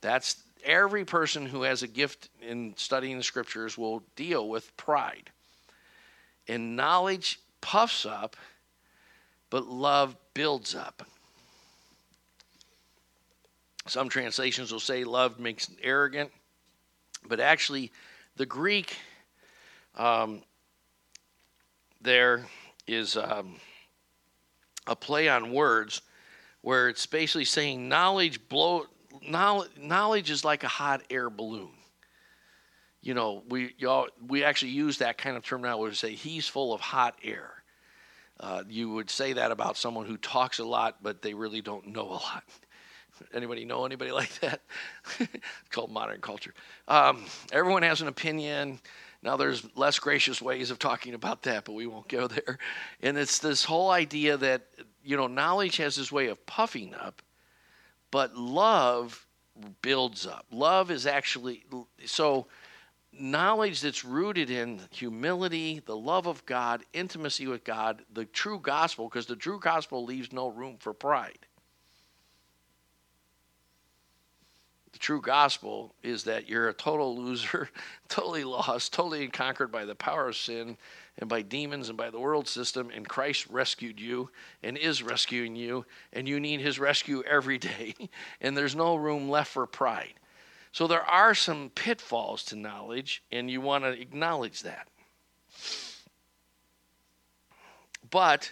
[0.02, 5.30] That's every person who has a gift in studying the scriptures will deal with pride.
[6.48, 8.36] And knowledge puffs up,
[9.50, 11.06] but love builds up.
[13.86, 16.32] Some translations will say love makes arrogant,
[17.28, 17.92] but actually,
[18.36, 18.96] the Greek
[19.94, 20.42] um,
[22.00, 22.46] there
[22.86, 23.56] is um,
[24.86, 26.02] a play on words
[26.62, 28.86] where it's basically saying knowledge blow
[29.28, 31.70] knowledge, knowledge is like a hot air balloon.
[33.02, 36.72] You know, we y'all we actually use that kind of terminology to say he's full
[36.72, 37.52] of hot air.
[38.38, 41.86] Uh, you would say that about someone who talks a lot, but they really don't
[41.86, 42.44] know a lot.
[43.32, 44.60] Anybody know anybody like that?
[45.20, 46.52] it's called modern culture.
[46.86, 48.78] Um, everyone has an opinion.
[49.26, 52.58] Now, there's less gracious ways of talking about that, but we won't go there.
[53.02, 54.68] And it's this whole idea that,
[55.02, 57.20] you know, knowledge has this way of puffing up,
[58.12, 59.26] but love
[59.82, 60.46] builds up.
[60.52, 61.64] Love is actually,
[62.04, 62.46] so
[63.12, 69.08] knowledge that's rooted in humility, the love of God, intimacy with God, the true gospel,
[69.08, 71.48] because the true gospel leaves no room for pride.
[74.96, 77.68] The true gospel is that you're a total loser,
[78.08, 80.78] totally lost, totally conquered by the power of sin
[81.18, 84.30] and by demons and by the world system, and Christ rescued you
[84.62, 87.94] and is rescuing you, and you need his rescue every day,
[88.40, 90.14] and there's no room left for pride.
[90.72, 94.88] So there are some pitfalls to knowledge, and you want to acknowledge that.
[98.10, 98.50] But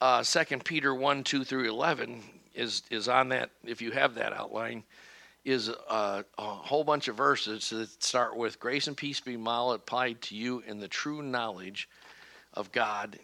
[0.00, 2.22] uh, 2 Peter 1 2 through 11
[2.54, 4.84] is, is on that, if you have that outline,
[5.44, 10.20] is a, a whole bunch of verses that start with grace and peace be multiplied
[10.22, 11.88] to you in the true knowledge
[12.54, 13.18] of God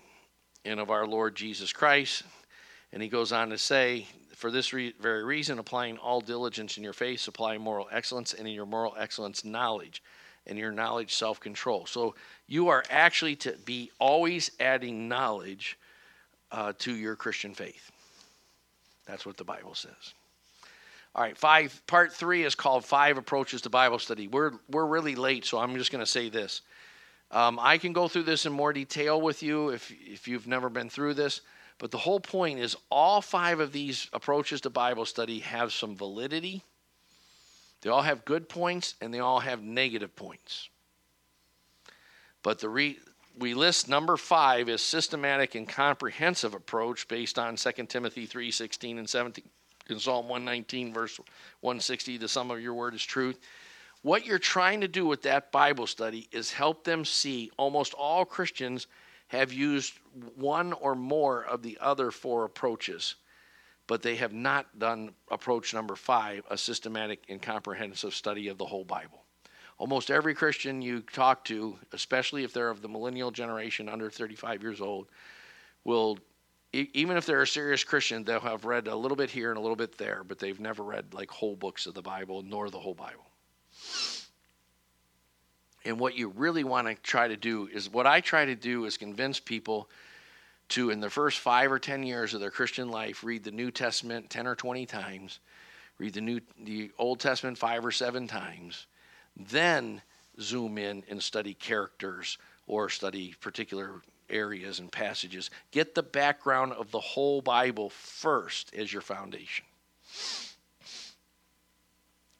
[0.64, 2.24] and of our Lord Jesus Christ.
[2.92, 6.84] And he goes on to say, for this re- very reason, applying all diligence in
[6.84, 10.02] your faith, supply moral excellence, and in your moral excellence, knowledge,
[10.46, 11.86] and your knowledge, self control.
[11.86, 12.14] So
[12.46, 15.78] you are actually to be always adding knowledge
[16.50, 17.90] uh, to your Christian faith.
[19.06, 20.14] That's what the Bible says.
[21.14, 21.82] All right, five.
[21.86, 24.28] Part three is called Five Approaches to Bible Study.
[24.28, 26.60] We're we're really late, so I'm just going to say this.
[27.30, 30.68] Um, I can go through this in more detail with you if if you've never
[30.68, 31.40] been through this.
[31.78, 35.96] But the whole point is all five of these approaches to Bible study have some
[35.96, 36.64] validity.
[37.82, 40.68] They all have good points and they all have negative points.
[42.42, 42.98] But the re-
[43.38, 48.98] we list number five as systematic and comprehensive approach based on 2 Timothy 3 16
[48.98, 49.44] and 17.
[49.88, 51.18] In Psalm 119, verse
[51.60, 53.38] 160, the sum of your word is truth.
[54.02, 58.24] What you're trying to do with that Bible study is help them see almost all
[58.24, 58.86] Christians
[59.28, 59.94] have used
[60.36, 63.16] one or more of the other four approaches,
[63.86, 68.66] but they have not done approach number five, a systematic and comprehensive study of the
[68.66, 69.24] whole Bible.
[69.78, 74.62] Almost every Christian you talk to, especially if they're of the millennial generation under 35
[74.62, 75.08] years old,
[75.84, 76.18] will,
[76.72, 79.60] even if they're a serious Christian, they'll have read a little bit here and a
[79.60, 82.78] little bit there, but they've never read like whole books of the Bible, nor the
[82.78, 83.26] whole Bible.
[85.84, 88.84] And what you really want to try to do is what I try to do
[88.84, 89.88] is convince people
[90.70, 93.70] to, in the first five or 10 years of their Christian life, read the New
[93.70, 95.40] Testament 10 or 20 times,
[95.96, 98.86] read the, New, the Old Testament five or seven times,
[99.34, 100.02] then
[100.40, 102.36] zoom in and study characters
[102.66, 105.50] or study particular areas and passages.
[105.70, 109.64] Get the background of the whole Bible first as your foundation.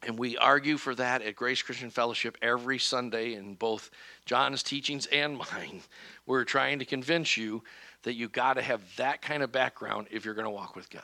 [0.03, 3.91] And we argue for that at Grace Christian Fellowship every Sunday in both
[4.27, 5.83] John's teachings and mine.
[6.27, 7.63] We're trying to convince you
[8.05, 10.89] that you got to have that kind of background if you're going to walk with
[10.89, 11.03] God.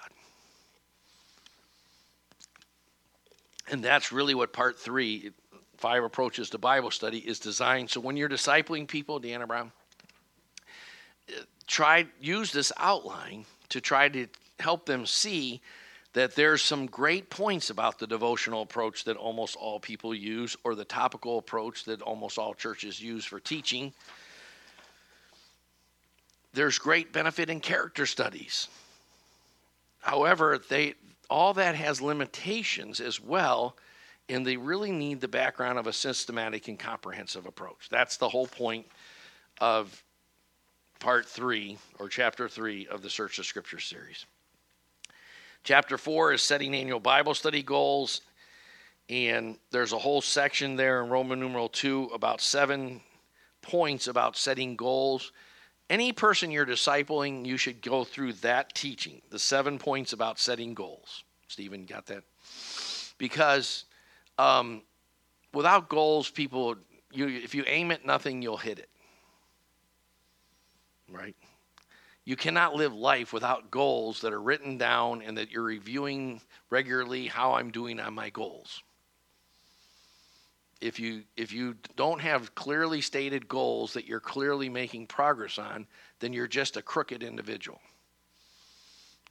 [3.70, 5.30] And that's really what part three,
[5.78, 7.90] five approaches to Bible study, is designed.
[7.90, 9.72] So when you're discipling people, Deanna Brown,
[11.66, 14.26] try use this outline to try to
[14.60, 15.60] help them see
[16.12, 20.76] that there's some great points about the devotional approach that almost all people use, or
[20.76, 23.92] the topical approach that almost all churches use for teaching.
[26.52, 28.68] There's great benefit in character studies.
[30.00, 30.94] However, they
[31.28, 33.76] all that has limitations as well,
[34.28, 37.88] and they really need the background of a systematic and comprehensive approach.
[37.90, 38.86] That's the whole point
[39.60, 40.00] of
[40.98, 44.26] part three or chapter three of the Search the Scripture series.
[45.62, 48.20] Chapter four is setting annual Bible study goals,
[49.08, 53.00] and there's a whole section there in Roman numeral two about seven
[53.62, 55.32] points about setting goals.
[55.90, 60.74] Any person you're discipling, you should go through that teaching, the seven points about setting
[60.74, 61.24] goals.
[61.48, 62.24] Stephen, got that?
[63.18, 63.84] Because
[64.38, 64.82] um,
[65.52, 66.76] without goals, people,
[67.12, 68.88] you, if you aim at nothing, you'll hit it.
[71.14, 71.36] Right?
[72.24, 77.26] You cannot live life without goals that are written down and that you're reviewing regularly
[77.26, 78.82] how I'm doing on my goals.
[80.80, 85.86] If you if you don't have clearly stated goals that you're clearly making progress on,
[86.18, 87.80] then you're just a crooked individual.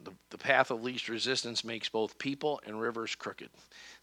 [0.03, 3.49] The, the path of least resistance makes both people and rivers crooked.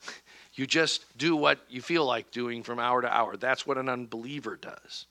[0.55, 3.37] you just do what you feel like doing from hour to hour.
[3.37, 5.07] That's what an unbeliever does.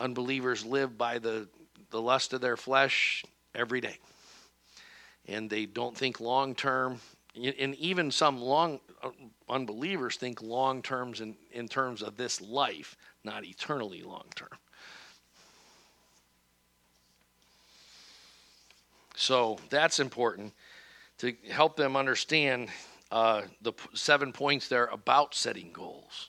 [0.00, 1.48] Unbelievers live by the,
[1.90, 3.98] the lust of their flesh every day.
[5.26, 7.00] And they don't think long term.
[7.34, 9.10] And even some long uh,
[9.48, 14.48] unbelievers think long terms in, in terms of this life, not eternally long term.
[19.16, 20.52] So that's important
[21.18, 22.68] to help them understand
[23.10, 26.28] uh, the seven points there about setting goals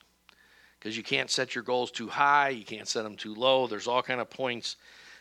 [0.80, 3.68] because you can't set your goals too high you can't set them too low.
[3.68, 4.78] There's all kind of points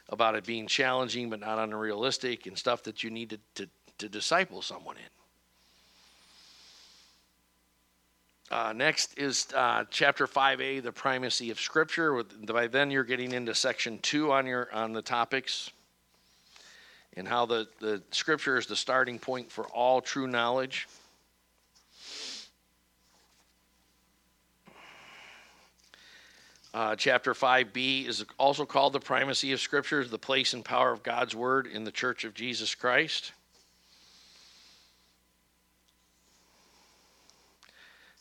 [0.08, 3.68] about it being challenging but not unrealistic and stuff that you need to, to,
[3.98, 5.02] to disciple someone in.
[8.50, 12.22] Uh, next is uh, chapter 5a the primacy of scripture.
[12.22, 15.70] By then you're getting into section 2 on your on the topics
[17.16, 20.88] and how the, the scripture is the starting point for all true knowledge
[26.78, 31.02] Uh, chapter 5b is also called the primacy of scriptures, the place and power of
[31.02, 33.32] God's word in the church of Jesus Christ.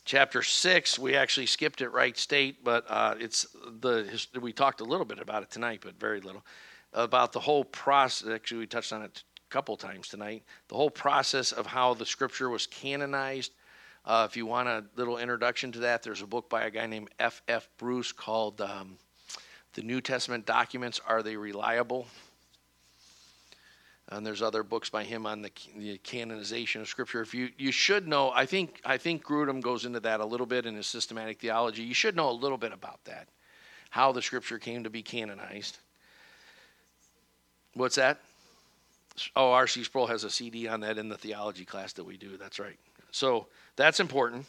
[0.04, 3.46] Chapter 6, we actually skipped it Wright State, but uh, it's
[3.80, 6.44] the we talked a little bit about it tonight, but very little
[6.92, 8.28] about the whole process.
[8.28, 10.42] Actually, we touched on it a couple times tonight.
[10.66, 13.52] The whole process of how the scripture was canonized
[14.08, 16.86] uh, if you want a little introduction to that, there's a book by a guy
[16.86, 17.42] named F.
[17.46, 17.68] F.
[17.76, 18.96] Bruce called um,
[19.74, 22.06] "The New Testament Documents Are They Reliable?"
[24.08, 27.20] And there's other books by him on the, the canonization of Scripture.
[27.20, 30.46] If you you should know, I think I think Grudem goes into that a little
[30.46, 31.82] bit in his systematic theology.
[31.82, 33.28] You should know a little bit about that,
[33.90, 35.76] how the Scripture came to be canonized.
[37.74, 38.20] What's that?
[39.36, 39.84] Oh, R.C.
[39.84, 42.38] Sproul has a CD on that in the theology class that we do.
[42.38, 42.78] That's right.
[43.10, 43.48] So
[43.78, 44.44] that's important.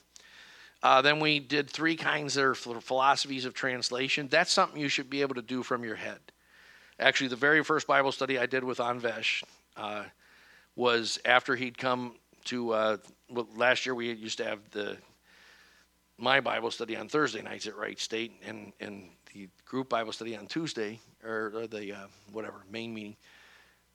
[0.81, 4.27] Uh, then we did three kinds of philosophies of translation.
[4.29, 6.19] That's something you should be able to do from your head.
[6.99, 9.43] Actually, the very first Bible study I did with Anvesh
[9.77, 10.03] uh,
[10.75, 12.15] was after he'd come
[12.45, 12.71] to.
[12.71, 12.97] Uh,
[13.29, 14.97] well, last year we used to have the
[16.17, 20.35] my Bible study on Thursday nights at Wright State, and and the group Bible study
[20.35, 23.15] on Tuesday, or, or the uh, whatever main meeting.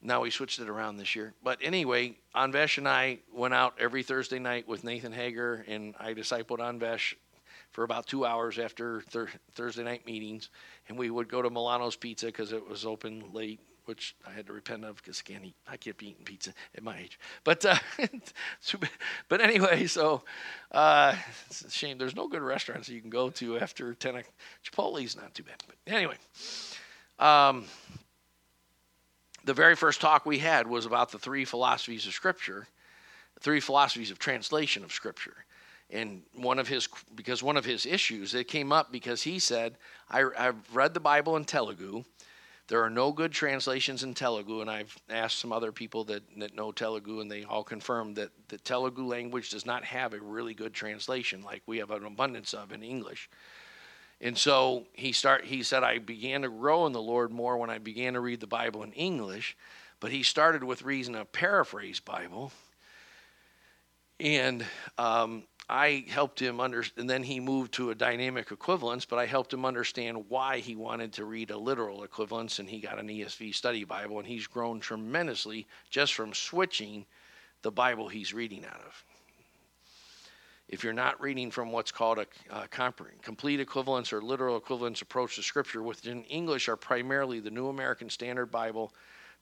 [0.06, 1.32] Now we switched it around this year.
[1.42, 6.12] But anyway, Anvesh and I went out every Thursday night with Nathan Hager, and I
[6.12, 7.14] discipled Anvesh
[7.72, 10.50] for about two hours after thir- Thursday night meetings.
[10.88, 14.46] And we would go to Milano's Pizza because it was open late, which I had
[14.48, 15.56] to repent of because I can't eat.
[15.66, 17.18] I can't be eating pizza at my age.
[17.42, 17.76] But uh,
[19.30, 20.22] but anyway, so
[20.70, 21.16] uh,
[21.46, 21.96] it's a shame.
[21.96, 24.16] There's no good restaurants you can go to after ten.
[24.16, 24.34] o'clock.
[24.62, 25.62] Chipotle's not too bad.
[25.66, 26.16] But anyway.
[27.18, 27.64] Um,
[29.44, 32.66] the very first talk we had was about the three philosophies of Scripture,
[33.40, 35.44] three philosophies of translation of Scripture.
[35.90, 39.76] And one of his, because one of his issues, it came up because he said,
[40.10, 42.04] I, I've read the Bible in Telugu.
[42.68, 46.54] There are no good translations in Telugu, and I've asked some other people that, that
[46.54, 50.54] know Telugu, and they all confirmed that the Telugu language does not have a really
[50.54, 53.28] good translation like we have an abundance of in English.
[54.20, 57.70] And so he start he said I began to grow in the Lord more when
[57.70, 59.56] I began to read the Bible in English,
[60.00, 62.52] but he started with reading a paraphrase Bible.
[64.20, 64.64] And
[64.96, 69.26] um, I helped him under, and then he moved to a dynamic equivalence, but I
[69.26, 73.08] helped him understand why he wanted to read a literal equivalence, and he got an
[73.08, 77.06] ESV study Bible, and he's grown tremendously just from switching
[77.62, 79.04] the Bible he's reading out of
[80.68, 82.66] if you're not reading from what's called a uh,
[83.22, 88.08] complete equivalence or literal equivalence approach to Scripture, within English are primarily the New American
[88.08, 88.92] Standard Bible,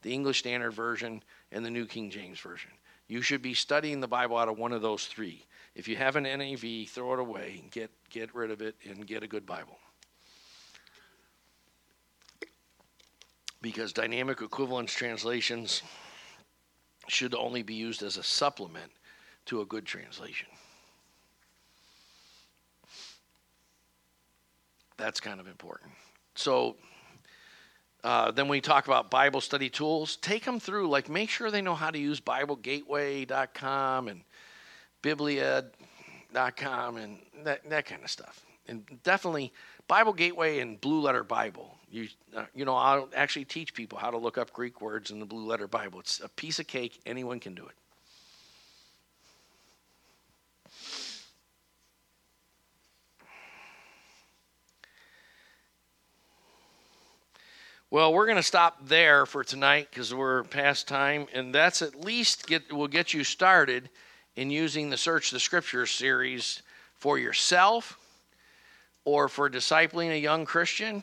[0.02, 1.22] the English Standard Version,
[1.52, 2.70] and the New King James Version.
[3.08, 5.44] You should be studying the Bible out of one of those three.
[5.74, 9.22] If you have an NIV, throw it away, get get rid of it, and get
[9.22, 9.78] a good Bible.
[13.62, 15.82] because dynamic equivalence translations
[17.08, 18.90] should only be used as a supplement
[19.46, 20.48] to a good translation.
[25.02, 25.90] That's kind of important.
[26.36, 26.76] So
[28.04, 30.14] uh, then we talk about Bible study tools.
[30.14, 34.20] Take them through, like make sure they know how to use BibleGateway.com and
[35.02, 38.46] Biblia.com and that, that kind of stuff.
[38.68, 39.52] And definitely
[39.88, 41.76] Bible Gateway and Blue Letter Bible.
[41.90, 42.06] You,
[42.36, 45.26] uh, you know, I'll actually teach people how to look up Greek words in the
[45.26, 45.98] Blue Letter Bible.
[45.98, 47.00] It's a piece of cake.
[47.06, 47.74] Anyone can do it.
[57.92, 61.94] Well, we're going to stop there for tonight because we're past time, and that's at
[61.94, 63.90] least get will get you started
[64.34, 66.62] in using the Search the Scriptures series
[66.94, 67.98] for yourself,
[69.04, 71.02] or for discipling a young Christian,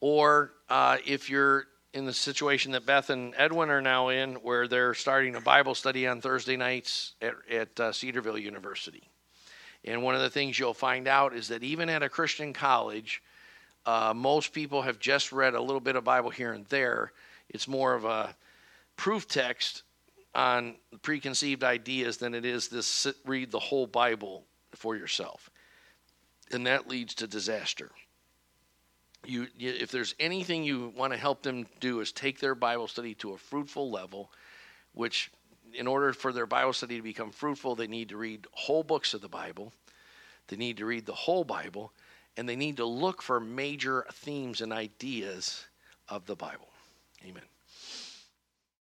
[0.00, 4.66] or uh, if you're in the situation that Beth and Edwin are now in, where
[4.66, 9.10] they're starting a Bible study on Thursday nights at, at uh, Cedarville University.
[9.84, 13.20] And one of the things you'll find out is that even at a Christian college
[13.86, 17.12] uh, most people have just read a little bit of Bible here and there.
[17.48, 18.34] It's more of a
[18.96, 19.82] proof text
[20.34, 24.44] on preconceived ideas than it is this sit, read the whole Bible
[24.74, 25.50] for yourself.
[26.52, 27.90] And that leads to disaster.
[29.24, 32.88] You, you, if there's anything you want to help them do is take their Bible
[32.88, 34.30] study to a fruitful level,
[34.94, 35.30] which
[35.74, 39.14] in order for their Bible study to become fruitful, they need to read whole books
[39.14, 39.72] of the Bible.
[40.48, 41.92] They need to read the whole Bible
[42.36, 45.66] and they need to look for major themes and ideas
[46.08, 46.68] of the Bible.
[47.24, 47.42] Amen.